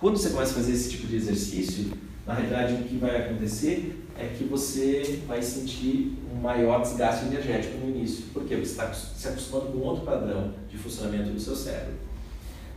Quando 0.00 0.18
você 0.18 0.30
começa 0.30 0.52
a 0.52 0.54
fazer 0.54 0.72
esse 0.72 0.90
tipo 0.90 1.06
de 1.06 1.16
exercício, 1.16 1.92
na 2.26 2.34
realidade 2.34 2.74
o 2.74 2.84
que 2.84 2.96
vai 2.96 3.16
acontecer 3.16 4.04
é 4.18 4.26
que 4.36 4.44
você 4.44 5.20
vai 5.26 5.42
sentir 5.42 6.18
um 6.32 6.40
maior 6.40 6.82
desgaste 6.82 7.26
energético 7.26 7.78
no 7.78 7.90
início, 7.90 8.24
porque 8.32 8.54
você 8.56 8.72
está 8.72 8.92
se 8.92 9.28
acostumando 9.28 9.72
com 9.72 9.78
outro 9.78 10.04
padrão 10.04 10.52
de 10.68 10.76
funcionamento 10.76 11.30
do 11.30 11.40
seu 11.40 11.54
cérebro. 11.54 11.94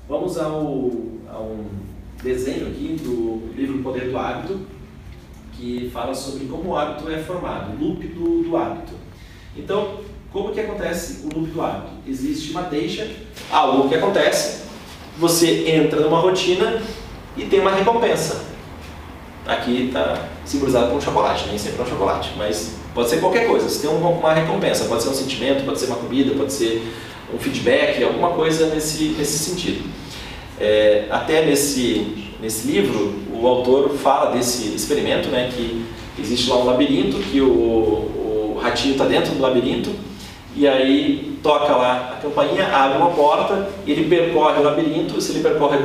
Vamos 0.07 0.37
ao, 0.37 0.91
a 1.27 1.39
um 1.39 1.65
desenho 2.21 2.67
aqui 2.67 2.97
do 3.01 3.51
livro 3.55 3.83
Poder 3.83 4.09
do 4.09 4.17
Hábito, 4.17 4.61
que 5.53 5.89
fala 5.91 6.13
sobre 6.13 6.45
como 6.45 6.69
o 6.69 6.77
hábito 6.77 7.09
é 7.09 7.17
formado, 7.17 7.75
o 7.75 7.83
loop 7.83 8.07
do, 8.07 8.43
do 8.43 8.55
hábito. 8.55 8.93
Então, 9.55 10.01
como 10.31 10.53
que 10.53 10.59
acontece 10.59 11.25
o 11.25 11.35
loop 11.35 11.51
do 11.51 11.61
hábito? 11.61 11.91
Existe 12.07 12.51
uma 12.51 12.63
deixa, 12.63 13.09
algo 13.51 13.89
que 13.89 13.95
acontece, 13.95 14.67
você 15.17 15.67
entra 15.67 15.99
numa 16.01 16.19
rotina 16.19 16.81
e 17.37 17.45
tem 17.45 17.59
uma 17.59 17.71
recompensa. 17.71 18.45
Aqui 19.45 19.87
está 19.87 20.27
simbolizado 20.45 20.87
por 20.87 20.97
um 20.97 21.01
chocolate, 21.01 21.47
nem 21.47 21.57
sempre 21.57 21.79
é 21.79 21.83
um 21.83 21.87
chocolate, 21.87 22.31
mas 22.37 22.75
pode 22.93 23.09
ser 23.09 23.19
qualquer 23.19 23.47
coisa. 23.47 23.69
Você 23.69 23.87
tem 23.87 23.95
uma 23.95 24.33
recompensa, 24.33 24.85
pode 24.85 25.03
ser 25.03 25.09
um 25.09 25.13
sentimento, 25.13 25.63
pode 25.63 25.79
ser 25.79 25.85
uma 25.85 25.95
comida, 25.95 26.35
pode 26.35 26.51
ser 26.51 26.85
um 27.33 27.37
feedback, 27.37 28.03
alguma 28.03 28.31
coisa 28.31 28.67
nesse, 28.67 29.15
nesse 29.17 29.39
sentido. 29.39 29.87
É, 30.59 31.05
até 31.09 31.45
nesse, 31.45 32.31
nesse 32.41 32.67
livro, 32.67 33.13
o 33.31 33.47
autor 33.47 33.91
fala 33.91 34.31
desse 34.31 34.73
experimento, 34.75 35.29
né, 35.29 35.49
que 35.53 35.85
existe 36.19 36.49
lá 36.49 36.57
um 36.57 36.65
labirinto, 36.65 37.17
que 37.19 37.39
o, 37.39 37.47
o 37.47 38.59
ratinho 38.61 38.93
está 38.93 39.05
dentro 39.05 39.33
do 39.35 39.41
labirinto 39.41 39.91
e 40.55 40.67
aí 40.67 41.37
toca 41.43 41.75
lá 41.75 42.17
a 42.17 42.21
campainha, 42.21 42.67
abre 42.67 42.97
uma 42.97 43.11
porta, 43.11 43.69
ele 43.85 44.09
percorre 44.09 44.59
o 44.59 44.63
labirinto, 44.63 45.21
se 45.21 45.31
ele 45.31 45.41
percorre 45.41 45.77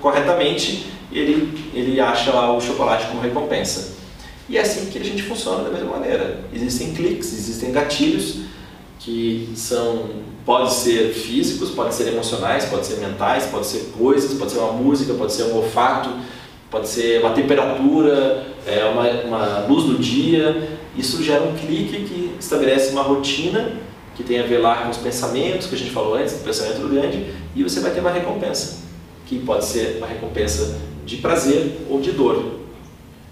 corretamente, 0.00 0.86
ele, 1.12 1.70
ele 1.74 2.00
acha 2.00 2.32
lá 2.32 2.54
o 2.54 2.60
chocolate 2.60 3.06
como 3.06 3.20
recompensa. 3.20 3.96
E 4.48 4.56
é 4.56 4.62
assim 4.62 4.86
que 4.86 4.98
a 4.98 5.04
gente 5.04 5.22
funciona 5.22 5.64
da 5.64 5.70
mesma 5.70 5.98
maneira. 5.98 6.40
Existem 6.52 6.94
cliques, 6.94 7.32
existem 7.32 7.72
gatilhos 7.72 8.40
que 8.98 9.50
são 9.54 10.26
pode 10.44 10.72
ser 10.72 11.12
físicos, 11.12 11.70
podem 11.70 11.92
ser 11.92 12.08
emocionais, 12.08 12.64
pode 12.64 12.86
ser 12.86 12.96
mentais, 12.96 13.46
pode 13.46 13.66
ser 13.66 13.92
coisas, 13.98 14.32
pode 14.38 14.50
ser 14.50 14.58
uma 14.58 14.72
música, 14.72 15.12
pode 15.12 15.34
ser 15.34 15.42
um 15.44 15.56
olfato, 15.56 16.08
pode 16.70 16.88
ser 16.88 17.20
uma 17.20 17.34
temperatura, 17.34 18.46
é, 18.66 18.84
uma, 18.86 19.10
uma 19.24 19.66
luz 19.68 19.84
do 19.84 19.98
dia. 19.98 20.70
Isso 20.96 21.22
gera 21.22 21.42
um 21.42 21.54
clique 21.54 22.04
que 22.04 22.34
estabelece 22.40 22.92
uma 22.92 23.02
rotina 23.02 23.72
que 24.16 24.24
tem 24.24 24.40
a 24.40 24.42
ver 24.42 24.58
lá 24.58 24.76
com 24.82 24.90
os 24.90 24.96
pensamentos 24.96 25.66
que 25.66 25.74
a 25.74 25.78
gente 25.78 25.90
falou 25.90 26.14
antes, 26.14 26.34
do 26.34 26.42
pensamento 26.42 26.88
grande, 26.88 27.26
e 27.54 27.62
você 27.62 27.78
vai 27.78 27.92
ter 27.92 28.00
uma 28.00 28.10
recompensa, 28.10 28.78
que 29.26 29.38
pode 29.38 29.64
ser 29.64 29.98
uma 29.98 30.08
recompensa 30.08 30.76
de 31.08 31.16
prazer 31.16 31.86
ou 31.88 32.00
de 32.00 32.12
dor. 32.12 32.58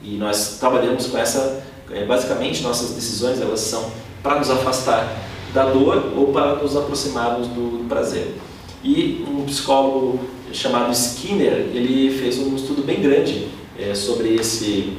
E 0.02 0.16
nós 0.16 0.56
trabalhamos 0.58 1.06
com 1.06 1.18
essa, 1.18 1.62
é, 1.90 2.04
basicamente 2.06 2.62
nossas 2.62 2.92
decisões 2.92 3.40
elas 3.40 3.60
são 3.60 3.90
para 4.22 4.38
nos 4.38 4.50
afastar 4.50 5.06
da 5.52 5.66
dor 5.66 6.12
ou 6.16 6.32
para 6.32 6.56
nos 6.56 6.74
aproximarmos 6.74 7.48
do, 7.48 7.86
prazer. 7.86 8.34
E 8.82 9.24
um 9.28 9.44
psicólogo 9.44 10.20
chamado 10.52 10.90
Skinner, 10.92 11.70
ele 11.74 12.10
fez 12.10 12.38
um 12.38 12.56
estudo 12.56 12.82
bem 12.82 13.00
grande 13.00 13.48
é, 13.78 13.94
sobre 13.94 14.34
esse, 14.34 14.96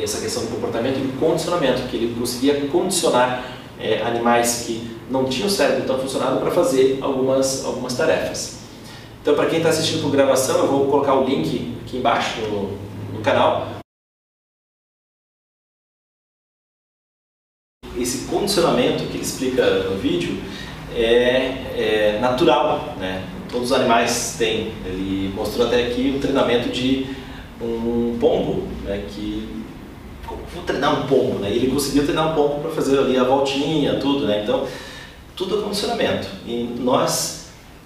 essa 0.00 0.20
questão 0.20 0.44
do 0.44 0.50
comportamento 0.50 0.98
e 0.98 1.00
do 1.00 1.18
condicionamento, 1.18 1.88
que 1.88 1.96
ele 1.96 2.14
conseguia 2.18 2.68
condicionar 2.68 3.44
é, 3.80 4.02
animais 4.02 4.64
que 4.66 4.96
não 5.10 5.24
tinham 5.24 5.48
cérebro 5.48 5.86
tão 5.86 5.98
funcionado 5.98 6.38
para 6.40 6.50
fazer 6.50 6.98
algumas, 7.00 7.64
algumas 7.64 7.94
tarefas. 7.94 8.57
Então, 9.28 9.36
para 9.36 9.50
quem 9.50 9.58
está 9.58 9.68
assistindo 9.68 10.00
por 10.00 10.10
gravação, 10.10 10.56
eu 10.60 10.68
vou 10.68 10.86
colocar 10.86 11.12
o 11.12 11.22
link 11.22 11.76
aqui 11.82 11.98
embaixo 11.98 12.40
no, 12.46 12.78
no 13.12 13.20
canal 13.22 13.76
esse 17.98 18.24
condicionamento 18.24 19.04
que 19.04 19.16
ele 19.16 19.22
explica 19.22 19.80
no 19.80 19.98
vídeo 19.98 20.42
é, 20.96 22.16
é 22.16 22.18
natural, 22.22 22.94
né? 22.98 23.22
Todos 23.50 23.70
os 23.70 23.76
animais 23.76 24.36
têm. 24.38 24.72
Ele 24.86 25.30
mostrou 25.34 25.66
até 25.66 25.88
aqui 25.88 26.14
o 26.16 26.20
treinamento 26.20 26.70
de 26.70 27.14
um 27.60 28.16
pombo, 28.18 28.66
né? 28.82 29.04
Que 29.10 29.46
vou 30.54 30.62
treinar 30.64 31.04
um 31.04 31.06
pombo, 31.06 31.38
né? 31.38 31.50
Ele 31.50 31.70
conseguiu 31.70 32.04
treinar 32.04 32.32
um 32.32 32.34
pombo 32.34 32.62
para 32.62 32.70
fazer 32.70 32.98
ali 32.98 33.18
a 33.18 33.24
voltinha, 33.24 34.00
tudo, 34.00 34.26
né? 34.26 34.42
Então 34.42 34.66
tudo 35.36 35.58
é 35.58 35.62
condicionamento 35.64 36.28
e 36.46 36.64
nós 36.80 37.37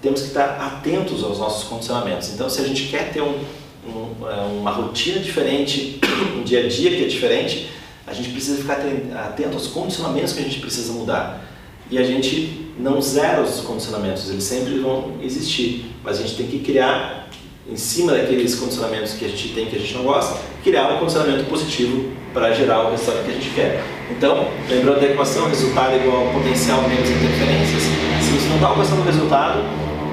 temos 0.03 0.21
que 0.21 0.27
estar 0.27 0.59
atentos 0.59 1.23
aos 1.23 1.39
nossos 1.39 1.63
condicionamentos. 1.63 2.29
Então, 2.33 2.49
se 2.49 2.61
a 2.61 2.67
gente 2.67 2.87
quer 2.89 3.13
ter 3.13 3.21
um, 3.21 3.39
um, 3.87 4.27
é, 4.29 4.35
uma 4.59 4.69
rotina 4.69 5.19
diferente, 5.19 6.01
um 6.37 6.43
dia 6.43 6.65
a 6.65 6.67
dia 6.67 6.89
que 6.91 7.05
é 7.05 7.07
diferente, 7.07 7.69
a 8.05 8.13
gente 8.13 8.29
precisa 8.29 8.57
ficar 8.57 8.79
atento 9.25 9.53
aos 9.53 9.67
condicionamentos 9.67 10.33
que 10.33 10.41
a 10.41 10.43
gente 10.43 10.59
precisa 10.59 10.91
mudar. 10.91 11.41
E 11.89 11.97
a 11.97 12.03
gente 12.03 12.73
não 12.77 13.01
zera 13.01 13.41
os 13.41 13.61
condicionamentos, 13.61 14.29
eles 14.29 14.43
sempre 14.43 14.77
vão 14.79 15.13
existir, 15.21 15.85
mas 16.03 16.19
a 16.19 16.23
gente 16.23 16.35
tem 16.35 16.47
que 16.47 16.59
criar, 16.59 17.29
em 17.69 17.77
cima 17.77 18.11
daqueles 18.11 18.55
condicionamentos 18.55 19.13
que 19.13 19.23
a 19.23 19.27
gente 19.29 19.49
tem 19.49 19.67
que 19.67 19.77
a 19.77 19.79
gente 19.79 19.93
não 19.93 20.03
gosta, 20.03 20.37
criar 20.63 20.95
um 20.95 20.99
condicionamento 20.99 21.45
positivo 21.45 22.11
para 22.33 22.51
gerar 22.51 22.87
o 22.87 22.91
resultado 22.91 23.23
que 23.23 23.31
a 23.31 23.33
gente 23.35 23.49
quer. 23.51 23.81
Então, 24.11 24.49
lembrando 24.67 24.99
da 24.99 25.05
equação, 25.05 25.47
resultado 25.47 25.93
é 25.93 25.97
igual 25.97 26.27
ao 26.27 26.33
potencial 26.33 26.81
menos 26.81 27.09
interferências, 27.09 27.83
se 28.21 28.31
você 28.31 28.49
não 28.49 28.55
está 28.55 28.67
alcançando 28.67 29.01
o 29.01 29.05
resultado, 29.05 29.59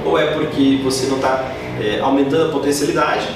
ou 0.05 0.19
é 0.19 0.33
porque 0.33 0.81
você 0.83 1.07
não 1.07 1.17
está 1.17 1.53
é, 1.81 2.01
aumentando 2.01 2.51
a 2.51 2.53
potencialidade, 2.53 3.27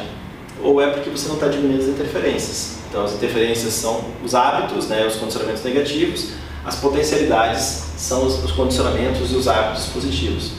ou 0.63 0.81
é 0.81 0.89
porque 0.91 1.11
você 1.11 1.29
não 1.29 1.35
está 1.35 1.49
diminuindo 1.49 1.83
as 1.83 1.89
interferências. 1.89 2.79
Então, 2.89 3.05
as 3.05 3.13
interferências 3.15 3.75
são 3.75 4.05
os 4.25 4.35
hábitos, 4.35 4.89
né, 4.89 5.07
os 5.07 5.17
condicionamentos 5.17 5.65
negativos, 5.65 6.33
as 6.65 6.77
potencialidades 6.77 7.85
são 7.97 8.25
os, 8.27 8.43
os 8.43 8.53
condicionamentos 8.53 9.33
e 9.33 9.35
os 9.35 9.49
hábitos 9.49 9.87
positivos. 9.87 10.53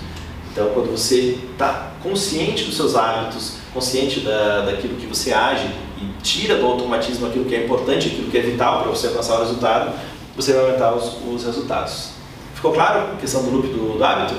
Então, 0.51 0.69
quando 0.73 0.91
você 0.91 1.37
está 1.51 1.91
consciente 2.01 2.63
dos 2.65 2.75
seus 2.75 2.95
hábitos, 2.95 3.57
consciente 3.73 4.21
da, 4.21 4.61
daquilo 4.61 4.95
que 4.95 5.05
você 5.05 5.33
age 5.33 5.67
e 6.01 6.21
tira 6.21 6.55
do 6.55 6.65
automatismo 6.65 7.27
aquilo 7.27 7.45
que 7.45 7.55
é 7.55 7.65
importante, 7.65 8.07
aquilo 8.07 8.29
que 8.29 8.37
é 8.37 8.41
vital 8.41 8.83
para 8.83 8.91
você 8.91 9.07
alcançar 9.07 9.35
o 9.35 9.39
resultado, 9.39 9.93
você 10.35 10.53
vai 10.53 10.65
aumentar 10.65 10.93
os, 10.93 11.17
os 11.27 11.43
resultados. 11.45 12.09
Ficou 12.53 12.71
claro 12.71 13.13
a 13.13 13.15
questão 13.17 13.43
do 13.43 13.49
loop 13.49 13.67
do, 13.67 13.97
do 13.97 14.03
hábito? 14.03 14.35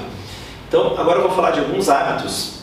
Então, 0.68 0.98
agora 0.98 1.18
eu 1.18 1.22
vou 1.22 1.36
falar 1.36 1.52
de 1.52 1.60
alguns 1.60 1.88
hábitos 1.88 2.56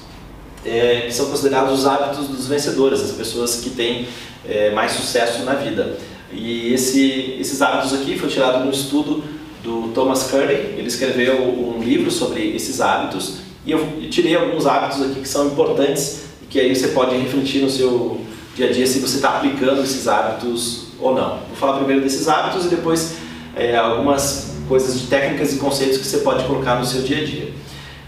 é, 0.65 1.03
que 1.07 1.13
são 1.13 1.27
considerados 1.27 1.79
os 1.79 1.85
hábitos 1.85 2.27
dos 2.27 2.47
vencedores, 2.47 3.01
as 3.01 3.11
pessoas 3.11 3.61
que 3.61 3.69
têm 3.69 4.07
é, 4.47 4.71
mais 4.71 4.91
sucesso 4.91 5.43
na 5.43 5.53
vida. 5.53 5.97
E 6.31 6.73
esse, 6.73 7.37
esses 7.39 7.61
hábitos 7.61 7.93
aqui 7.93 8.17
foi 8.17 8.29
tirado 8.29 8.61
de 8.63 8.67
um 8.67 8.71
estudo 8.71 9.23
do 9.63 9.91
Thomas 9.93 10.23
Curry, 10.29 10.75
ele 10.77 10.87
escreveu 10.87 11.41
um 11.41 11.81
livro 11.81 12.11
sobre 12.11 12.53
esses 12.53 12.81
hábitos 12.81 13.37
e 13.65 13.71
eu 13.71 14.09
tirei 14.09 14.35
alguns 14.35 14.65
hábitos 14.65 15.01
aqui 15.01 15.21
que 15.21 15.27
são 15.27 15.47
importantes 15.47 16.23
e 16.41 16.45
que 16.47 16.59
aí 16.59 16.75
você 16.75 16.89
pode 16.89 17.15
refletir 17.15 17.61
no 17.61 17.69
seu 17.69 18.19
dia 18.55 18.67
a 18.67 18.71
dia 18.71 18.85
se 18.85 18.99
você 18.99 19.15
está 19.15 19.37
aplicando 19.37 19.81
esses 19.81 20.07
hábitos 20.07 20.87
ou 20.99 21.15
não. 21.15 21.39
Vou 21.47 21.55
falar 21.55 21.77
primeiro 21.77 22.01
desses 22.01 22.27
hábitos 22.27 22.65
e 22.65 22.69
depois 22.69 23.15
é, 23.55 23.77
algumas 23.77 24.51
coisas 24.67 24.99
de 24.99 25.07
técnicas 25.07 25.53
e 25.53 25.57
conceitos 25.57 25.97
que 25.97 26.05
você 26.05 26.17
pode 26.17 26.43
colocar 26.43 26.75
no 26.77 26.85
seu 26.85 27.01
dia 27.01 27.21
a 27.21 27.23
dia. 27.23 27.53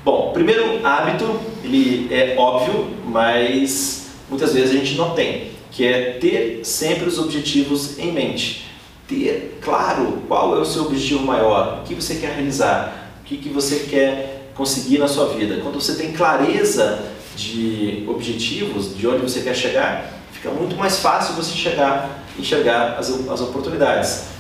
Bom, 0.05 0.31
primeiro 0.31 0.85
hábito, 0.85 1.39
ele 1.63 2.13
é 2.13 2.35
óbvio, 2.37 2.91
mas 3.07 4.09
muitas 4.29 4.53
vezes 4.53 4.69
a 4.69 4.77
gente 4.77 4.93
não 4.93 5.15
tem 5.15 5.49
que 5.71 5.83
é 5.83 6.11
ter 6.21 6.59
sempre 6.63 7.07
os 7.07 7.17
objetivos 7.17 7.97
em 7.97 8.11
mente. 8.11 8.69
Ter 9.07 9.57
claro 9.61 10.21
qual 10.27 10.55
é 10.55 10.59
o 10.59 10.63
seu 10.63 10.83
objetivo 10.83 11.25
maior, 11.25 11.79
o 11.79 11.87
que 11.87 11.95
você 11.95 12.17
quer 12.17 12.35
realizar, 12.35 13.15
o 13.21 13.23
que, 13.23 13.35
que 13.37 13.49
você 13.49 13.87
quer 13.89 14.51
conseguir 14.53 14.99
na 14.99 15.07
sua 15.07 15.29
vida. 15.29 15.59
Quando 15.63 15.81
você 15.81 15.95
tem 15.95 16.13
clareza 16.13 17.11
de 17.35 18.05
objetivos, 18.07 18.95
de 18.95 19.07
onde 19.07 19.23
você 19.23 19.41
quer 19.41 19.55
chegar, 19.55 20.13
fica 20.31 20.51
muito 20.51 20.75
mais 20.75 20.99
fácil 20.99 21.33
você 21.33 21.55
chegar 21.57 22.23
enxergar 22.37 22.97
as, 22.99 23.09
as 23.09 23.41
oportunidades. 23.41 24.34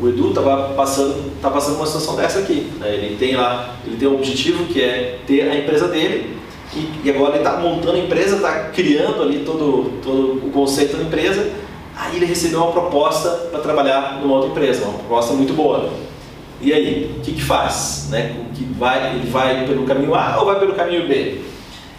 O 0.00 0.08
Edu 0.08 0.28
estava 0.28 0.74
passando, 0.74 1.40
tá 1.40 1.50
passando 1.50 1.76
uma 1.76 1.86
situação 1.86 2.16
dessa 2.16 2.40
aqui. 2.40 2.70
Né? 2.78 2.94
Ele 2.94 3.16
tem 3.16 3.34
lá, 3.34 3.76
ele 3.86 3.96
tem 3.96 4.06
um 4.06 4.14
objetivo 4.14 4.66
que 4.66 4.82
é 4.82 5.18
ter 5.26 5.48
a 5.48 5.56
empresa 5.56 5.88
dele, 5.88 6.36
e, 6.74 6.90
e 7.04 7.10
agora 7.10 7.36
ele 7.36 7.38
está 7.38 7.56
montando 7.56 7.96
a 7.96 7.98
empresa, 7.98 8.36
está 8.36 8.64
criando 8.70 9.22
ali 9.22 9.38
todo, 9.40 10.00
todo 10.02 10.46
o 10.46 10.50
conceito 10.50 10.96
da 10.96 11.02
empresa. 11.02 11.50
Aí 11.96 12.16
ele 12.16 12.26
recebeu 12.26 12.62
uma 12.62 12.72
proposta 12.72 13.30
para 13.50 13.60
trabalhar 13.60 14.18
numa 14.20 14.34
outra 14.34 14.50
empresa, 14.50 14.84
uma 14.84 14.98
proposta 14.98 15.32
muito 15.32 15.54
boa. 15.54 15.88
E 16.60 16.72
aí, 16.72 17.16
o 17.16 17.20
que, 17.20 17.32
que 17.32 17.42
faz? 17.42 18.08
Né? 18.10 18.36
Que 18.54 18.64
vai, 18.64 19.14
ele 19.14 19.30
vai 19.30 19.66
pelo 19.66 19.84
caminho 19.86 20.14
A 20.14 20.38
ou 20.38 20.46
vai 20.46 20.58
pelo 20.58 20.74
caminho 20.74 21.06
B? 21.08 21.40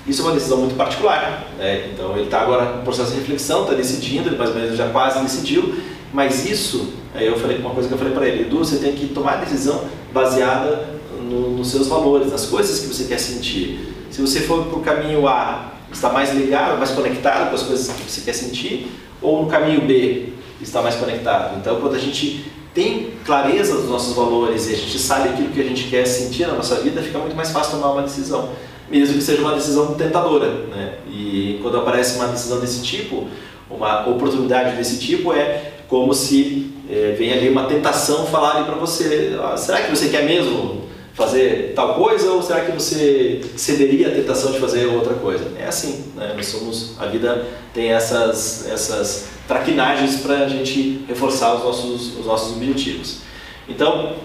Isso 0.07 0.21
é 0.21 0.25
uma 0.25 0.33
decisão 0.33 0.59
muito 0.59 0.75
particular. 0.75 1.47
Né? 1.57 1.89
Então 1.93 2.11
ele 2.13 2.25
está 2.25 2.41
agora 2.41 2.77
no 2.77 2.83
processo 2.83 3.11
de 3.11 3.19
reflexão, 3.19 3.63
está 3.63 3.73
decidindo, 3.73 4.29
ele 4.29 4.37
mais 4.37 4.51
ou 4.51 4.55
menos 4.55 4.77
já 4.77 4.87
quase 4.89 5.19
decidiu, 5.19 5.75
mas 6.13 6.45
isso, 6.49 6.93
aí 7.17 7.27
eu 7.27 7.37
falei 7.37 7.57
uma 7.57 7.71
coisa 7.71 7.87
que 7.87 7.93
eu 7.93 7.97
falei 7.97 8.13
para 8.13 8.27
ele, 8.27 8.43
Edu, 8.43 8.59
você 8.59 8.77
tem 8.77 8.93
que 8.93 9.07
tomar 9.07 9.33
a 9.33 9.37
decisão 9.37 9.85
baseada 10.13 10.87
no, 11.21 11.51
nos 11.51 11.69
seus 11.69 11.87
valores, 11.87 12.31
nas 12.31 12.45
coisas 12.45 12.79
que 12.79 12.87
você 12.87 13.05
quer 13.05 13.19
sentir. 13.19 13.93
Se 14.09 14.21
você 14.21 14.41
for 14.41 14.65
para 14.65 14.77
o 14.77 14.81
caminho 14.81 15.27
A, 15.27 15.73
está 15.91 16.09
mais 16.09 16.33
ligado, 16.33 16.77
mais 16.77 16.91
conectado 16.91 17.49
com 17.49 17.55
as 17.55 17.63
coisas 17.63 17.89
que 17.95 18.09
você 18.09 18.21
quer 18.21 18.33
sentir, 18.33 18.91
ou 19.21 19.43
no 19.43 19.49
caminho 19.49 19.81
B, 19.81 20.29
está 20.61 20.81
mais 20.81 20.95
conectado. 20.95 21.57
Então, 21.59 21.79
quando 21.81 21.95
a 21.95 21.99
gente 21.99 22.45
tem 22.73 23.13
clareza 23.25 23.75
dos 23.75 23.89
nossos 23.89 24.15
valores 24.15 24.69
e 24.69 24.73
a 24.73 24.77
gente 24.77 24.99
sabe 24.99 25.29
aquilo 25.29 25.49
que 25.49 25.59
a 25.59 25.63
gente 25.63 25.85
quer 25.85 26.05
sentir 26.05 26.47
na 26.47 26.53
nossa 26.53 26.75
vida, 26.75 27.01
fica 27.01 27.17
muito 27.17 27.35
mais 27.35 27.51
fácil 27.51 27.77
tomar 27.77 27.93
uma 27.93 28.03
decisão, 28.03 28.49
mesmo 28.89 29.15
que 29.15 29.23
seja 29.23 29.41
uma 29.41 29.55
decisão 29.55 29.95
tentadora. 29.95 30.47
Né? 30.67 30.93
E 31.09 31.59
quando 31.61 31.77
aparece 31.77 32.17
uma 32.17 32.27
decisão 32.27 32.59
desse 32.59 32.83
tipo, 32.83 33.27
uma 33.69 34.07
oportunidade 34.07 34.77
desse 34.77 34.99
tipo, 34.99 35.33
é 35.33 35.73
como 35.87 36.13
se 36.13 36.71
é, 36.89 37.11
vem 37.17 37.31
ali 37.31 37.49
uma 37.49 37.65
tentação 37.65 38.25
falar 38.27 38.63
para 38.65 38.75
você: 38.75 39.37
ah, 39.41 39.57
será 39.57 39.81
que 39.81 39.89
você 39.89 40.09
quer 40.09 40.23
mesmo 40.23 40.87
fazer 41.13 41.73
tal 41.75 41.95
coisa 41.95 42.31
ou 42.31 42.43
será 42.43 42.61
que 42.61 42.71
você 42.71 43.41
cederia 43.55 44.09
à 44.09 44.11
tentação 44.11 44.51
de 44.51 44.59
fazer 44.59 44.85
outra 44.85 45.15
coisa? 45.15 45.51
É 45.59 45.65
assim, 45.65 46.05
né? 46.15 46.33
Nós 46.35 46.45
somos, 46.45 46.93
a 46.99 47.07
vida 47.07 47.45
tem 47.73 47.91
essas, 47.91 48.69
essas 48.69 49.29
traquinagens 49.47 50.17
para 50.17 50.45
a 50.45 50.47
gente 50.47 51.03
reforçar 51.07 51.55
os 51.55 51.63
nossos, 51.63 52.17
os 52.19 52.25
nossos 52.25 52.55
objetivos. 52.55 53.19
Então, 53.67 54.15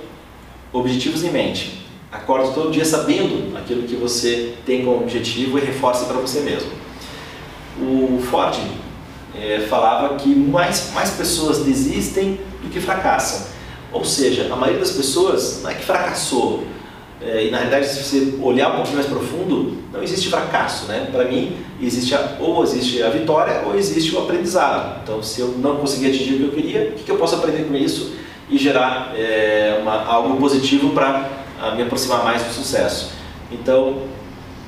objetivos 0.72 1.24
em 1.24 1.30
mente. 1.30 1.82
Acorde 2.10 2.52
todo 2.52 2.70
dia 2.70 2.84
sabendo 2.84 3.56
aquilo 3.56 3.84
que 3.84 3.96
você 3.96 4.54
tem 4.66 4.84
como 4.84 4.98
objetivo 4.98 5.58
e 5.58 5.62
reforce 5.62 6.04
para 6.04 6.18
você 6.18 6.40
mesmo. 6.40 6.70
O 7.80 8.20
Ford 8.20 8.54
é, 9.40 9.66
falava 9.68 10.16
que 10.16 10.34
mais, 10.34 10.90
mais 10.92 11.10
pessoas 11.10 11.58
desistem 11.58 12.40
do 12.62 12.68
que 12.70 12.80
fracassam. 12.80 13.46
Ou 13.92 14.04
seja, 14.04 14.52
a 14.52 14.56
maioria 14.56 14.80
das 14.80 14.92
pessoas 14.92 15.60
não 15.62 15.70
é 15.70 15.74
que 15.74 15.84
fracassou, 15.84 16.64
é, 17.24 17.46
e 17.46 17.50
na 17.50 17.58
realidade, 17.58 17.86
se 17.86 18.02
você 18.02 18.34
olhar 18.42 18.72
um 18.72 18.76
pouquinho 18.76 18.96
mais 18.96 19.06
profundo, 19.06 19.78
não 19.92 20.02
existe 20.02 20.28
fracasso, 20.28 20.86
né? 20.86 21.08
Para 21.12 21.24
mim, 21.24 21.56
existe 21.80 22.14
a, 22.14 22.36
ou 22.40 22.64
existe 22.64 23.00
a 23.00 23.10
vitória 23.10 23.62
ou 23.64 23.76
existe 23.76 24.14
o 24.14 24.18
aprendizado. 24.18 25.00
Então, 25.02 25.22
se 25.22 25.40
eu 25.40 25.54
não 25.58 25.76
conseguir 25.76 26.08
atingir 26.08 26.34
o 26.34 26.38
que 26.38 26.44
eu 26.44 26.50
queria, 26.50 26.94
o 26.96 27.04
que, 27.04 27.08
eu 27.08 27.16
posso 27.16 27.36
aprender 27.36 27.64
com 27.64 27.76
isso 27.76 28.14
e 28.50 28.58
gerar 28.58 29.12
é, 29.16 29.78
uma, 29.80 30.04
algo 30.04 30.36
positivo 30.36 30.90
para 30.90 31.28
me 31.76 31.82
aproximar 31.82 32.24
mais 32.24 32.42
do 32.42 32.52
sucesso? 32.52 33.12
Então, 33.52 34.02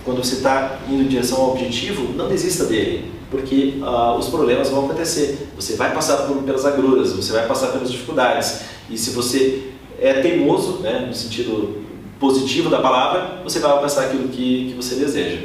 quando 0.04 0.18
você 0.18 0.36
está 0.36 0.78
indo 0.88 1.02
em 1.02 1.08
direção 1.08 1.40
ao 1.40 1.50
objetivo, 1.50 2.12
não 2.14 2.28
desista 2.28 2.66
dele, 2.66 3.10
porque 3.34 3.74
uh, 3.80 4.16
os 4.16 4.28
problemas 4.28 4.70
vão 4.70 4.86
acontecer. 4.86 5.48
Você 5.56 5.74
vai 5.74 5.92
passar 5.92 6.18
por, 6.18 6.42
pelas 6.42 6.64
agruras, 6.64 7.12
você 7.12 7.32
vai 7.32 7.46
passar 7.46 7.68
pelas 7.68 7.90
dificuldades. 7.90 8.60
E 8.88 8.96
se 8.96 9.10
você 9.10 9.70
é 10.00 10.14
teimoso, 10.14 10.78
né, 10.78 11.04
no 11.08 11.14
sentido 11.14 11.82
positivo 12.20 12.70
da 12.70 12.80
palavra, 12.80 13.42
você 13.42 13.58
vai 13.58 13.72
alcançar 13.72 14.04
aquilo 14.04 14.28
que, 14.28 14.70
que 14.70 14.74
você 14.74 14.94
deseja. 14.94 15.42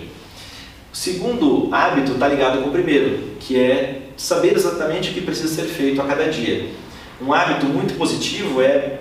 O 0.94 0.96
segundo 0.96 1.70
hábito 1.72 2.14
está 2.14 2.28
ligado 2.28 2.62
com 2.62 2.70
o 2.70 2.72
primeiro, 2.72 3.20
que 3.40 3.58
é 3.58 4.10
saber 4.16 4.54
exatamente 4.54 5.10
o 5.10 5.14
que 5.14 5.22
precisa 5.22 5.48
ser 5.48 5.68
feito 5.68 6.02
a 6.02 6.06
cada 6.06 6.26
dia. 6.30 6.70
Um 7.22 7.34
hábito 7.34 7.66
muito 7.66 7.98
positivo 7.98 8.62
é 8.62 9.00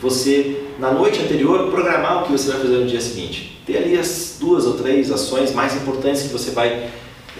você, 0.00 0.64
na 0.78 0.92
noite 0.92 1.20
anterior, 1.20 1.70
programar 1.70 2.22
o 2.22 2.26
que 2.26 2.32
você 2.32 2.50
vai 2.50 2.60
fazer 2.60 2.76
no 2.76 2.86
dia 2.86 3.00
seguinte. 3.00 3.60
Ter 3.66 3.78
ali 3.78 3.98
as 3.98 4.36
duas 4.38 4.64
ou 4.64 4.74
três 4.74 5.10
ações 5.10 5.52
mais 5.52 5.74
importantes 5.74 6.22
que 6.22 6.28
você 6.28 6.50
vai 6.50 6.90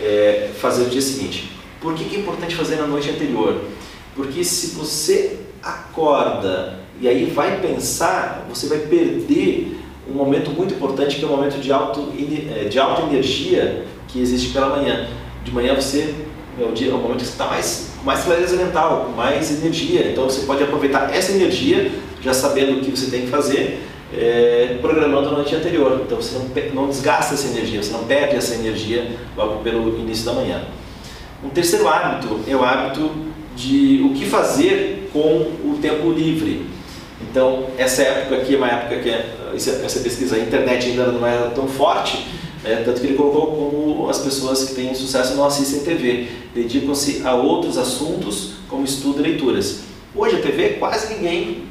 é, 0.03 0.51
fazer 0.61 0.85
no 0.85 0.91
dia 0.91 1.03
seguinte. 1.03 1.53
Por 1.81 1.95
que, 1.95 2.05
que 2.05 2.17
é 2.17 2.19
importante 2.19 2.55
fazer 2.55 2.77
na 2.77 2.87
noite 2.87 3.11
anterior? 3.11 3.63
Porque 4.15 4.43
se 4.43 4.75
você 4.75 5.39
acorda 5.63 6.81
e 7.01 7.07
aí 7.07 7.27
vai 7.27 7.61
pensar, 7.61 8.47
você 8.49 8.67
vai 8.67 8.79
perder 8.79 9.79
um 10.11 10.15
momento 10.15 10.51
muito 10.51 10.75
importante 10.75 11.17
que 11.17 11.25
é 11.25 11.27
o 11.29 11.31
momento 11.31 11.61
de, 11.61 11.73
auto, 11.73 12.13
é, 12.57 12.65
de 12.65 12.79
alta 12.79 13.03
energia 13.03 13.85
que 14.09 14.21
existe 14.21 14.53
pela 14.53 14.69
manhã. 14.77 15.09
De 15.45 15.53
manhã 15.53 15.75
você 15.75 16.15
é 16.61 16.65
o, 16.65 16.73
dia, 16.73 16.91
é 16.91 16.95
o 16.95 16.99
momento 16.99 17.19
que 17.19 17.27
você 17.27 17.33
está 17.33 17.47
mais, 17.47 17.91
com 17.99 18.05
mais 18.05 18.25
clareza 18.25 18.57
mental, 18.57 19.07
com 19.07 19.13
mais 19.13 19.51
energia. 19.63 20.11
Então 20.11 20.25
você 20.25 20.45
pode 20.47 20.63
aproveitar 20.63 21.15
essa 21.15 21.33
energia, 21.33 21.93
já 22.21 22.33
sabendo 22.33 22.79
o 22.79 22.81
que 22.81 22.91
você 22.91 23.11
tem 23.11 23.23
que 23.23 23.29
fazer, 23.29 23.87
é, 24.13 24.79
programando 24.81 25.31
na 25.31 25.37
noite 25.39 25.55
anterior. 25.55 26.01
Então 26.05 26.21
você 26.21 26.39
não, 26.39 26.75
não 26.75 26.89
desgasta 26.89 27.35
essa 27.35 27.49
energia, 27.49 27.83
você 27.83 27.93
não 27.93 28.05
perde 28.05 28.37
essa 28.37 28.55
energia 28.55 29.17
logo 29.37 29.63
pelo 29.63 29.99
início 29.99 30.25
da 30.25 30.33
manhã. 30.33 30.63
Um 31.45 31.51
terceiro 31.51 31.87
hábito 31.89 32.41
é 32.49 32.57
o 32.57 32.65
hábito 32.65 33.11
de 33.55 34.03
o 34.05 34.15
que 34.15 34.27
fazer 34.27 35.11
com 35.13 35.21
o 35.21 35.79
tempo 35.81 36.11
livre. 36.11 36.67
Então, 37.21 37.67
essa 37.77 38.03
época 38.03 38.37
aqui 38.37 38.55
é 38.55 38.59
uma 38.59 38.69
época 38.69 39.01
que 39.01 39.11
é, 39.11 39.35
essa 39.55 40.01
pesquisa, 40.01 40.37
a 40.37 40.39
internet 40.39 40.89
ainda 40.89 41.07
não 41.07 41.27
era 41.27 41.51
tão 41.51 41.67
forte, 41.67 42.27
né, 42.63 42.83
tanto 42.85 43.01
que 43.01 43.09
ele 43.09 43.17
colocou 43.17 43.47
como 43.47 44.09
as 44.09 44.19
pessoas 44.19 44.65
que 44.65 44.75
têm 44.75 44.95
sucesso 44.95 45.35
não 45.35 45.45
assistem 45.45 45.81
TV, 45.81 46.29
dedicam-se 46.55 47.23
a 47.25 47.35
outros 47.35 47.77
assuntos 47.77 48.53
como 48.69 48.85
estudo 48.85 49.21
e 49.21 49.23
leituras. 49.23 49.81
Hoje 50.15 50.37
a 50.37 50.41
TV, 50.41 50.77
quase 50.79 51.15
ninguém 51.15 51.68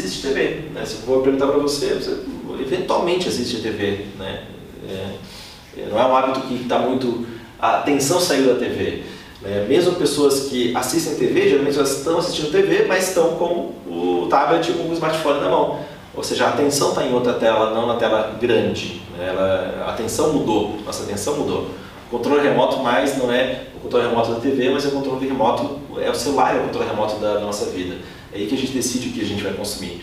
assiste 0.00 0.28
TV. 0.28 0.68
Né? 0.74 0.84
Se 0.84 0.94
eu 0.94 1.00
for 1.00 1.22
perguntar 1.22 1.46
para 1.46 1.58
você, 1.58 1.94
você 1.94 2.18
eventualmente 2.60 3.28
assiste 3.28 3.62
TV. 3.62 4.06
Né? 4.18 4.44
É, 4.88 4.92
é, 5.78 5.88
não 5.90 5.98
é 5.98 6.06
um 6.06 6.16
hábito 6.16 6.40
que 6.42 6.54
está 6.62 6.78
muito... 6.78 7.26
A 7.58 7.78
atenção 7.78 8.20
saiu 8.20 8.54
da 8.54 8.60
TV. 8.60 9.04
Né? 9.40 9.64
Mesmo 9.68 9.94
pessoas 9.94 10.48
que 10.48 10.76
assistem 10.76 11.16
TV, 11.16 11.48
geralmente 11.48 11.76
elas 11.76 11.96
estão 11.96 12.18
assistindo 12.18 12.52
TV, 12.52 12.84
mas 12.86 13.08
estão 13.08 13.36
com 13.36 13.72
o 13.86 14.26
tablet 14.28 14.70
ou 14.72 14.78
com 14.78 14.90
o 14.90 14.92
smartphone 14.92 15.40
na 15.40 15.48
mão. 15.48 15.80
Ou 16.14 16.22
seja, 16.22 16.46
a 16.46 16.48
atenção 16.50 16.90
está 16.90 17.04
em 17.04 17.12
outra 17.12 17.34
tela, 17.34 17.74
não 17.74 17.86
na 17.86 17.96
tela 17.96 18.36
grande. 18.40 19.02
Né? 19.16 19.28
Ela, 19.28 19.84
a 19.86 19.90
atenção 19.90 20.32
mudou, 20.32 20.78
nossa 20.84 21.04
atenção 21.04 21.36
mudou. 21.36 21.70
O 22.08 22.10
controle 22.10 22.46
remoto 22.46 22.78
mais 22.78 23.18
não 23.18 23.32
é 23.32 23.64
o 23.76 23.80
controle 23.80 24.08
remoto 24.08 24.32
da 24.32 24.40
TV, 24.40 24.70
mas 24.70 24.84
é 24.84 24.88
o 24.88 24.92
controle 24.92 25.26
remoto, 25.26 25.78
é 25.98 26.10
o 26.10 26.14
celular, 26.14 26.54
é 26.54 26.60
o 26.60 26.64
controle 26.64 26.88
remoto 26.88 27.16
da 27.16 27.40
nossa 27.40 27.66
vida. 27.66 27.96
É 28.32 28.38
aí 28.38 28.46
que 28.46 28.54
a 28.54 28.58
gente 28.58 28.72
decide 28.72 29.08
o 29.08 29.12
que 29.12 29.20
a 29.20 29.24
gente 29.24 29.42
vai 29.42 29.52
consumir. 29.52 30.02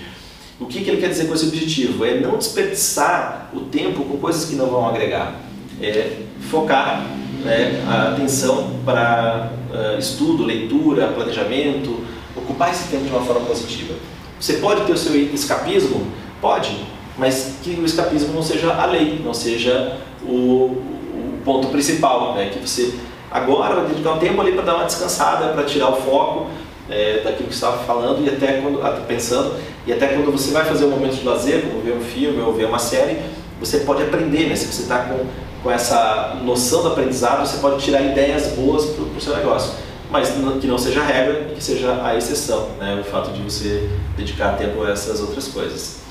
O 0.59 0.65
que, 0.65 0.83
que 0.83 0.89
ele 0.89 1.01
quer 1.01 1.09
dizer 1.09 1.27
com 1.27 1.33
esse 1.33 1.47
objetivo? 1.47 2.05
É 2.05 2.19
não 2.19 2.37
desperdiçar 2.37 3.49
o 3.53 3.61
tempo 3.61 4.03
com 4.05 4.17
coisas 4.17 4.45
que 4.45 4.55
não 4.55 4.67
vão 4.67 4.87
agregar. 4.87 5.39
É 5.81 6.21
focar 6.49 7.05
né, 7.43 7.83
a 7.87 8.13
atenção 8.13 8.79
para 8.85 9.51
uh, 9.71 9.99
estudo, 9.99 10.43
leitura, 10.43 11.07
planejamento, 11.07 12.03
ocupar 12.35 12.71
esse 12.71 12.87
tempo 12.89 13.03
de 13.05 13.09
uma 13.09 13.21
forma 13.21 13.45
positiva. 13.45 13.95
Você 14.39 14.53
pode 14.53 14.85
ter 14.85 14.93
o 14.93 14.97
seu 14.97 15.15
escapismo? 15.15 16.07
Pode, 16.41 16.85
mas 17.17 17.55
que 17.63 17.71
o 17.71 17.85
escapismo 17.85 18.33
não 18.33 18.43
seja 18.43 18.73
a 18.73 18.85
lei, 18.85 19.21
não 19.23 19.33
seja 19.33 19.97
o, 20.23 20.33
o 20.35 21.39
ponto 21.43 21.67
principal, 21.69 22.35
né? 22.35 22.49
que 22.51 22.59
você 22.59 22.93
agora 23.31 23.75
vai 23.75 23.87
dedicar 23.87 24.13
um 24.13 24.19
tempo 24.19 24.39
ali 24.41 24.51
para 24.51 24.63
dar 24.63 24.75
uma 24.75 24.85
descansada, 24.85 25.53
para 25.53 25.63
tirar 25.63 25.89
o 25.89 25.95
foco 25.95 26.47
é, 26.89 27.21
daquilo 27.23 27.49
que 27.49 27.55
estava 27.55 27.83
falando 27.83 28.25
e 28.25 28.29
até 28.29 28.61
quando, 28.61 29.07
pensando, 29.07 29.55
e 29.85 29.93
até 29.93 30.07
quando 30.07 30.31
você 30.31 30.51
vai 30.51 30.65
fazer 30.65 30.85
um 30.85 30.89
momento 30.89 31.15
de 31.15 31.25
lazer, 31.25 31.61
como 31.61 31.81
ver 31.81 31.93
um 31.93 32.01
filme 32.01 32.41
ou 32.41 32.53
ver 32.53 32.65
uma 32.65 32.79
série, 32.79 33.19
você 33.59 33.79
pode 33.79 34.03
aprender, 34.03 34.49
né? 34.49 34.55
se 34.55 34.65
você 34.65 34.83
está 34.83 34.99
com 34.99 35.25
com 35.63 35.71
essa 35.71 36.37
noção 36.43 36.83
do 36.83 36.89
aprendizado, 36.89 37.47
você 37.47 37.57
pode 37.57 37.81
tirar 37.81 38.01
ideias 38.01 38.47
boas 38.47 38.85
para 38.87 39.05
o 39.05 39.21
seu 39.21 39.35
negócio. 39.35 39.73
Mas 40.11 40.29
que 40.29 40.67
não 40.67 40.77
seja 40.77 41.01
a 41.01 41.05
regra 41.05 41.47
e 41.49 41.55
que 41.55 41.63
seja 41.63 42.03
a 42.03 42.15
exceção, 42.15 42.69
né? 42.77 42.99
o 42.99 43.03
fato 43.03 43.31
de 43.31 43.41
você 43.41 43.89
dedicar 44.15 44.57
tempo 44.57 44.83
a 44.83 44.91
essas 44.91 45.21
outras 45.21 45.47
coisas. 45.47 46.01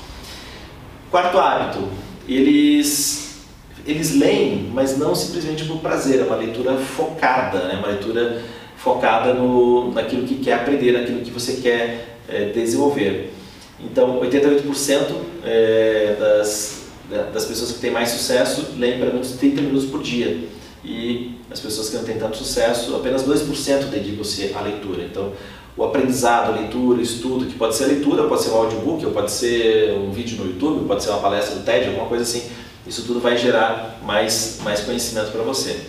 Quarto 1.09 1.37
hábito, 1.37 1.87
eles, 2.27 3.45
eles 3.85 4.15
leem, 4.15 4.71
mas 4.73 4.97
não 4.97 5.13
simplesmente 5.13 5.63
por 5.65 5.77
prazer, 5.77 6.19
é 6.19 6.23
uma 6.23 6.35
leitura 6.35 6.75
focada, 6.75 7.59
né? 7.67 7.75
uma 7.77 7.89
leitura 7.89 8.41
focada 8.83 9.33
no, 9.33 9.93
naquilo 9.93 10.27
que 10.27 10.35
quer 10.35 10.55
aprender, 10.55 10.91
naquilo 10.91 11.21
que 11.21 11.31
você 11.31 11.53
quer 11.53 12.17
é, 12.27 12.49
desenvolver. 12.49 13.33
Então, 13.79 14.19
88% 14.19 15.15
é, 15.45 16.15
das, 16.19 16.87
das 17.33 17.45
pessoas 17.45 17.71
que 17.71 17.79
têm 17.79 17.91
mais 17.91 18.09
sucesso 18.09 18.73
leem 18.77 18.99
pelo 18.99 19.13
menos 19.13 19.31
30 19.31 19.61
minutos 19.61 19.85
por 19.85 20.03
dia. 20.03 20.49
E 20.83 21.37
as 21.49 21.61
pessoas 21.61 21.89
que 21.89 21.95
não 21.95 22.03
têm 22.03 22.17
tanto 22.17 22.35
sucesso, 22.35 22.93
apenas 22.95 23.23
2% 23.23 23.85
dedicam-se 23.85 24.53
à 24.53 24.59
leitura. 24.59 25.03
Então, 25.03 25.31
o 25.77 25.83
aprendizado, 25.85 26.51
a 26.51 26.59
leitura, 26.59 26.99
o 26.99 27.01
estudo, 27.01 27.45
que 27.45 27.55
pode 27.55 27.75
ser 27.75 27.85
a 27.85 27.87
leitura, 27.87 28.25
pode 28.25 28.43
ser 28.43 28.49
um 28.49 28.55
audiobook, 28.55 29.05
pode 29.11 29.31
ser 29.31 29.93
um 29.93 30.11
vídeo 30.11 30.43
no 30.43 30.51
YouTube, 30.51 30.85
pode 30.85 31.01
ser 31.01 31.11
uma 31.11 31.19
palestra 31.19 31.55
do 31.55 31.63
TED, 31.63 31.87
alguma 31.87 32.07
coisa 32.07 32.23
assim. 32.23 32.43
Isso 32.85 33.03
tudo 33.03 33.21
vai 33.21 33.37
gerar 33.37 34.01
mais, 34.03 34.59
mais 34.61 34.81
conhecimento 34.81 35.31
para 35.31 35.41
você. 35.41 35.79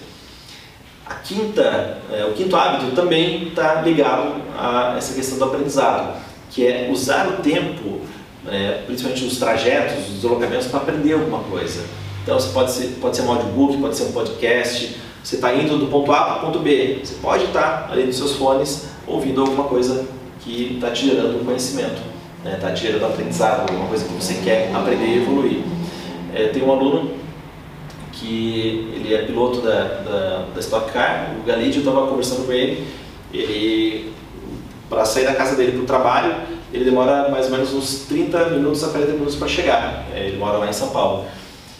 A 1.06 1.14
quinta, 1.16 1.98
é, 2.10 2.24
o 2.24 2.32
quinto 2.32 2.56
hábito 2.56 2.92
também 2.92 3.48
está 3.48 3.82
ligado 3.82 4.42
a 4.58 4.94
essa 4.96 5.14
questão 5.14 5.38
do 5.38 5.44
aprendizado, 5.44 6.18
que 6.50 6.66
é 6.66 6.88
usar 6.90 7.28
o 7.28 7.42
tempo 7.42 8.00
é, 8.48 8.82
principalmente 8.86 9.24
os 9.24 9.38
trajetos, 9.38 10.08
os 10.08 10.14
deslocamentos, 10.14 10.66
para 10.66 10.80
aprender 10.80 11.14
alguma 11.14 11.40
coisa. 11.44 11.84
Então, 12.22 12.38
você 12.38 12.52
pode 12.52 12.72
ser, 12.72 12.98
pode 13.00 13.16
ser 13.16 13.22
um 13.22 13.32
audiobook, 13.32 13.76
pode 13.78 13.96
ser 13.96 14.04
um 14.04 14.12
podcast, 14.12 14.96
você 15.22 15.36
está 15.36 15.54
indo 15.54 15.78
do 15.78 15.86
ponto 15.86 16.12
A 16.12 16.24
para 16.24 16.36
o 16.36 16.40
ponto 16.40 16.58
B, 16.58 17.00
você 17.02 17.14
pode 17.20 17.44
estar 17.44 17.86
tá 17.86 17.92
ali 17.92 18.04
nos 18.04 18.16
seus 18.16 18.32
fones 18.32 18.88
ouvindo 19.06 19.40
alguma 19.40 19.64
coisa 19.64 20.06
que 20.40 20.74
está 20.74 20.90
te 20.90 21.06
gerando 21.06 21.40
um 21.40 21.44
conhecimento, 21.44 22.00
está 22.38 22.50
né? 22.50 22.58
Tá 22.60 22.72
te 22.72 22.82
gerando 22.82 23.06
aprendizado, 23.06 23.60
alguma 23.62 23.88
coisa 23.88 24.04
que 24.04 24.12
você 24.12 24.34
quer 24.44 24.70
aprender 24.74 25.06
e 25.06 25.22
evoluir. 25.22 25.62
É, 26.34 26.48
tem 26.48 26.62
um 26.62 26.70
aluno 26.70 27.12
que 28.16 28.92
ele 28.94 29.14
é 29.14 29.22
piloto 29.22 29.60
da, 29.60 29.84
da, 29.84 30.46
da 30.54 30.60
Stock 30.60 30.92
Car, 30.92 31.36
o 31.40 31.46
Galídio 31.46 31.80
estava 31.80 32.06
conversando 32.06 32.46
com 32.46 32.52
ele, 32.52 32.86
ele 33.32 34.12
para 34.88 35.04
sair 35.04 35.24
da 35.24 35.34
casa 35.34 35.56
dele 35.56 35.72
para 35.72 35.82
o 35.82 35.86
trabalho, 35.86 36.34
ele 36.72 36.84
demora 36.84 37.28
mais 37.28 37.46
ou 37.46 37.52
menos 37.52 37.72
uns 37.72 38.06
30 38.06 38.50
minutos 38.50 38.82
a 38.84 38.88
40 38.88 39.12
minutos 39.12 39.36
para 39.36 39.48
chegar. 39.48 40.06
É, 40.14 40.26
ele 40.26 40.36
mora 40.36 40.58
lá 40.58 40.68
em 40.68 40.72
São 40.72 40.88
Paulo. 40.88 41.24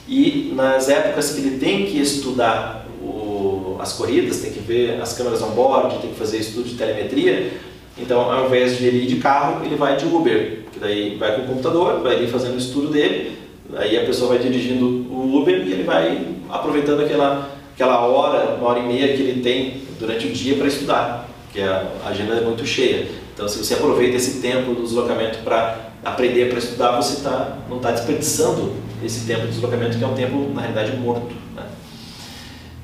E 0.09 0.53
nas 0.55 0.89
épocas 0.89 1.33
que 1.33 1.41
ele 1.41 1.59
tem 1.59 1.87
que 1.87 2.01
estudar 2.01 2.87
o, 3.03 3.77
as 3.81 3.93
corridas, 3.93 4.41
tem 4.41 4.53
que 4.53 4.61
ver 4.61 5.01
as 5.01 5.17
câmeras 5.17 5.43
on-board, 5.43 5.99
tem 5.99 6.11
que 6.11 6.19
fazer 6.19 6.39
estudo 6.39 6.69
de 6.69 6.75
telemetria, 6.75 7.53
então 7.97 8.21
ao 8.21 8.47
invés 8.47 8.79
de 8.79 8.87
ele 8.87 9.05
ir 9.05 9.07
de 9.07 9.17
carro, 9.17 9.65
ele 9.65 9.77
vai 9.77 9.97
de 9.97 10.07
Uber, 10.07 10.65
que 10.73 10.79
daí 10.79 11.17
vai 11.17 11.37
com 11.37 11.43
o 11.43 11.47
computador, 11.47 12.01
vai 12.01 12.17
ali 12.17 12.27
fazendo 12.27 12.55
o 12.55 12.59
estudo 12.59 12.89
dele, 12.89 13.39
aí 13.75 13.97
a 13.97 14.05
pessoa 14.05 14.31
vai 14.31 14.39
dirigindo 14.39 14.87
o 14.87 15.41
Uber 15.41 15.55
e 15.55 15.73
ele 15.73 15.83
vai 15.85 16.35
aproveitando 16.51 17.01
aquela, 17.01 17.51
aquela 17.75 18.01
hora, 18.01 18.57
uma 18.57 18.69
hora 18.69 18.81
e 18.81 18.87
meia 18.87 19.17
que 19.17 19.23
ele 19.23 19.43
tem 19.43 19.83
durante 19.99 20.27
o 20.27 20.31
dia 20.31 20.57
para 20.57 20.67
estudar, 20.67 21.29
porque 21.45 21.61
a 21.61 21.89
agenda 22.07 22.35
é 22.35 22.41
muito 22.41 22.67
cheia. 22.67 23.09
Então, 23.33 23.49
se 23.49 23.59
você 23.59 23.75
aproveita 23.75 24.17
esse 24.17 24.41
tempo 24.41 24.75
do 24.75 24.83
deslocamento 24.83 25.39
para 25.39 25.91
aprender, 26.05 26.51
para 26.51 26.59
estudar, 26.59 26.97
você 26.97 27.23
tá, 27.23 27.59
não 27.69 27.79
está 27.79 27.91
desperdiçando 27.91 28.73
esse 29.03 29.27
tempo 29.27 29.43
de 29.43 29.49
deslocamento, 29.49 29.99
que 29.99 30.05
é 30.05 30.07
um 30.07 30.15
tempo, 30.15 30.51
na 30.55 30.61
realidade, 30.61 30.97
morto. 30.97 31.35
Né? 31.55 31.65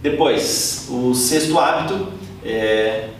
Depois, 0.02 0.88
o 0.90 1.14
sexto 1.14 1.58
hábito 1.58 2.08
é 2.44 3.10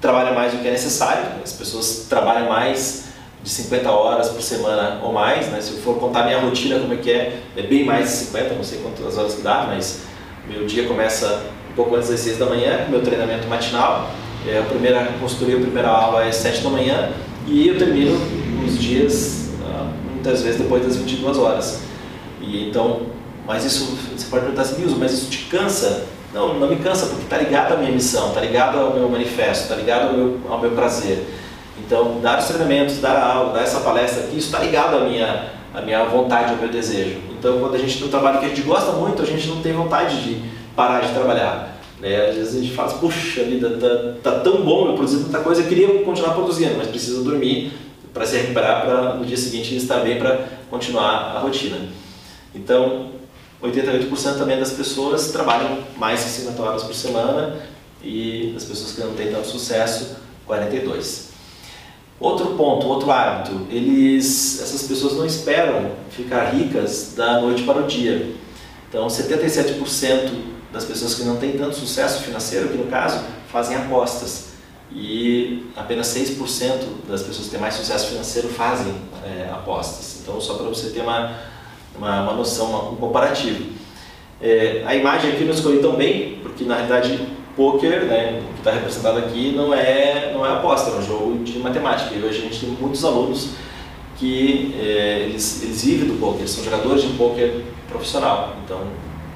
trabalha 0.00 0.32
mais 0.32 0.52
do 0.52 0.60
que 0.60 0.68
é 0.68 0.70
necessário. 0.70 1.24
As 1.42 1.52
pessoas 1.52 2.06
trabalham 2.08 2.48
mais 2.48 3.07
de 3.48 3.54
50 3.54 3.90
horas 3.90 4.28
por 4.28 4.42
semana 4.42 5.00
ou 5.02 5.10
mais, 5.10 5.48
né? 5.48 5.58
Se 5.62 5.72
eu 5.72 5.78
for 5.78 5.98
contar 5.98 6.24
minha 6.24 6.38
rotina 6.38 6.78
como 6.78 6.92
é 6.92 6.96
que 6.98 7.10
é, 7.10 7.40
é 7.56 7.62
bem 7.62 7.82
mais 7.82 8.04
de 8.04 8.16
50, 8.26 8.54
não 8.54 8.62
sei 8.62 8.78
quantas 8.80 9.16
horas 9.16 9.34
que 9.34 9.40
dá, 9.40 9.64
mas 9.66 10.02
meu 10.46 10.66
dia 10.66 10.86
começa 10.86 11.44
um 11.70 11.74
pouco 11.74 11.96
antes 11.96 12.10
das 12.10 12.20
6 12.20 12.36
da 12.36 12.44
manhã, 12.44 12.86
meu 12.90 13.00
treinamento 13.00 13.48
matinal. 13.48 14.10
É, 14.46 14.58
a 14.58 14.62
primeira 14.62 15.12
consultoria, 15.18 15.56
a 15.56 15.60
primeira 15.60 15.88
aula 15.88 16.24
é 16.24 16.30
7 16.30 16.62
da 16.62 16.68
manhã 16.68 17.10
e 17.46 17.68
eu 17.68 17.78
termino 17.78 18.20
os 18.66 18.78
dias 18.78 19.48
ah, 19.64 19.90
muitas 20.12 20.42
vezes 20.42 20.60
depois 20.60 20.84
das 20.84 20.96
22 20.96 21.38
horas. 21.38 21.80
E 22.42 22.68
então, 22.68 23.06
mas 23.46 23.64
isso 23.64 23.96
você 24.14 24.26
pode 24.26 24.42
perguntar 24.42 24.62
assim, 24.62 24.84
mas 24.98 25.12
isso 25.12 25.30
te 25.30 25.46
cansa? 25.46 26.06
Não, 26.34 26.58
não 26.58 26.68
me 26.68 26.76
cansa 26.76 27.06
porque 27.06 27.22
está 27.22 27.38
ligado 27.38 27.72
à 27.72 27.76
minha 27.78 27.92
missão, 27.92 28.28
está 28.28 28.42
ligado 28.42 28.78
ao 28.78 28.92
meu 28.92 29.08
manifesto, 29.08 29.62
está 29.62 29.74
ligado 29.74 30.08
ao 30.08 30.12
meu, 30.12 30.40
ao 30.50 30.60
meu 30.60 30.72
prazer. 30.72 31.24
Então, 31.88 32.20
dar 32.20 32.38
os 32.38 32.44
treinamentos, 32.44 32.98
dar 32.98 33.18
aula, 33.18 33.54
dar 33.54 33.62
essa 33.62 33.80
palestra 33.80 34.24
aqui, 34.24 34.36
isso 34.36 34.48
está 34.48 34.58
ligado 34.58 34.94
à 34.94 35.00
minha, 35.00 35.52
à 35.72 35.80
minha 35.80 36.04
vontade, 36.04 36.50
ao 36.50 36.58
meu 36.58 36.68
desejo. 36.68 37.16
Então, 37.30 37.60
quando 37.60 37.76
a 37.76 37.78
gente 37.78 37.96
tem 37.96 38.06
um 38.06 38.10
trabalho 38.10 38.40
que 38.40 38.44
a 38.44 38.48
gente 38.50 38.60
gosta 38.60 38.92
muito, 38.92 39.22
a 39.22 39.24
gente 39.24 39.48
não 39.48 39.62
tem 39.62 39.72
vontade 39.72 40.22
de 40.22 40.42
parar 40.76 41.00
de 41.00 41.14
trabalhar. 41.14 41.80
Né? 41.98 42.28
Às 42.28 42.36
vezes 42.36 42.56
a 42.56 42.60
gente 42.60 42.74
fala, 42.74 42.92
puxa 42.92 43.42
vida, 43.44 43.70
tá, 43.70 44.32
tá 44.32 44.40
tão 44.40 44.60
bom 44.60 44.88
eu 44.88 44.94
produzir 44.96 45.24
tanta 45.24 45.38
coisa, 45.38 45.62
eu 45.62 45.66
queria 45.66 46.04
continuar 46.04 46.34
produzindo, 46.34 46.74
mas 46.76 46.88
preciso 46.88 47.24
dormir 47.24 47.72
para 48.12 48.26
se 48.26 48.36
recuperar 48.36 48.84
para 48.84 49.14
no 49.14 49.24
dia 49.24 49.38
seguinte 49.38 49.74
estar 49.74 50.00
bem 50.00 50.18
para 50.18 50.46
continuar 50.68 51.36
a 51.36 51.38
rotina. 51.38 51.78
Então, 52.54 53.12
88% 53.62 54.36
também 54.36 54.58
das 54.58 54.72
pessoas 54.72 55.32
trabalham 55.32 55.78
mais 55.96 56.22
que 56.22 56.28
50 56.28 56.62
horas 56.62 56.82
por 56.82 56.94
semana 56.94 57.56
e 58.04 58.52
as 58.54 58.64
pessoas 58.64 58.92
que 58.92 59.00
não 59.00 59.14
têm 59.14 59.32
tanto 59.32 59.46
sucesso, 59.46 60.16
42. 60.46 61.27
Outro 62.20 62.56
ponto, 62.56 62.86
outro 62.88 63.12
hábito, 63.12 63.66
eles, 63.70 64.60
essas 64.60 64.82
pessoas 64.82 65.14
não 65.14 65.24
esperam 65.24 65.92
ficar 66.10 66.46
ricas 66.46 67.14
da 67.16 67.40
noite 67.40 67.62
para 67.62 67.80
o 67.80 67.86
dia. 67.86 68.34
Então, 68.88 69.06
77% 69.06 70.30
das 70.72 70.84
pessoas 70.84 71.14
que 71.14 71.22
não 71.22 71.36
têm 71.36 71.52
tanto 71.52 71.76
sucesso 71.76 72.24
financeiro, 72.24 72.66
aqui 72.66 72.76
no 72.76 72.86
caso, 72.86 73.22
fazem 73.52 73.76
apostas. 73.76 74.48
E 74.90 75.70
apenas 75.76 76.08
6% 76.08 77.06
das 77.08 77.22
pessoas 77.22 77.46
que 77.46 77.50
têm 77.52 77.60
mais 77.60 77.74
sucesso 77.74 78.08
financeiro 78.08 78.48
fazem 78.48 78.94
é, 79.24 79.50
apostas. 79.52 80.18
Então, 80.20 80.40
só 80.40 80.54
para 80.54 80.66
você 80.66 80.90
ter 80.90 81.02
uma, 81.02 81.36
uma, 81.96 82.22
uma 82.22 82.32
noção, 82.32 82.94
um 82.94 82.96
comparativo. 82.96 83.64
É, 84.40 84.82
a 84.86 84.94
imagem 84.96 85.32
aqui 85.32 85.44
não 85.44 85.54
escolhi 85.54 85.78
tão 85.78 85.94
bem, 85.94 86.40
porque 86.42 86.64
na 86.64 86.74
realidade 86.74 87.37
poker, 87.58 88.04
né, 88.04 88.40
que 88.54 88.58
está 88.60 88.70
representado 88.70 89.18
aqui, 89.18 89.52
não 89.54 89.74
é, 89.74 90.30
não 90.32 90.46
é 90.46 90.52
aposta, 90.52 90.90
é 90.90 90.94
um 90.94 91.02
jogo 91.02 91.42
de 91.42 91.58
matemática. 91.58 92.14
E 92.14 92.22
hoje 92.22 92.38
a 92.38 92.42
gente 92.42 92.60
tem 92.60 92.68
muitos 92.70 93.04
alunos 93.04 93.50
que 94.16 94.74
é, 94.78 95.24
eles, 95.24 95.64
eles 95.64 95.84
vivem 95.84 96.08
do 96.08 96.20
poker, 96.20 96.48
são 96.48 96.62
jogadores 96.62 97.02
de 97.02 97.08
poker 97.14 97.62
profissional, 97.88 98.54
então 98.64 98.80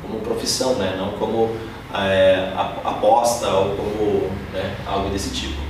como 0.00 0.20
profissão, 0.20 0.74
né, 0.74 0.94
não 0.96 1.18
como 1.18 1.50
é, 1.92 2.52
aposta 2.84 3.48
ou 3.48 3.76
como 3.76 4.30
né, 4.52 4.76
algo 4.86 5.10
desse 5.10 5.30
tipo. 5.30 5.60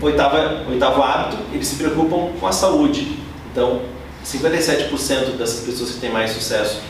Oitava, 0.00 0.64
oitavo 0.68 1.00
hábito, 1.00 1.38
eles 1.52 1.68
se 1.68 1.76
preocupam 1.76 2.32
com 2.40 2.46
a 2.46 2.52
saúde. 2.52 3.18
Então, 3.52 3.82
57% 4.24 5.36
dessas 5.36 5.64
pessoas 5.64 5.92
que 5.92 6.00
têm 6.00 6.10
mais 6.10 6.32
sucesso 6.32 6.80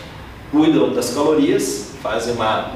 cuidam 0.51 0.93
das 0.93 1.14
calorias, 1.14 1.93
fazem 2.03 2.34
uma, 2.34 2.72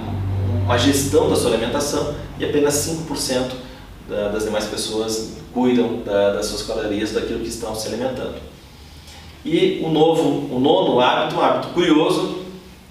uma 0.66 0.76
gestão 0.76 1.30
da 1.30 1.36
sua 1.36 1.52
alimentação 1.52 2.12
e 2.40 2.44
apenas 2.44 2.74
5% 2.74 3.52
das 4.32 4.44
demais 4.44 4.64
pessoas 4.64 5.34
cuidam 5.54 6.02
das 6.04 6.46
suas 6.46 6.62
calorias, 6.64 7.12
daquilo 7.12 7.40
que 7.40 7.48
estão 7.48 7.74
se 7.74 7.86
alimentando. 7.86 8.34
E 9.44 9.80
o 9.84 9.88
novo, 9.88 10.52
o 10.52 10.58
nono 10.58 10.98
hábito, 11.00 11.36
um 11.36 11.40
hábito 11.40 11.68
curioso, 11.68 12.40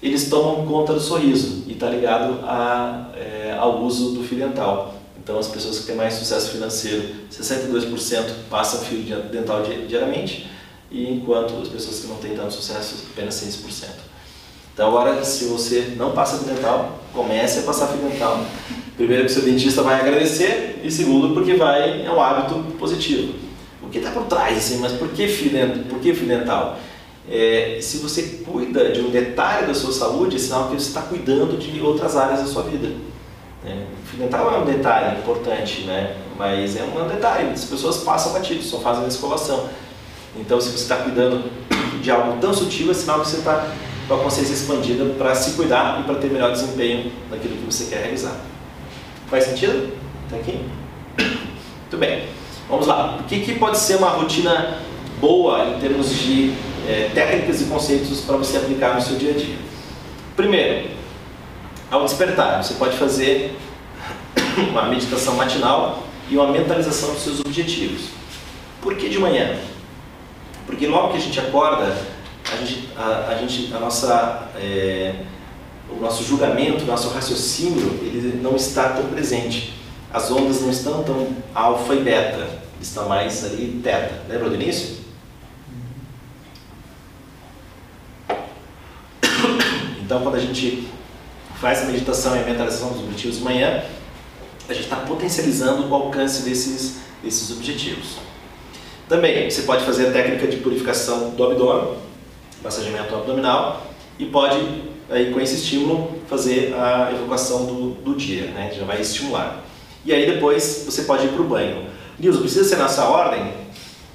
eles 0.02 0.30
tomam 0.30 0.66
conta 0.66 0.94
do 0.94 1.00
sorriso 1.00 1.64
e 1.66 1.72
está 1.72 1.90
ligado 1.90 2.40
a, 2.44 3.10
é, 3.14 3.54
ao 3.58 3.82
uso 3.82 4.12
do 4.12 4.24
fio 4.24 4.38
dental. 4.38 4.94
Então, 5.22 5.38
as 5.38 5.48
pessoas 5.48 5.80
que 5.80 5.86
têm 5.86 5.96
mais 5.96 6.14
sucesso 6.14 6.50
financeiro, 6.52 7.04
62% 7.30 8.24
passam 8.48 8.80
fio 8.80 9.02
dental 9.30 9.62
diariamente, 9.86 10.48
e 10.90 11.12
enquanto 11.12 11.60
as 11.60 11.68
pessoas 11.68 12.00
que 12.00 12.06
não 12.06 12.16
têm 12.16 12.34
tanto 12.34 12.54
sucesso, 12.54 13.04
apenas 13.12 13.34
6%. 13.34 14.05
Então 14.76 14.88
agora, 14.88 15.24
se 15.24 15.46
você 15.46 15.94
não 15.96 16.10
passa 16.10 16.36
fio 16.36 16.54
dental, 16.54 16.98
comece 17.14 17.60
a 17.60 17.62
passar 17.62 17.86
fio 17.86 18.10
dental. 18.10 18.44
Primeiro 18.94 19.24
que 19.24 19.32
seu 19.32 19.40
dentista 19.40 19.80
vai 19.80 19.98
agradecer 19.98 20.82
e 20.84 20.90
segundo 20.90 21.32
porque 21.32 21.54
vai 21.54 22.04
é 22.04 22.10
um 22.10 22.20
hábito 22.20 22.56
positivo. 22.78 23.32
O 23.82 23.88
que 23.88 23.96
está 23.96 24.10
por 24.10 24.24
trás 24.24 24.58
assim, 24.58 24.76
mas 24.76 24.92
por 24.92 25.08
que 25.08 25.26
fio 25.28 25.50
dental? 25.50 25.82
Por 25.88 25.98
que 25.98 26.12
fio 26.12 26.28
dental? 26.28 26.78
É, 27.26 27.78
se 27.80 27.96
você 27.96 28.44
cuida 28.44 28.92
de 28.92 29.00
um 29.00 29.08
detalhe 29.08 29.66
da 29.66 29.72
sua 29.72 29.92
saúde, 29.94 30.36
é 30.36 30.38
sinal 30.38 30.68
que 30.68 30.74
você 30.74 30.88
está 30.88 31.00
cuidando 31.00 31.56
de 31.56 31.80
outras 31.80 32.14
áreas 32.14 32.40
da 32.40 32.46
sua 32.46 32.64
vida. 32.64 32.88
É, 33.64 33.70
o 33.72 34.06
fio 34.06 34.18
dental 34.18 34.54
é 34.54 34.58
um 34.58 34.66
detalhe 34.66 35.18
importante, 35.20 35.84
né? 35.84 36.18
mas 36.38 36.76
é 36.76 36.82
um 36.82 37.08
detalhe, 37.08 37.48
as 37.48 37.64
pessoas 37.64 37.96
passam 38.04 38.34
batido, 38.34 38.62
só 38.62 38.78
fazem 38.80 39.06
a 39.06 39.08
escovação. 39.08 39.70
Então, 40.38 40.60
se 40.60 40.68
você 40.68 40.82
está 40.82 40.96
cuidando 40.96 41.50
de 42.02 42.10
algo 42.10 42.38
tão 42.42 42.52
sutil, 42.52 42.90
é 42.90 42.94
sinal 42.94 43.20
que 43.22 43.28
você 43.28 43.38
está 43.38 43.72
com 44.08 44.14
a 44.14 44.18
consciência 44.18 44.52
expandida 44.52 45.04
para 45.18 45.34
se 45.34 45.52
cuidar 45.52 46.00
e 46.00 46.04
para 46.04 46.14
ter 46.16 46.30
melhor 46.30 46.52
desempenho 46.52 47.10
naquilo 47.30 47.56
que 47.56 47.64
você 47.64 47.86
quer 47.86 48.02
realizar. 48.02 48.36
Faz 49.28 49.44
sentido? 49.44 49.92
Tá 50.30 50.36
aqui? 50.36 50.60
Muito 51.18 51.96
bem. 51.98 52.28
Vamos 52.68 52.86
lá. 52.86 53.18
O 53.20 53.24
que, 53.24 53.40
que 53.40 53.58
pode 53.58 53.78
ser 53.78 53.96
uma 53.96 54.10
rotina 54.10 54.78
boa 55.20 55.70
em 55.70 55.80
termos 55.80 56.10
de 56.10 56.52
é, 56.88 57.10
técnicas 57.14 57.60
e 57.60 57.64
conceitos 57.64 58.20
para 58.20 58.36
você 58.36 58.56
aplicar 58.56 58.94
no 58.94 59.02
seu 59.02 59.16
dia 59.16 59.32
a 59.32 59.36
dia? 59.36 59.56
Primeiro, 60.36 60.90
ao 61.90 62.04
despertar, 62.04 62.62
você 62.62 62.74
pode 62.74 62.96
fazer 62.96 63.56
uma 64.70 64.84
meditação 64.84 65.34
matinal 65.34 66.04
e 66.28 66.36
uma 66.36 66.48
mentalização 66.48 67.12
dos 67.12 67.22
seus 67.22 67.40
objetivos. 67.40 68.08
Por 68.80 68.94
que 68.96 69.08
de 69.08 69.18
manhã? 69.18 69.56
Porque 70.66 70.86
logo 70.86 71.12
que 71.12 71.16
a 71.16 71.20
gente 71.20 71.38
acorda, 71.38 71.96
a 72.52 72.56
gente, 72.56 72.88
a, 72.96 73.28
a, 73.28 73.34
gente, 73.34 73.74
a 73.74 73.78
nossa, 73.78 74.48
é, 74.56 75.14
o 75.90 76.00
nosso 76.00 76.22
julgamento, 76.22 76.84
o 76.84 76.86
nosso 76.86 77.08
raciocínio, 77.08 77.98
ele 78.02 78.40
não 78.40 78.54
está 78.54 78.90
tão 78.90 79.06
presente. 79.06 79.74
As 80.12 80.30
ondas 80.30 80.60
não 80.60 80.70
estão 80.70 81.02
tão 81.02 81.28
alfa 81.54 81.94
e 81.94 82.02
beta, 82.02 82.48
estão 82.80 83.08
mais 83.08 83.44
ali 83.44 83.80
teta. 83.82 84.22
Lembra 84.28 84.48
do 84.48 84.54
início? 84.54 84.96
Então, 90.00 90.22
quando 90.22 90.36
a 90.36 90.40
gente 90.40 90.86
faz 91.60 91.82
a 91.82 91.86
meditação 91.86 92.36
e 92.36 92.38
a 92.38 92.44
mentalização 92.44 92.90
dos 92.90 93.02
objetivos 93.02 93.38
de 93.38 93.42
manhã, 93.42 93.82
a 94.68 94.72
gente 94.72 94.84
está 94.84 94.96
potencializando 94.96 95.88
o 95.88 95.94
alcance 95.94 96.42
desses, 96.42 96.98
desses 97.22 97.50
objetivos. 97.50 98.18
Também, 99.08 99.50
você 99.50 99.62
pode 99.62 99.84
fazer 99.84 100.08
a 100.08 100.12
técnica 100.12 100.46
de 100.46 100.58
purificação 100.58 101.30
do 101.30 101.44
abdômen, 101.44 102.05
massageamento 102.66 103.14
abdominal 103.14 103.86
e 104.18 104.26
pode, 104.26 104.56
aí, 105.08 105.32
com 105.32 105.40
esse 105.40 105.56
estímulo, 105.56 106.18
fazer 106.28 106.74
a 106.74 107.12
evocação 107.12 107.66
do, 107.66 107.90
do 108.02 108.14
dia, 108.14 108.46
né? 108.48 108.72
já 108.76 108.84
vai 108.84 109.00
estimular. 109.00 109.64
E 110.04 110.12
aí 110.12 110.30
depois 110.30 110.84
você 110.84 111.02
pode 111.02 111.26
ir 111.26 111.30
para 111.30 111.42
o 111.42 111.44
banho. 111.44 111.86
Nilson, 112.18 112.40
precisa 112.40 112.64
ser 112.64 112.76
nessa 112.76 113.04
ordem? 113.04 113.52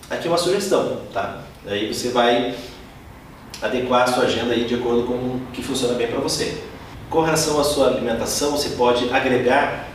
Aqui 0.10 0.28
é 0.28 0.32
uma 0.32 0.38
sugestão, 0.38 1.02
tá? 1.14 1.44
Aí 1.68 1.94
você 1.94 2.10
vai 2.10 2.56
adequar 3.62 4.04
a 4.04 4.08
sua 4.08 4.24
agenda 4.24 4.54
aí 4.54 4.66
de 4.66 4.76
acordo 4.76 5.04
com 5.04 5.14
o 5.14 5.42
que 5.54 5.62
funciona 5.62 5.94
bem 5.94 6.08
para 6.08 6.20
você. 6.20 6.58
Com 7.10 7.22
relação 7.22 7.60
à 7.60 7.64
sua 7.64 7.88
alimentação, 7.88 8.52
você 8.52 8.70
pode 8.70 9.10
agregar 9.14 9.90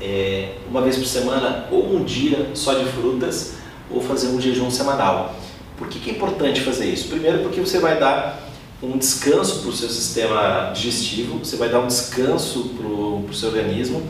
é, 0.00 0.54
uma 0.68 0.80
vez 0.80 0.96
por 0.96 1.06
semana 1.06 1.68
ou 1.70 1.94
um 1.94 2.02
dia 2.02 2.50
só 2.54 2.74
de 2.74 2.84
frutas 2.86 3.54
ou 3.90 4.00
fazer 4.00 4.28
um 4.28 4.40
jejum 4.40 4.70
semanal. 4.70 5.34
Por 5.82 5.88
que, 5.88 5.98
que 5.98 6.10
é 6.10 6.12
importante 6.12 6.60
fazer 6.60 6.86
isso? 6.86 7.08
Primeiro, 7.08 7.40
porque 7.40 7.60
você 7.60 7.80
vai 7.80 7.98
dar 7.98 8.40
um 8.80 8.96
descanso 8.96 9.62
para 9.62 9.70
o 9.70 9.72
seu 9.72 9.88
sistema 9.88 10.70
digestivo, 10.72 11.40
você 11.40 11.56
vai 11.56 11.70
dar 11.70 11.80
um 11.80 11.88
descanso 11.88 12.68
para 12.76 12.86
o 12.86 13.34
seu 13.34 13.48
organismo 13.48 14.00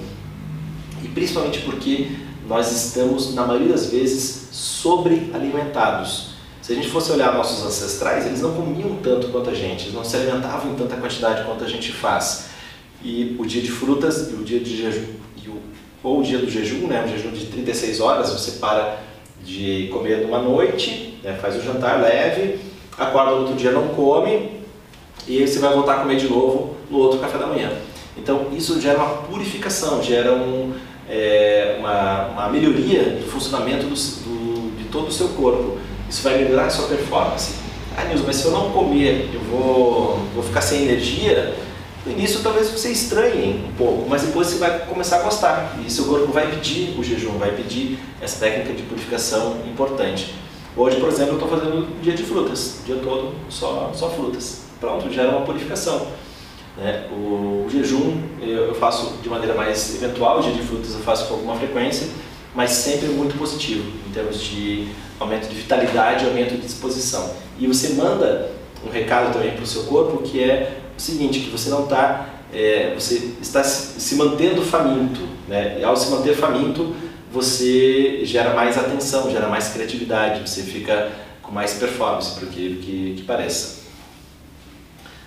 e 1.02 1.08
principalmente 1.08 1.60
porque 1.60 2.10
nós 2.46 2.70
estamos, 2.70 3.34
na 3.34 3.46
maioria 3.46 3.70
das 3.70 3.86
vezes, 3.86 4.48
sobrealimentados. 4.52 6.32
Se 6.60 6.72
a 6.72 6.74
gente 6.74 6.88
fosse 6.88 7.10
olhar 7.10 7.32
nossos 7.32 7.64
ancestrais, 7.64 8.26
eles 8.26 8.42
não 8.42 8.52
comiam 8.52 8.98
tanto 9.02 9.28
quanto 9.28 9.48
a 9.48 9.54
gente, 9.54 9.84
eles 9.84 9.94
não 9.94 10.04
se 10.04 10.14
alimentavam 10.14 10.72
em 10.72 10.74
tanta 10.74 10.96
quantidade 10.96 11.42
quanto 11.46 11.64
a 11.64 11.68
gente 11.68 11.90
faz. 11.90 12.50
E 13.02 13.34
o 13.38 13.46
dia 13.46 13.62
de 13.62 13.70
frutas 13.70 14.30
e 14.30 14.34
o 14.34 14.44
dia 14.44 14.60
de 14.60 14.76
jejum, 14.76 15.06
ou 16.02 16.20
o 16.20 16.22
dia 16.22 16.38
do 16.38 16.50
jejum, 16.50 16.86
né, 16.86 17.02
um 17.02 17.08
jejum 17.08 17.30
de 17.30 17.46
36 17.46 17.98
horas, 17.98 18.30
você 18.30 18.58
para 18.58 19.11
de 19.44 19.88
comer 19.92 20.18
numa 20.18 20.38
noite, 20.38 21.18
né, 21.22 21.36
faz 21.40 21.56
o 21.56 21.62
jantar 21.62 22.00
leve, 22.00 22.58
acorda 22.96 23.32
no 23.32 23.38
outro 23.38 23.54
dia 23.54 23.70
não 23.70 23.88
come 23.88 24.62
e 25.26 25.46
você 25.46 25.58
vai 25.58 25.72
voltar 25.72 25.94
a 25.94 25.98
comer 26.00 26.16
de 26.16 26.28
novo 26.28 26.76
no 26.90 26.98
outro 26.98 27.18
café 27.18 27.38
da 27.38 27.46
manhã. 27.46 27.70
Então 28.16 28.48
isso 28.52 28.80
gera 28.80 28.98
uma 28.98 29.08
purificação, 29.22 30.02
gera 30.02 30.32
um, 30.32 30.72
é, 31.08 31.76
uma, 31.78 32.26
uma, 32.28 32.48
melhoria 32.48 33.02
do 33.02 33.26
funcionamento 33.26 33.86
do, 33.86 33.94
do, 33.94 34.90
todo 34.90 35.08
o 35.08 35.12
seu 35.12 35.28
corpo. 35.28 35.78
Isso 36.08 36.22
vai 36.22 36.38
melhorar 36.38 36.66
a 36.66 36.70
sua 36.70 36.88
performance. 36.88 37.54
Ah, 37.96 38.04
Nilson, 38.04 38.24
mas 38.26 38.36
se 38.36 38.46
eu 38.46 38.52
não 38.52 38.70
comer, 38.70 39.30
eu 39.32 39.40
vou, 39.40 40.18
vou 40.34 40.42
ficar 40.42 40.60
sem 40.60 40.82
energia? 40.82 41.54
No 42.04 42.10
início 42.10 42.40
talvez 42.42 42.68
você 42.68 42.90
estranhe 42.90 43.64
um 43.64 43.72
pouco, 43.74 44.08
mas 44.08 44.22
depois 44.22 44.48
você 44.48 44.58
vai 44.58 44.86
começar 44.86 45.18
a 45.18 45.22
gostar. 45.22 45.78
E 45.86 45.90
seu 45.90 46.06
corpo 46.06 46.32
vai 46.32 46.50
pedir 46.50 46.98
o 46.98 47.04
jejum, 47.04 47.38
vai 47.38 47.52
pedir 47.52 47.98
essa 48.20 48.40
técnica 48.40 48.72
de 48.72 48.82
purificação 48.82 49.58
importante. 49.70 50.34
Hoje, 50.76 50.98
por 50.98 51.08
exemplo, 51.08 51.34
eu 51.34 51.44
estou 51.44 51.48
fazendo 51.48 52.02
dia 52.02 52.12
de 52.12 52.24
frutas, 52.24 52.80
dia 52.84 52.96
todo 52.96 53.34
só, 53.48 53.92
só 53.94 54.10
frutas. 54.10 54.62
Pronto, 54.80 55.12
gera 55.12 55.28
uma 55.28 55.42
purificação. 55.42 56.08
Né? 56.76 57.06
O, 57.12 57.66
o, 57.66 57.70
jejum 57.70 58.20
eu 58.40 58.74
faço 58.74 59.18
de 59.22 59.28
maneira 59.28 59.54
mais 59.54 59.94
eventual, 59.94 60.40
o 60.40 60.42
dia 60.42 60.52
de 60.52 60.62
frutas 60.62 60.94
eu 60.94 61.00
faço 61.00 61.28
com 61.28 61.34
alguma 61.34 61.54
frequência, 61.54 62.08
mas 62.52 62.70
sempre 62.70 63.08
muito 63.08 63.38
positivo 63.38 63.84
em 64.08 64.10
termos 64.12 64.40
de 64.40 64.88
aumento 65.20 65.48
de 65.48 65.54
vitalidade 65.54 66.24
aumento 66.24 66.54
de 66.56 66.62
disposição. 66.62 67.32
E 67.60 67.66
você 67.68 67.90
manda 67.90 68.50
um 68.84 68.90
recado 68.90 69.32
também 69.32 69.52
para 69.52 69.62
o 69.62 69.66
seu 69.66 69.84
corpo 69.84 70.22
que 70.22 70.42
é 70.42 70.81
seguinte, 71.02 71.40
que 71.40 71.50
você 71.50 71.68
não 71.68 71.84
está, 71.84 72.26
é, 72.52 72.94
você 72.94 73.32
está 73.40 73.62
se 73.64 74.14
mantendo 74.14 74.62
faminto, 74.62 75.20
né? 75.48 75.78
E 75.80 75.84
ao 75.84 75.96
se 75.96 76.10
manter 76.10 76.34
faminto, 76.34 76.94
você 77.30 78.24
gera 78.24 78.54
mais 78.54 78.78
atenção, 78.78 79.30
gera 79.30 79.48
mais 79.48 79.68
criatividade, 79.68 80.48
você 80.48 80.62
fica 80.62 81.10
com 81.42 81.50
mais 81.50 81.74
performance, 81.74 82.38
por 82.38 82.48
que, 82.48 82.76
que, 82.76 83.14
que 83.16 83.22
pareça. 83.24 83.82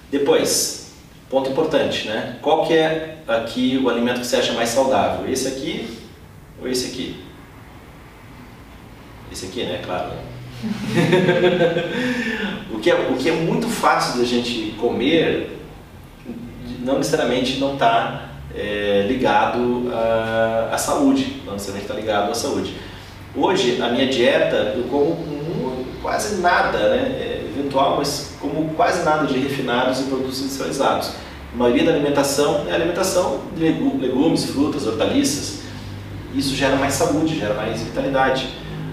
Depois, 0.09 0.93
ponto 1.29 1.49
importante, 1.49 2.07
né? 2.07 2.37
Qual 2.41 2.65
que 2.65 2.73
é 2.73 3.17
aqui 3.27 3.79
o 3.83 3.89
alimento 3.89 4.21
que 4.21 4.27
você 4.27 4.37
acha 4.37 4.53
mais 4.53 4.69
saudável? 4.69 5.29
Esse 5.29 5.47
aqui 5.47 5.97
ou 6.61 6.67
esse 6.67 6.87
aqui? 6.87 7.23
Esse 9.31 9.47
aqui, 9.47 9.63
né? 9.63 9.81
Claro. 9.83 10.09
Né? 10.09 10.21
o, 12.71 12.79
que 12.79 12.89
é, 12.89 12.95
o 12.95 13.17
que 13.17 13.29
é 13.29 13.33
muito 13.33 13.67
fácil 13.67 14.19
da 14.19 14.25
gente 14.25 14.73
comer, 14.79 15.54
não 16.85 16.99
necessariamente 16.99 17.59
não 17.59 17.73
está 17.73 18.29
é, 18.55 19.05
ligado 19.07 19.91
à, 19.91 20.69
à, 20.71 20.77
saúde, 20.77 21.41
não 21.45 21.53
necessariamente 21.53 21.91
está 21.91 21.99
ligado 21.99 22.31
à 22.31 22.35
saúde. 22.35 22.75
Hoje, 23.35 23.81
a 23.81 23.89
minha 23.89 24.07
dieta, 24.07 24.75
eu 24.77 24.83
como 24.83 25.17
quase 26.01 26.39
nada, 26.41 26.77
né? 26.89 26.97
É 26.97 27.51
eventual, 27.57 27.97
mas 27.97 28.35
como 28.39 28.69
quase 28.75 29.03
nada 29.03 29.25
de 29.25 29.39
refinados 29.39 29.99
e 30.01 30.03
produtos 30.03 30.39
industrializados. 30.41 31.11
A 31.53 31.57
maioria 31.57 31.85
da 31.85 31.93
alimentação 31.93 32.65
é 32.69 32.73
alimentação 32.73 33.41
de 33.55 33.63
legumes, 33.63 34.45
frutas, 34.45 34.85
hortaliças. 34.85 35.63
Isso 36.33 36.53
gera 36.53 36.75
mais 36.75 36.93
saúde, 36.93 37.39
gera 37.39 37.53
mais 37.55 37.81
vitalidade. 37.81 38.49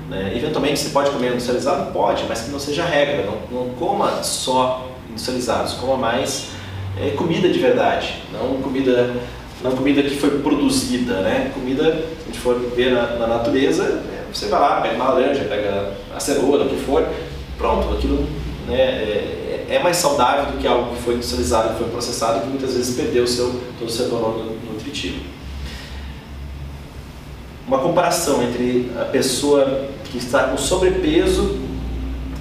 Né? 0.09 0.33
Eventualmente 0.35 0.81
você 0.81 0.91
pode 0.91 1.11
comer 1.11 1.33
industrializado? 1.33 1.93
Pode, 1.93 2.25
mas 2.29 2.43
que 2.43 2.51
não 2.51 2.59
seja 2.59 2.85
regra. 2.85 3.27
Não, 3.27 3.65
não 3.65 3.75
coma 3.75 4.23
só 4.23 4.89
industrializados, 5.11 5.75
coma 5.75 5.97
mais 5.97 6.53
é, 7.01 7.11
comida 7.11 7.49
de 7.49 7.59
verdade, 7.59 8.23
não 8.33 8.61
comida, 8.63 9.15
não 9.63 9.73
comida 9.73 10.03
que 10.03 10.17
foi 10.17 10.39
produzida. 10.41 11.21
Né? 11.21 11.51
Comida, 11.55 11.85
se 11.85 12.23
a 12.23 12.27
gente 12.27 12.39
for 12.39 12.59
ver 12.75 12.93
na, 12.93 13.17
na 13.17 13.27
natureza, 13.27 13.85
é, 13.85 14.25
você 14.33 14.47
vai 14.47 14.61
lá, 14.61 14.81
pega 14.81 14.97
uma 14.97 15.11
laranja, 15.11 15.45
pega 15.45 15.93
a 16.15 16.21
cenoura, 16.21 16.65
o 16.65 16.69
que 16.69 16.77
for, 16.77 17.07
pronto, 17.59 17.95
aquilo 17.95 18.27
né, 18.69 18.77
é, 18.77 19.67
é, 19.71 19.83
mais 19.83 19.97
saudável 19.97 20.53
do 20.53 20.59
que 20.59 20.67
algo 20.67 20.95
que 20.95 21.03
foi 21.03 21.15
industrializado, 21.15 21.71
que 21.71 21.79
foi 21.79 21.89
processado, 21.89 22.41
que 22.41 22.49
muitas 22.49 22.75
vezes 22.75 22.97
perdeu 22.97 23.25
o 23.25 23.29
seu, 23.29 23.49
todo 23.79 23.89
o 23.89 23.91
seu 23.91 24.09
valor 24.09 24.53
nutritivo 24.71 25.33
uma 27.73 27.79
comparação 27.79 28.43
entre 28.43 28.91
a 29.01 29.05
pessoa 29.05 29.87
que 30.05 30.19
está 30.19 30.45
com 30.45 30.59
sobrepeso 30.59 31.59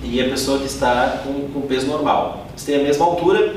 e 0.03 0.19
a 0.19 0.25
pessoa 0.25 0.59
que 0.59 0.65
está 0.65 1.21
com, 1.23 1.47
com 1.47 1.61
peso 1.61 1.87
normal. 1.87 2.47
Eles 2.49 2.65
têm 2.65 2.81
a 2.81 2.83
mesma 2.83 3.05
altura, 3.05 3.55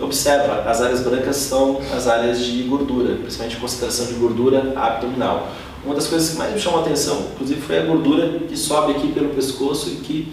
observa, 0.00 0.62
as 0.62 0.80
áreas 0.80 1.00
brancas 1.02 1.36
são 1.36 1.80
as 1.94 2.06
áreas 2.06 2.44
de 2.44 2.62
gordura, 2.62 3.16
principalmente 3.16 3.56
concentração 3.56 4.06
de 4.06 4.14
gordura 4.14 4.72
abdominal. 4.76 5.48
Uma 5.84 5.94
das 5.94 6.06
coisas 6.06 6.30
que 6.30 6.36
mais 6.36 6.52
me 6.52 6.60
chamou 6.60 6.80
a 6.80 6.82
atenção, 6.82 7.28
inclusive, 7.32 7.60
foi 7.60 7.78
a 7.78 7.86
gordura 7.86 8.40
que 8.40 8.56
sobe 8.56 8.92
aqui 8.92 9.12
pelo 9.12 9.30
pescoço 9.30 9.90
e 9.90 9.96
que 9.96 10.32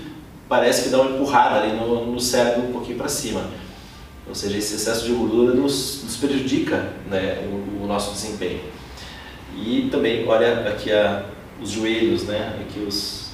parece 0.49 0.83
que 0.83 0.89
dá 0.89 1.01
uma 1.01 1.11
empurrada 1.11 1.61
ali 1.61 1.73
no, 1.77 2.11
no 2.11 2.19
cérebro 2.19 2.67
um 2.67 2.71
pouquinho 2.71 2.97
para 2.97 3.07
cima. 3.07 3.41
Ou 4.27 4.35
seja, 4.35 4.57
esse 4.57 4.75
excesso 4.75 5.05
de 5.05 5.13
gordura 5.13 5.53
nos, 5.53 6.03
nos 6.03 6.17
prejudica 6.17 6.93
né, 7.09 7.47
o, 7.49 7.83
o 7.83 7.87
nosso 7.87 8.11
desempenho. 8.11 8.59
E 9.55 9.87
também, 9.89 10.27
olha 10.27 10.67
aqui 10.67 10.91
a, 10.91 11.23
os 11.61 11.69
joelhos, 11.69 12.23
né? 12.23 12.57
Aqui 12.61 12.79
os, 12.79 13.26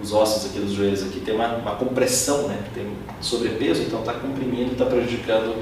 os 0.00 0.12
ossos 0.12 0.46
aqui 0.46 0.58
dos 0.58 0.72
joelhos 0.72 1.02
aqui 1.02 1.20
tem 1.20 1.34
uma, 1.34 1.56
uma 1.56 1.74
compressão, 1.76 2.48
né? 2.48 2.58
Tem 2.74 2.86
sobrepeso, 3.20 3.82
então 3.82 4.00
está 4.00 4.12
comprimindo, 4.12 4.72
está 4.72 4.84
prejudicando 4.84 5.56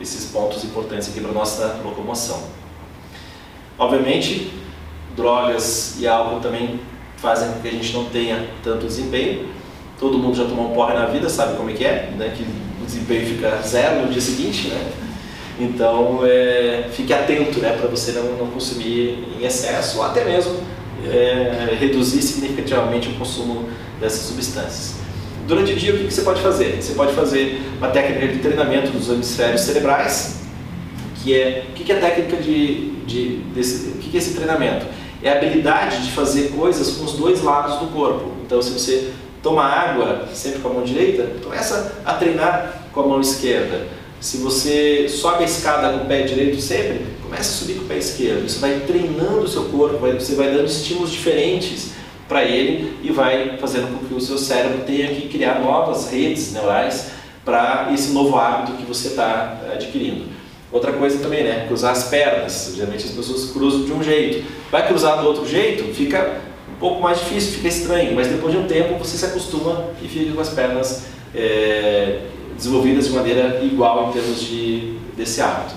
esses 0.00 0.30
pontos 0.30 0.64
importantes 0.64 1.08
aqui 1.08 1.20
para 1.20 1.32
nossa 1.32 1.80
locomoção. 1.84 2.42
Obviamente, 3.78 4.52
drogas 5.16 5.96
e 5.98 6.06
álcool 6.06 6.40
também 6.40 6.80
fazem 7.16 7.52
com 7.52 7.60
que 7.60 7.68
a 7.68 7.72
gente 7.72 7.92
não 7.92 8.06
tenha 8.06 8.48
tanto 8.62 8.86
desempenho. 8.86 9.48
Todo 9.98 10.18
mundo 10.18 10.36
já 10.36 10.44
tomou 10.44 10.70
um 10.70 10.74
porre 10.74 10.94
na 10.94 11.06
vida, 11.06 11.28
sabe 11.28 11.56
como 11.56 11.70
é 11.70 11.72
que 11.74 11.84
é, 11.84 12.12
né? 12.16 12.32
Que 12.34 12.42
o 12.42 12.86
desempenho 12.86 13.26
fica 13.26 13.60
zero 13.62 14.06
no 14.06 14.12
dia 14.12 14.20
seguinte, 14.20 14.68
né? 14.68 14.92
Então, 15.60 16.20
é, 16.24 16.88
fique 16.90 17.12
atento 17.12 17.60
né, 17.60 17.76
para 17.78 17.86
você 17.86 18.12
não, 18.12 18.24
não, 18.38 18.46
consumir 18.46 19.28
em 19.38 19.44
excesso 19.44 19.98
ou 19.98 20.04
até 20.04 20.24
mesmo 20.24 20.56
é, 21.06 21.76
reduzir 21.78 22.22
significativamente 22.22 23.08
o 23.08 23.14
consumo 23.14 23.68
dessas 24.00 24.22
substâncias. 24.22 24.96
Durante 25.46 25.72
o 25.72 25.76
dia, 25.76 25.94
o 25.94 25.98
que, 25.98 26.10
você 26.10 26.22
pode 26.22 26.40
fazer? 26.42 26.80
Você 26.80 26.94
pode 26.94 27.12
fazer 27.14 27.60
uma 27.78 27.88
técnica 27.88 28.28
de 28.28 28.38
treinamento 28.38 28.90
dos 28.90 29.08
hemisférios 29.08 29.62
cerebrais, 29.62 30.40
que 31.16 31.34
é 31.34 31.66
o 31.70 31.72
que, 31.72 31.90
é 31.90 31.96
a 31.96 32.00
técnica 32.00 32.36
de, 32.36 32.90
de 33.04 33.36
desse, 33.54 33.88
o 33.88 33.98
que 33.98 34.16
é 34.16 34.18
esse 34.18 34.34
treinamento? 34.34 34.86
É 35.22 35.30
a 35.30 35.36
habilidade 35.36 36.04
de 36.04 36.12
fazer 36.12 36.50
coisas 36.50 36.96
com 36.96 37.04
os 37.04 37.12
dois 37.12 37.42
lados 37.42 37.78
do 37.78 37.86
corpo. 37.86 38.32
Então, 38.44 38.62
se 38.62 38.70
você 38.70 39.10
toma 39.42 39.64
água 39.64 40.28
sempre 40.32 40.60
com 40.60 40.68
a 40.68 40.72
mão 40.74 40.82
direita, 40.84 41.26
começa 41.42 42.00
a 42.04 42.14
treinar 42.14 42.84
com 42.92 43.00
a 43.00 43.06
mão 43.06 43.20
esquerda 43.20 44.00
se 44.20 44.36
você 44.36 45.08
sobe 45.08 45.44
a 45.44 45.46
escada 45.46 45.96
com 45.96 46.04
o 46.04 46.06
pé 46.06 46.22
direito 46.22 46.60
sempre, 46.60 47.06
comece 47.30 47.50
a 47.50 47.52
subir 47.54 47.74
com 47.74 47.84
o 47.84 47.88
pé 47.88 47.96
esquerdo. 47.96 48.44
Isso 48.44 48.58
vai 48.58 48.80
treinando 48.80 49.40
o 49.40 49.48
seu 49.48 49.64
corpo, 49.66 49.98
você 49.98 50.34
vai 50.34 50.52
dando 50.52 50.66
estímulos 50.66 51.12
diferentes 51.12 51.92
para 52.28 52.44
ele 52.44 52.96
e 53.02 53.12
vai 53.12 53.56
fazendo 53.58 53.96
com 53.96 54.06
que 54.06 54.14
o 54.14 54.20
seu 54.20 54.36
cérebro 54.36 54.82
tenha 54.84 55.08
que 55.14 55.28
criar 55.28 55.60
novas 55.60 56.10
redes 56.10 56.52
neurais 56.52 57.12
para 57.44 57.90
esse 57.94 58.12
novo 58.12 58.36
hábito 58.36 58.76
que 58.76 58.84
você 58.84 59.08
está 59.08 59.60
adquirindo. 59.72 60.26
Outra 60.72 60.92
coisa 60.92 61.18
também, 61.18 61.42
né? 61.42 61.66
Cruzar 61.66 61.92
as 61.92 62.04
pernas. 62.04 62.72
Geralmente 62.76 63.04
as 63.04 63.12
pessoas 63.12 63.50
cruzam 63.50 63.84
de 63.84 63.92
um 63.92 64.02
jeito. 64.02 64.46
Vai 64.70 64.86
cruzar 64.86 65.20
do 65.20 65.26
outro 65.26 65.46
jeito, 65.46 65.92
fica 65.94 66.40
um 66.68 66.78
pouco 66.78 67.02
mais 67.02 67.18
difícil, 67.18 67.54
fica 67.54 67.68
estranho, 67.68 68.14
mas 68.14 68.28
depois 68.28 68.52
de 68.52 68.58
um 68.58 68.66
tempo 68.66 68.96
você 68.98 69.16
se 69.16 69.24
acostuma 69.24 69.86
e 70.02 70.06
fica 70.06 70.32
com 70.32 70.40
as 70.40 70.50
pernas 70.50 71.06
é, 71.34 72.20
desenvolvidas 72.56 73.06
de 73.06 73.12
maneira 73.12 73.60
igual 73.64 74.10
em 74.10 74.12
termos 74.12 74.40
de, 74.40 74.96
desse 75.16 75.40
hábito. 75.40 75.74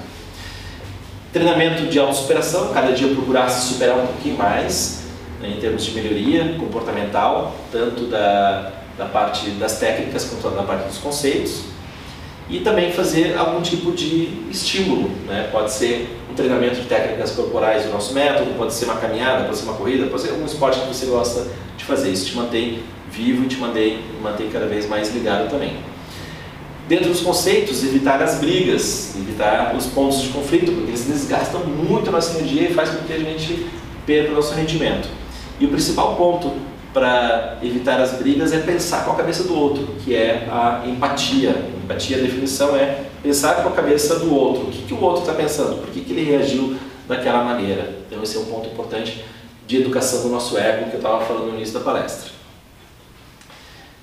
Treinamento 1.33 1.87
de 1.87 1.97
autossuperação, 1.97 2.71
cada 2.71 2.91
dia 2.93 3.07
procurar 3.07 3.49
se 3.49 3.73
superar 3.73 3.97
um 3.97 4.05
pouquinho 4.05 4.37
mais, 4.37 5.05
né, 5.41 5.49
em 5.49 5.59
termos 5.59 5.83
de 5.83 5.91
melhoria 5.91 6.55
comportamental, 6.59 7.55
tanto 7.71 8.05
da, 8.05 8.71
da 8.95 9.05
parte 9.05 9.49
das 9.49 9.79
técnicas 9.79 10.25
quanto 10.25 10.55
da 10.55 10.61
parte 10.61 10.87
dos 10.87 10.99
conceitos. 10.99 11.63
E 12.47 12.59
também 12.59 12.91
fazer 12.91 13.35
algum 13.35 13.63
tipo 13.63 13.93
de 13.93 14.47
estímulo, 14.51 15.09
né? 15.25 15.49
pode 15.51 15.71
ser 15.71 16.07
um 16.29 16.35
treinamento 16.35 16.75
de 16.75 16.85
técnicas 16.85 17.31
corporais 17.31 17.83
do 17.85 17.91
nosso 17.91 18.13
método, 18.13 18.51
pode 18.55 18.71
ser 18.71 18.85
uma 18.85 18.97
caminhada, 18.97 19.45
pode 19.45 19.57
ser 19.57 19.63
uma 19.63 19.73
corrida, 19.73 20.05
pode 20.05 20.21
ser 20.21 20.29
algum 20.29 20.45
esporte 20.45 20.81
que 20.81 20.87
você 20.87 21.07
gosta 21.07 21.47
de 21.75 21.83
fazer. 21.83 22.11
Isso 22.11 22.27
te 22.27 22.35
mantém 22.35 22.83
vivo 23.09 23.45
e 23.45 23.47
te 23.47 23.57
mantém, 23.57 24.01
mantém 24.21 24.51
cada 24.51 24.67
vez 24.67 24.87
mais 24.87 25.11
ligado 25.11 25.49
também. 25.49 25.77
Dentro 26.87 27.09
dos 27.09 27.21
conceitos, 27.21 27.81
evitar 27.83 28.21
as 28.21 28.39
brigas, 28.39 29.15
evitar 29.15 29.73
os 29.75 29.85
pontos 29.85 30.21
de 30.21 30.29
conflito, 30.29 30.71
porque 30.71 30.89
eles 30.89 31.05
desgastam 31.05 31.61
muito 31.65 32.09
a 32.09 32.11
nossa 32.11 32.37
energia 32.37 32.69
e 32.69 32.73
faz 32.73 32.89
com 32.89 33.05
que 33.05 33.13
a 33.13 33.17
gente 33.17 33.67
perca 34.05 34.31
o 34.31 34.35
nosso 34.35 34.53
rendimento. 34.53 35.07
E 35.59 35.65
o 35.65 35.69
principal 35.69 36.15
ponto 36.15 36.51
para 36.93 37.57
evitar 37.63 37.99
as 38.01 38.13
brigas 38.13 38.51
é 38.51 38.59
pensar 38.59 39.05
com 39.05 39.11
a 39.11 39.15
cabeça 39.15 39.43
do 39.43 39.57
outro, 39.57 39.95
que 40.03 40.13
é 40.13 40.47
a 40.51 40.83
empatia. 40.85 41.69
Empatia, 41.83 42.17
a 42.17 42.21
definição 42.21 42.75
é 42.75 43.05
pensar 43.23 43.63
com 43.63 43.69
a 43.69 43.71
cabeça 43.71 44.19
do 44.19 44.35
outro. 44.35 44.63
O 44.63 44.71
que, 44.71 44.83
que 44.83 44.93
o 44.93 45.01
outro 45.01 45.21
está 45.21 45.33
pensando? 45.33 45.81
Por 45.81 45.89
que, 45.89 46.01
que 46.01 46.11
ele 46.11 46.23
reagiu 46.23 46.75
daquela 47.07 47.43
maneira? 47.43 47.97
Então 48.05 48.21
esse 48.21 48.35
é 48.35 48.39
um 48.41 48.45
ponto 48.45 48.67
importante 48.67 49.23
de 49.65 49.77
educação 49.77 50.21
do 50.23 50.29
nosso 50.29 50.57
ego 50.57 50.89
que 50.89 50.95
eu 50.95 50.99
estava 50.99 51.25
falando 51.25 51.47
no 51.47 51.55
início 51.55 51.73
da 51.73 51.79
palestra. 51.79 52.31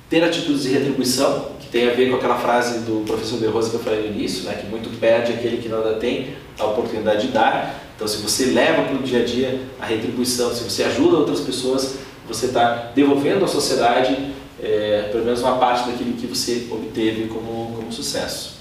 Ter 0.08 0.24
atitudes 0.24 0.62
de 0.62 0.70
retribuição, 0.70 1.50
tem 1.70 1.88
a 1.88 1.94
ver 1.94 2.10
com 2.10 2.16
aquela 2.16 2.36
frase 2.36 2.80
do 2.80 3.04
professor 3.04 3.38
De 3.38 3.46
Rosa 3.46 3.70
que 3.70 3.76
eu 3.76 3.80
falei 3.80 4.08
no 4.08 4.16
início, 4.16 4.44
né, 4.44 4.54
que 4.54 4.66
muito 4.66 4.90
perde 4.98 5.32
aquele 5.32 5.58
que 5.58 5.68
nada 5.68 5.94
tem 5.94 6.34
a 6.58 6.64
oportunidade 6.64 7.28
de 7.28 7.32
dar. 7.32 7.80
Então, 7.94 8.08
se 8.08 8.18
você 8.18 8.46
leva 8.46 8.82
para 8.82 8.96
o 8.96 9.02
dia 9.02 9.22
a 9.22 9.24
dia 9.24 9.60
a 9.80 9.86
retribuição, 9.86 10.52
se 10.54 10.64
você 10.64 10.82
ajuda 10.84 11.18
outras 11.18 11.40
pessoas, 11.40 11.96
você 12.26 12.46
está 12.46 12.90
devolvendo 12.94 13.44
à 13.44 13.48
sociedade 13.48 14.32
é, 14.62 15.08
pelo 15.10 15.24
menos 15.24 15.40
uma 15.40 15.56
parte 15.56 15.88
daquilo 15.88 16.12
que 16.14 16.26
você 16.26 16.66
obteve 16.70 17.28
como, 17.28 17.76
como 17.76 17.92
sucesso. 17.92 18.58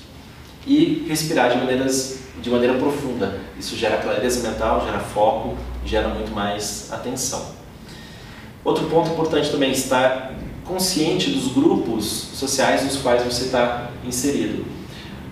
E 0.66 1.06
respirar 1.08 1.52
de, 1.52 1.58
maneiras, 1.58 2.20
de 2.42 2.50
maneira 2.50 2.76
profunda. 2.76 3.40
Isso 3.58 3.76
gera 3.76 3.98
clareza 3.98 4.48
mental, 4.48 4.86
gera 4.86 5.00
foco, 5.00 5.58
gera 5.86 6.08
muito 6.10 6.32
mais 6.32 6.92
atenção. 6.92 7.58
Outro 8.64 8.86
ponto 8.86 9.10
importante 9.10 9.50
também, 9.50 9.72
estar 9.72 10.34
consciente 10.70 11.32
dos 11.32 11.52
grupos 11.52 12.06
sociais 12.34 12.84
nos 12.86 12.98
quais 12.98 13.24
você 13.24 13.46
está 13.46 13.90
inserido. 14.06 14.64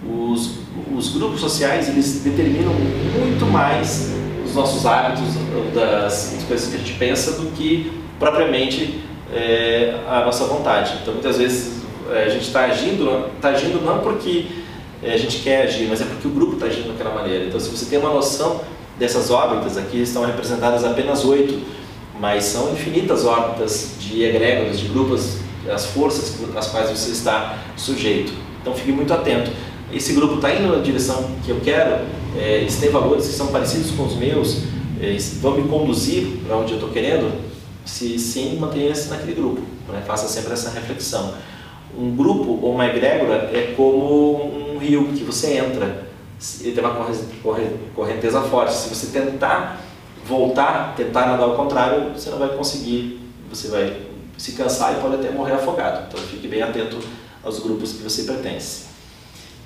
Os, 0.03 0.57
os 0.95 1.09
grupos 1.09 1.39
sociais, 1.39 1.87
eles 1.87 2.21
determinam 2.23 2.73
muito 2.73 3.45
mais 3.45 4.11
os 4.43 4.55
nossos 4.55 4.85
hábitos, 4.85 5.35
das 5.73 6.35
coisas 6.47 6.69
que 6.69 6.75
a 6.75 6.79
gente 6.79 6.93
pensa, 6.93 7.33
do 7.33 7.51
que 7.51 7.91
propriamente 8.17 8.99
é, 9.31 9.95
a 10.09 10.25
nossa 10.25 10.45
vontade. 10.45 10.93
Então, 11.01 11.13
muitas 11.13 11.37
vezes 11.37 11.83
é, 12.11 12.23
a 12.23 12.29
gente 12.29 12.47
está 12.47 12.65
agindo, 12.65 13.29
está 13.35 13.49
agindo 13.49 13.83
não 13.83 13.99
porque 13.99 14.47
é, 15.03 15.13
a 15.13 15.17
gente 15.17 15.39
quer 15.39 15.63
agir, 15.63 15.87
mas 15.87 16.01
é 16.01 16.05
porque 16.05 16.27
o 16.27 16.31
grupo 16.31 16.53
está 16.53 16.65
agindo 16.65 16.87
daquela 16.87 17.13
maneira. 17.13 17.45
Então, 17.45 17.59
se 17.59 17.69
você 17.69 17.85
tem 17.85 17.99
uma 17.99 18.13
noção 18.13 18.61
dessas 18.97 19.29
órbitas, 19.29 19.77
aqui 19.77 20.01
estão 20.01 20.25
representadas 20.25 20.83
apenas 20.83 21.23
oito, 21.25 21.61
mas 22.19 22.45
são 22.45 22.73
infinitas 22.73 23.25
órbitas 23.25 23.95
de 23.99 24.23
egrégoras, 24.23 24.79
de 24.79 24.87
grupos, 24.87 25.37
as 25.69 25.85
forças 25.87 26.35
às 26.55 26.67
quais 26.67 26.89
você 26.89 27.11
está 27.11 27.57
sujeito. 27.75 28.31
Então, 28.61 28.73
fique 28.73 28.91
muito 28.91 29.13
atento. 29.13 29.51
Esse 29.91 30.13
grupo 30.13 30.35
está 30.35 30.53
indo 30.53 30.75
na 30.75 30.81
direção 30.81 31.29
que 31.45 31.51
eu 31.51 31.59
quero, 31.61 32.05
é, 32.37 32.57
eles 32.57 32.77
têm 32.77 32.89
valores 32.89 33.27
que 33.27 33.33
são 33.33 33.47
parecidos 33.47 33.91
com 33.91 34.03
os 34.03 34.15
meus, 34.15 34.63
eles 34.99 35.37
vão 35.41 35.55
me 35.55 35.67
conduzir 35.67 36.39
para 36.45 36.57
onde 36.57 36.71
eu 36.71 36.77
estou 36.77 36.89
querendo, 36.91 37.31
se 37.85 38.19
sim, 38.19 38.57
mantenha-se 38.59 39.09
naquele 39.09 39.33
grupo. 39.33 39.61
Né? 39.87 40.03
Faça 40.05 40.27
sempre 40.27 40.53
essa 40.53 40.69
reflexão. 40.69 41.33
Um 41.97 42.15
grupo 42.15 42.59
ou 42.61 42.73
uma 42.73 42.85
egrégora 42.85 43.49
é 43.53 43.73
como 43.75 44.73
um 44.73 44.77
rio 44.77 45.07
que 45.13 45.23
você 45.23 45.57
entra. 45.57 46.07
Ele 46.61 46.73
tem 46.73 46.83
uma 46.83 47.07
correnteza 47.95 48.41
forte. 48.41 48.73
Se 48.73 48.93
você 48.93 49.07
tentar 49.07 49.81
voltar, 50.27 50.93
tentar 50.95 51.27
nadar 51.27 51.43
ao 51.43 51.55
contrário, 51.55 52.11
você 52.13 52.29
não 52.29 52.37
vai 52.37 52.49
conseguir. 52.49 53.19
Você 53.49 53.69
vai 53.69 54.01
se 54.37 54.51
cansar 54.51 54.93
e 54.93 55.01
pode 55.01 55.15
até 55.15 55.31
morrer 55.31 55.53
afogado. 55.53 56.05
Então 56.07 56.19
fique 56.19 56.47
bem 56.47 56.61
atento 56.61 56.97
aos 57.43 57.59
grupos 57.59 57.93
que 57.93 58.03
você 58.03 58.23
pertence. 58.23 58.85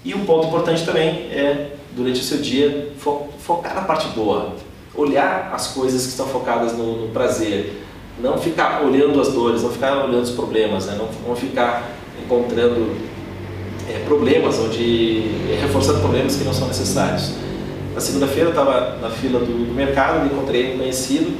E 0.03 0.13
um 0.13 0.25
ponto 0.25 0.47
importante 0.47 0.85
também 0.85 1.27
é, 1.31 1.75
durante 1.95 2.21
o 2.21 2.23
seu 2.23 2.39
dia, 2.39 2.91
fo 2.97 3.27
focar 3.39 3.75
na 3.75 3.81
parte 3.81 4.07
boa. 4.09 4.55
Olhar 4.93 5.51
as 5.53 5.69
coisas 5.69 6.03
que 6.03 6.09
estão 6.09 6.27
focadas 6.27 6.73
no, 6.73 7.05
no 7.05 7.09
prazer 7.09 7.81
não 8.19 8.37
ficar 8.37 8.83
olhando 8.83 9.19
as 9.19 9.29
dores, 9.29 9.63
não 9.63 9.71
ficar 9.71 10.05
olhando 10.05 10.23
os 10.23 10.31
problemas, 10.31 10.85
né? 10.85 10.95
não, 10.97 11.09
não 11.27 11.35
ficar 11.35 11.91
encontrando 12.23 12.95
é, 13.89 13.99
problemas, 14.05 14.59
onde 14.59 15.23
é, 15.49 15.59
reforçando 15.61 15.99
problemas 15.99 16.35
que 16.35 16.43
não 16.43 16.53
são 16.53 16.67
necessários. 16.67 17.33
Na 17.93 17.99
segunda-feira 17.99 18.49
eu 18.49 18.49
estava 18.49 18.97
na 19.01 19.09
fila 19.09 19.39
do, 19.39 19.67
do 19.67 19.73
mercado 19.73 20.25
e 20.25 20.33
encontrei 20.33 20.75
um 20.75 20.77
conhecido 20.77 21.37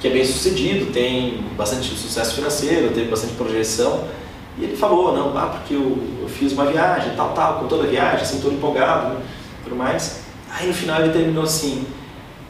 que 0.00 0.08
é 0.08 0.10
bem 0.10 0.24
sucedido, 0.24 0.92
tem 0.92 1.44
bastante 1.56 1.88
sucesso 1.88 2.34
financeiro, 2.34 2.88
teve 2.94 3.10
bastante 3.10 3.34
projeção, 3.34 4.04
e 4.58 4.64
ele 4.64 4.76
falou, 4.76 5.14
não, 5.14 5.36
ah, 5.36 5.46
porque 5.46 5.74
eu, 5.74 5.98
eu 6.22 6.28
fiz 6.28 6.52
uma 6.52 6.64
viagem, 6.64 7.14
tal, 7.14 7.34
tal, 7.34 7.60
com 7.60 7.68
toda 7.68 7.84
a 7.84 7.86
viagem, 7.86 8.22
assim, 8.22 8.40
todo 8.40 8.54
empolgado, 8.54 9.14
né, 9.14 9.20
tudo 9.62 9.76
mais. 9.76 10.20
Aí 10.50 10.66
no 10.66 10.72
final 10.72 11.02
ele 11.02 11.12
terminou 11.12 11.44
assim, 11.44 11.84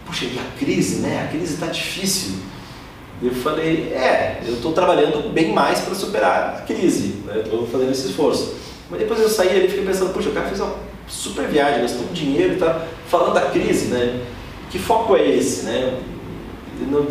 puxa, 0.07 0.27
e 0.27 0.39
a 0.39 0.59
crise, 0.59 1.01
né, 1.01 1.25
a 1.25 1.29
crise 1.29 1.55
está 1.55 1.67
difícil, 1.67 2.37
eu 3.23 3.35
falei, 3.35 3.93
é, 3.93 4.41
eu 4.47 4.55
estou 4.55 4.73
trabalhando 4.73 5.31
bem 5.31 5.53
mais 5.53 5.81
para 5.81 5.95
superar 5.95 6.57
a 6.59 6.63
crise, 6.63 7.23
né? 7.27 7.43
estou 7.45 7.67
fazendo 7.67 7.91
esse 7.91 8.09
esforço. 8.09 8.55
Mas 8.89 9.01
depois 9.01 9.21
eu 9.21 9.29
saí 9.29 9.67
e 9.67 9.69
fiquei 9.69 9.85
pensando, 9.85 10.13
puxa, 10.13 10.31
o 10.31 10.33
cara 10.33 10.47
fez 10.47 10.59
uma 10.59 10.75
super 11.07 11.47
viagem, 11.49 11.83
gastou 11.83 12.03
um 12.03 12.13
dinheiro 12.15 12.53
e 12.53 12.55
está 12.55 12.83
falando 13.11 13.35
da 13.35 13.43
crise, 13.43 13.87
né? 13.87 14.21
Que 14.71 14.79
foco 14.79 15.17
é 15.17 15.29
esse, 15.29 15.65
né? 15.65 15.99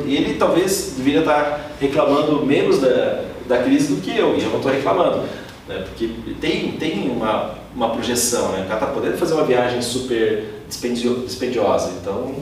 Ele 0.07 0.35
talvez 0.35 0.93
deveria 0.97 1.19
estar 1.19 1.71
reclamando 1.79 2.43
menos 2.45 2.79
da, 2.79 3.25
da 3.47 3.57
crise 3.61 3.93
do 3.93 4.01
que 4.01 4.17
eu, 4.17 4.35
e 4.35 4.41
eu 4.41 4.49
não 4.49 4.57
estou 4.57 4.71
reclamando, 4.71 5.23
né? 5.67 5.83
Porque 5.85 6.09
tem, 6.39 6.71
tem 6.71 7.09
uma, 7.11 7.55
uma 7.75 7.89
projeção, 7.89 8.53
né? 8.53 8.61
O 8.61 8.67
cara 8.67 8.81
está 8.81 8.87
podendo 8.87 9.17
fazer 9.17 9.33
uma 9.33 9.43
viagem 9.43 9.81
super 9.81 10.45
dispendiosa, 10.67 11.91
então 12.01 12.33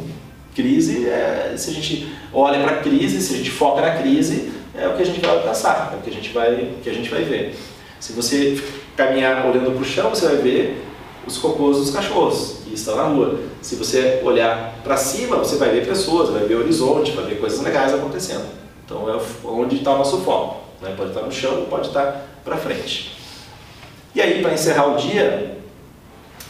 Crise, 0.58 1.08
é, 1.08 1.54
se 1.56 1.70
a 1.70 1.74
gente 1.74 2.12
olha 2.34 2.60
para 2.64 2.78
a 2.78 2.80
crise, 2.80 3.22
se 3.22 3.36
a 3.36 3.38
gente 3.38 3.52
foca 3.52 3.80
na 3.80 3.92
crise, 3.92 4.52
é 4.74 4.88
o 4.88 4.96
que 4.96 5.04
a 5.04 5.06
gente 5.06 5.20
vai 5.20 5.30
alcançar, 5.30 5.92
é 5.94 5.98
o 5.98 6.02
que 6.02 6.10
a 6.10 6.14
gente 6.14 6.30
vai, 6.30 6.74
que 6.82 6.90
a 6.90 6.94
gente 6.94 7.12
vai 7.12 7.22
ver. 7.22 7.56
Se 8.00 8.12
você 8.14 8.60
caminhar 8.96 9.46
olhando 9.46 9.72
para 9.72 9.82
o 9.82 9.86
chão, 9.86 10.10
você 10.10 10.26
vai 10.26 10.38
ver 10.38 10.84
os 11.28 11.38
cocôs 11.38 11.78
dos 11.78 11.92
cachorros 11.92 12.57
estão 12.78 12.96
na 12.96 13.04
rua. 13.04 13.40
Se 13.62 13.76
você 13.76 14.22
olhar 14.24 14.80
para 14.84 14.98
cima, 14.98 15.38
você 15.38 15.58
vai 15.58 15.70
ver 15.70 15.86
pessoas, 15.86 16.30
vai 16.30 16.46
ver 16.46 16.56
horizonte, 16.56 17.12
vai 17.12 17.26
ver 17.26 17.40
coisas 17.40 17.62
legais 17.62 17.94
acontecendo. 17.94 18.46
Então 18.86 19.10
é 19.10 19.20
onde 19.44 19.78
está 19.78 19.94
o 19.94 19.98
nosso 19.98 20.20
foco. 20.20 20.64
Né? 20.82 20.94
Pode 20.96 21.10
estar 21.10 21.22
no 21.22 21.32
chão, 21.32 21.66
pode 21.70 21.88
estar 21.88 22.26
para 22.44 22.58
frente. 22.58 23.16
E 24.16 24.22
aí, 24.22 24.42
para 24.42 24.54
encerrar 24.54 24.88
o 24.88 24.98
dia, 24.98 25.58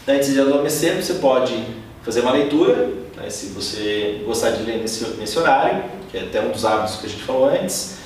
antes 0.07 0.33
de 0.33 0.39
adormecer, 0.39 1.01
você 1.01 1.15
pode 1.15 1.65
fazer 2.03 2.21
uma 2.21 2.31
leitura 2.31 3.07
né? 3.17 3.29
Se 3.29 3.47
você 3.47 4.21
gostar 4.25 4.51
de 4.51 4.63
ler 4.63 4.77
nesse, 4.77 5.03
nesse 5.17 5.37
horário, 5.39 5.83
que 6.11 6.17
é 6.17 6.21
até 6.21 6.39
um 6.39 6.51
dos 6.51 6.63
hábitos 6.63 6.97
que 6.97 7.07
a 7.07 7.09
gente 7.09 7.23
falou 7.23 7.49
antes, 7.49 7.97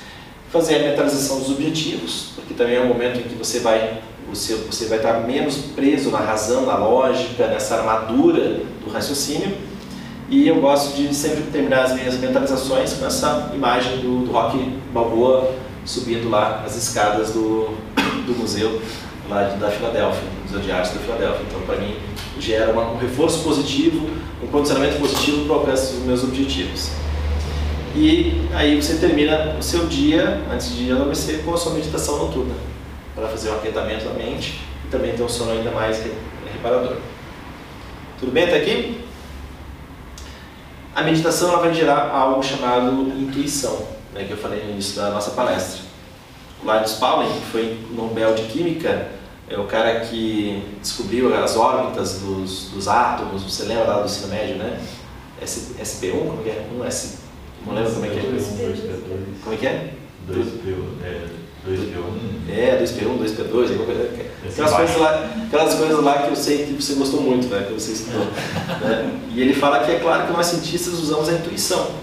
fazer 0.50 0.76
a 0.76 0.78
mentalização 0.88 1.38
dos 1.38 1.50
objetivos, 1.50 2.32
porque 2.34 2.54
também 2.54 2.76
é 2.76 2.80
um 2.80 2.88
momento 2.88 3.20
em 3.20 3.22
que 3.22 3.34
você 3.34 3.60
vai 3.60 4.02
você, 4.32 4.54
você 4.54 4.86
vai 4.86 4.98
estar 4.98 5.20
menos 5.26 5.56
preso 5.74 6.10
na 6.10 6.18
razão, 6.18 6.64
na 6.64 6.76
lógica, 6.76 7.46
nessa 7.46 7.76
armadura 7.76 8.60
do 8.84 8.90
raciocínio. 8.90 9.56
E 10.28 10.48
eu 10.48 10.60
gosto 10.60 10.96
de 10.96 11.14
sempre 11.14 11.42
terminar 11.52 11.84
as 11.84 11.94
minhas 11.94 12.16
mentalizações 12.18 12.94
com 12.94 13.04
essa 13.04 13.50
imagem 13.54 13.98
do, 13.98 14.24
do 14.24 14.32
Rock 14.32 14.58
Balboa 14.92 15.52
subindo 15.84 16.30
lá 16.30 16.62
as 16.64 16.76
escadas 16.76 17.30
do, 17.32 17.76
do 18.26 18.38
museu 18.38 18.80
lá 19.28 19.44
de, 19.44 19.56
da 19.58 19.70
Filadélfia, 19.70 20.22
Museu 20.44 20.60
de 20.60 20.72
Arte 20.72 20.94
da 20.94 21.00
Filadélfia. 21.00 21.44
Então, 21.48 21.60
para 21.62 21.76
mim, 21.76 21.96
gera 22.38 22.72
um 22.72 22.98
reforço 22.98 23.42
positivo, 23.42 24.08
um 24.42 24.46
condicionamento 24.46 24.98
positivo 24.98 25.44
para 25.44 25.52
o 25.52 25.58
alcance 25.60 25.94
dos 25.94 26.04
meus 26.04 26.24
objetivos. 26.24 26.90
E 27.94 28.40
aí 28.54 28.80
você 28.80 28.94
termina 28.94 29.56
o 29.58 29.62
seu 29.62 29.86
dia, 29.86 30.40
antes 30.50 30.74
de 30.74 30.90
adormecer, 30.90 31.42
com 31.44 31.52
a 31.52 31.56
sua 31.56 31.74
meditação 31.74 32.18
noturna, 32.18 32.54
para 33.14 33.28
fazer 33.28 33.50
um 33.50 33.56
aquietamento 33.56 34.04
da 34.04 34.14
mente 34.14 34.60
e 34.84 34.88
também 34.88 35.14
ter 35.14 35.22
um 35.22 35.28
sono 35.28 35.52
ainda 35.52 35.70
mais 35.70 36.02
reparador. 36.52 36.96
Tudo 38.18 38.32
bem 38.32 38.44
até 38.44 38.58
aqui? 38.58 39.04
A 40.94 41.02
meditação 41.02 41.50
ela 41.50 41.60
vai 41.60 41.74
gerar 41.74 42.10
algo 42.10 42.42
chamado 42.42 43.08
intuição, 43.18 43.86
né, 44.14 44.24
que 44.24 44.32
eu 44.32 44.36
falei 44.36 44.62
no 44.64 44.70
início 44.72 44.96
da 44.96 45.10
nossa 45.10 45.30
palestra. 45.30 45.80
O 46.62 46.70
Linus 46.70 46.92
Pauling, 46.94 47.32
que 47.32 47.46
foi 47.46 47.78
Nobel 47.90 48.34
de 48.34 48.42
Química, 48.44 49.08
é 49.48 49.58
o 49.58 49.64
cara 49.64 50.00
que 50.00 50.62
descobriu 50.80 51.34
as 51.34 51.56
órbitas 51.56 52.20
dos, 52.20 52.70
dos 52.70 52.88
átomos, 52.88 53.42
você 53.42 53.64
lembra 53.64 53.84
lá 53.84 53.98
do 54.00 54.04
ensino 54.04 54.28
médio, 54.28 54.56
né? 54.56 54.80
S, 55.40 55.74
SP1, 55.82 56.12
como 56.12 56.40
é 56.40 56.44
que 56.44 56.50
é? 56.50 56.68
1 56.78 56.84
S, 56.84 57.18
não 57.66 57.74
lembro 57.74 57.92
como 57.92 58.06
é 58.06 58.08
que 58.08 58.18
é. 58.18 58.22
2 58.22 58.42
P2. 58.42 58.76
Como 59.42 59.54
é 59.54 59.58
que 59.58 59.66
é? 59.66 59.94
2P1, 60.28 61.04
é, 61.04 61.26
2P1. 61.68 62.50
É, 62.50 62.82
2P1, 62.82 63.18
2P2, 63.18 63.70
aquelas 64.48 64.72
coisas, 64.72 64.96
lá, 64.96 65.30
aquelas 65.46 65.74
coisas 65.74 66.02
lá 66.02 66.22
que 66.22 66.30
eu 66.30 66.36
sei 66.36 66.66
que 66.66 66.72
você 66.72 66.94
gostou 66.94 67.20
muito, 67.20 67.46
né, 67.46 67.64
que 67.66 67.72
você 67.72 67.92
estudou. 67.92 68.26
né? 68.80 69.20
E 69.34 69.40
ele 69.40 69.54
fala 69.54 69.84
que 69.84 69.92
é 69.92 69.98
claro 70.00 70.26
que 70.26 70.32
nós 70.32 70.46
cientistas 70.46 70.94
usamos 70.94 71.28
a 71.28 71.32
intuição 71.32 72.02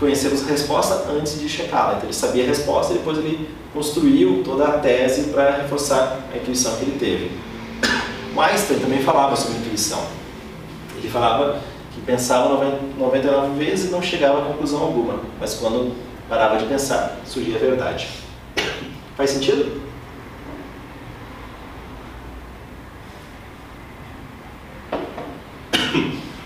conhecemos 0.00 0.42
a 0.42 0.50
resposta 0.50 0.94
antes 1.12 1.38
de 1.38 1.48
checá-la. 1.48 1.92
Então 1.92 2.04
ele 2.04 2.14
sabia 2.14 2.42
a 2.42 2.46
resposta 2.46 2.94
e 2.94 2.96
depois 2.96 3.18
ele 3.18 3.50
construiu 3.72 4.42
toda 4.42 4.64
a 4.66 4.78
tese 4.78 5.24
para 5.30 5.58
reforçar 5.58 6.18
a 6.32 6.36
intuição 6.36 6.74
que 6.76 6.82
ele 6.82 6.98
teve. 6.98 7.30
O 8.34 8.40
Einstein 8.40 8.78
também 8.78 9.02
falava 9.02 9.36
sobre 9.36 9.58
intuição. 9.58 10.02
Ele 10.96 11.08
falava 11.08 11.60
que 11.94 12.00
pensava 12.00 12.48
99 12.98 13.62
vezes 13.62 13.88
e 13.88 13.92
não 13.92 14.00
chegava 14.00 14.40
a 14.40 14.44
conclusão 14.46 14.80
alguma, 14.80 15.20
mas 15.38 15.54
quando 15.54 15.94
parava 16.28 16.56
de 16.56 16.64
pensar, 16.64 17.20
surgia 17.26 17.56
a 17.56 17.58
verdade. 17.58 18.08
Faz 19.20 19.32
sentido? 19.32 19.82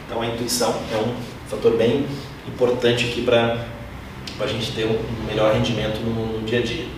Então 0.05 0.20
a 0.20 0.27
intuição 0.27 0.75
é 0.93 0.97
um 0.97 1.14
fator 1.49 1.77
bem 1.77 2.05
importante 2.49 3.05
aqui 3.05 3.22
para 3.22 3.64
a 4.41 4.47
gente 4.49 4.72
ter 4.72 4.87
um 4.87 5.25
melhor 5.25 5.55
rendimento 5.55 6.01
no, 6.01 6.41
no 6.41 6.45
dia 6.45 6.59
a 6.59 6.62
dia. 6.62 6.89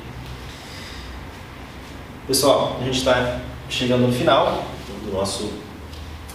Pessoal, 2.27 2.79
a 2.81 2.85
gente 2.85 2.97
está 2.97 3.43
chegando 3.69 4.07
no 4.07 4.13
final 4.15 4.65
do 5.05 5.13
nosso, 5.13 5.53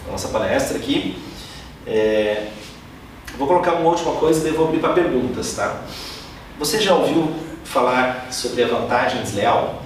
da 0.06 0.12
nossa 0.12 0.28
palestra 0.28 0.78
aqui. 0.78 1.18
É, 1.88 2.52
vou 3.40 3.48
colocar 3.48 3.74
uma 3.74 3.90
última 3.90 4.12
coisa 4.18 4.40
e 4.42 4.52
devo 4.52 4.66
abrir 4.66 4.78
para 4.78 4.94
perguntas, 4.94 5.56
tá? 5.56 5.82
Você 6.60 6.80
já 6.80 6.94
ouviu 6.94 7.51
falar 7.72 8.28
sobre 8.32 8.64
a 8.64 8.68
vantagem 8.68 9.22
desleal? 9.22 9.82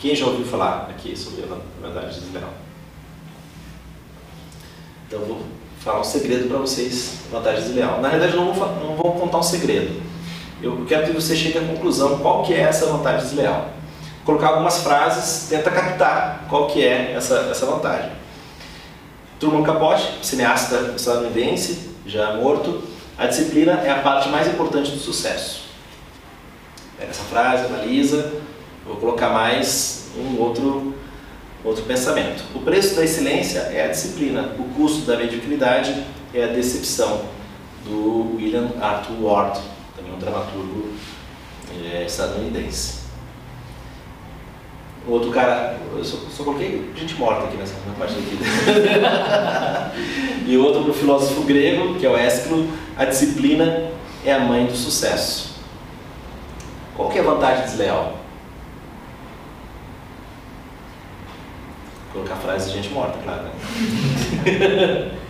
Quem 0.00 0.16
já 0.16 0.26
ouviu 0.26 0.44
falar 0.44 0.88
aqui 0.90 1.16
sobre 1.16 1.44
a 1.44 1.86
vantagem 1.86 2.20
desleal? 2.20 2.50
Então 5.06 5.20
vou 5.20 5.42
falar 5.78 6.00
um 6.00 6.04
segredo 6.04 6.48
para 6.48 6.58
vocês, 6.58 7.18
vantagem 7.30 7.64
desleal. 7.64 8.00
Na 8.00 8.08
realidade 8.08 8.36
não 8.36 8.52
vou, 8.52 8.66
não 8.76 8.96
vou 8.96 9.12
contar 9.12 9.38
um 9.38 9.42
segredo. 9.42 10.02
Eu 10.62 10.84
quero 10.86 11.06
que 11.06 11.12
você 11.12 11.36
chegue 11.36 11.58
à 11.58 11.62
conclusão 11.62 12.18
qual 12.18 12.42
que 12.42 12.54
é 12.54 12.60
essa 12.60 12.86
vantagem 12.86 13.28
desleal. 13.28 13.70
Vou 14.24 14.36
colocar 14.36 14.48
algumas 14.48 14.82
frases, 14.82 15.48
tenta 15.48 15.70
captar 15.70 16.46
qual 16.48 16.68
que 16.68 16.84
é 16.84 17.12
essa, 17.12 17.48
essa 17.50 17.66
vantagem. 17.66 18.10
Truman 19.38 19.64
Capote, 19.64 20.08
cineasta 20.22 20.94
estadunidense, 20.96 21.90
já 22.06 22.34
morto, 22.34 22.82
a 23.18 23.26
disciplina 23.26 23.72
é 23.72 23.90
a 23.90 23.98
parte 23.98 24.28
mais 24.28 24.46
importante 24.46 24.92
do 24.92 24.98
sucesso. 24.98 25.61
Essa 27.08 27.24
frase, 27.24 27.66
analisa, 27.66 28.32
vou 28.86 28.96
colocar 28.96 29.30
mais 29.30 30.10
um 30.16 30.38
outro, 30.40 30.94
outro 31.64 31.82
pensamento. 31.84 32.44
O 32.54 32.60
preço 32.60 32.94
da 32.94 33.04
excelência 33.04 33.58
é 33.58 33.84
a 33.84 33.88
disciplina, 33.88 34.54
o 34.58 34.64
custo 34.74 35.06
da 35.06 35.16
mediocridade 35.16 36.04
é 36.32 36.44
a 36.44 36.48
decepção, 36.48 37.22
do 37.84 38.36
William 38.36 38.70
Arthur 38.80 39.20
Ward, 39.20 39.60
também 39.96 40.12
um 40.12 40.18
dramaturgo 40.18 40.90
é, 41.92 42.04
estadunidense. 42.04 43.02
Outro 45.08 45.32
cara, 45.32 45.76
eu 45.96 46.04
só, 46.04 46.18
só, 46.30 46.44
coloquei 46.44 46.92
gente 46.94 47.14
morta 47.16 47.46
aqui 47.46 47.56
nessa 47.56 47.74
parte 47.98 48.14
aqui. 48.14 48.38
e 50.46 50.56
outro, 50.56 50.94
filósofo 50.94 51.42
grego, 51.42 51.96
que 51.96 52.06
é 52.06 52.08
o 52.08 52.16
Ésquilo, 52.16 52.68
a 52.96 53.04
disciplina 53.04 53.90
é 54.24 54.32
a 54.32 54.38
mãe 54.38 54.66
do 54.66 54.76
sucesso. 54.76 55.51
Qual 56.96 57.08
que 57.10 57.18
é 57.18 57.20
a 57.20 57.24
vantagem 57.24 57.64
desleal? 57.64 58.18
Colocar 62.12 62.34
a 62.34 62.38
frase 62.38 62.70
de 62.70 62.76
gente 62.76 62.90
morta, 62.90 63.18
claro. 63.22 63.44
Né? 63.44 63.50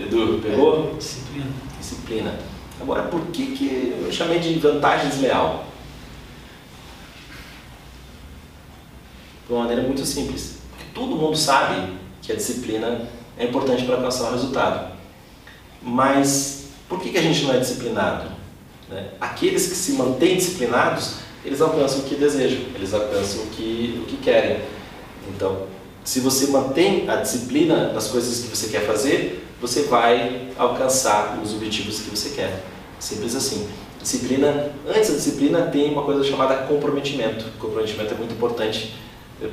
Edu, 0.00 0.40
pegou? 0.40 0.94
Disciplina. 0.96 1.50
Disciplina. 1.78 2.38
Agora, 2.80 3.02
por 3.04 3.20
que, 3.26 3.56
que 3.56 4.04
eu 4.04 4.12
chamei 4.12 4.38
de 4.38 4.56
vantagem 4.60 5.08
desleal? 5.08 5.64
De 9.46 9.52
uma 9.52 9.62
maneira 9.62 9.82
muito 9.82 10.06
simples. 10.06 10.58
Porque 10.70 10.84
todo 10.94 11.16
mundo 11.16 11.36
sabe 11.36 11.94
que 12.22 12.30
a 12.30 12.36
disciplina 12.36 13.08
é 13.36 13.46
importante 13.46 13.84
para 13.84 13.96
alcançar 13.96 14.28
o 14.28 14.32
resultado. 14.32 14.92
Mas 15.82 16.68
por 16.88 17.00
que, 17.00 17.10
que 17.10 17.18
a 17.18 17.22
gente 17.22 17.42
não 17.42 17.54
é 17.54 17.58
disciplinado? 17.58 18.37
Né? 18.90 19.08
Aqueles 19.20 19.66
que 19.66 19.74
se 19.74 19.92
mantêm 19.92 20.36
disciplinados, 20.36 21.16
eles 21.44 21.60
alcançam 21.60 22.00
o 22.00 22.02
que 22.02 22.14
desejam, 22.14 22.62
eles 22.74 22.92
alcançam 22.92 23.42
o 23.42 23.46
que, 23.46 24.00
o 24.02 24.06
que 24.06 24.16
querem. 24.16 24.60
Então, 25.28 25.66
se 26.04 26.20
você 26.20 26.46
mantém 26.46 27.08
a 27.08 27.16
disciplina 27.16 27.90
das 27.90 28.08
coisas 28.08 28.40
que 28.44 28.56
você 28.56 28.68
quer 28.68 28.86
fazer, 28.86 29.44
você 29.60 29.82
vai 29.82 30.48
alcançar 30.56 31.38
os 31.42 31.52
objetivos 31.52 32.00
que 32.00 32.10
você 32.10 32.30
quer. 32.30 32.64
Simples 32.98 33.34
assim. 33.34 33.68
Disciplina, 34.00 34.72
antes 34.88 35.10
da 35.10 35.16
disciplina 35.16 35.62
tem 35.62 35.92
uma 35.92 36.02
coisa 36.02 36.24
chamada 36.24 36.56
comprometimento. 36.66 37.44
Comprometimento 37.58 38.14
é 38.14 38.16
muito 38.16 38.32
importante, 38.32 38.94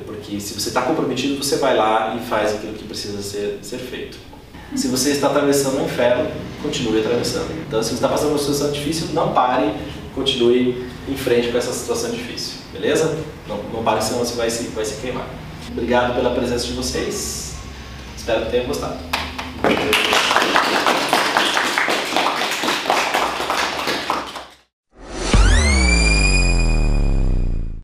porque 0.06 0.40
se 0.40 0.54
você 0.54 0.68
está 0.68 0.82
comprometido, 0.82 1.36
você 1.42 1.56
vai 1.56 1.76
lá 1.76 2.16
e 2.16 2.26
faz 2.26 2.54
aquilo 2.54 2.74
que 2.74 2.84
precisa 2.84 3.20
ser, 3.20 3.58
ser 3.60 3.78
feito. 3.78 4.16
Se 4.74 4.88
você 4.88 5.10
está 5.10 5.28
atravessando 5.28 5.80
o 5.80 5.84
inferno, 5.84 6.28
continue 6.62 7.00
atravessando. 7.00 7.50
Então, 7.66 7.82
se 7.82 7.90
você 7.90 7.94
está 7.94 8.08
passando 8.08 8.30
uma 8.30 8.38
situação 8.38 8.72
difícil, 8.72 9.08
não 9.12 9.32
pare, 9.32 9.72
continue 10.14 10.86
em 11.08 11.16
frente 11.16 11.48
com 11.48 11.58
essa 11.58 11.72
situação 11.72 12.10
difícil. 12.10 12.54
Beleza? 12.72 13.16
Não, 13.46 13.58
não 13.72 13.82
pare, 13.82 14.02
senão 14.02 14.18
você 14.18 14.34
vai 14.34 14.50
se, 14.50 14.64
vai 14.68 14.84
se 14.84 15.00
queimar. 15.00 15.26
Obrigado 15.70 16.14
pela 16.14 16.30
presença 16.30 16.66
de 16.66 16.72
vocês. 16.72 17.54
Espero 18.16 18.46
que 18.46 18.50
tenham 18.50 18.66
gostado. 18.66 18.96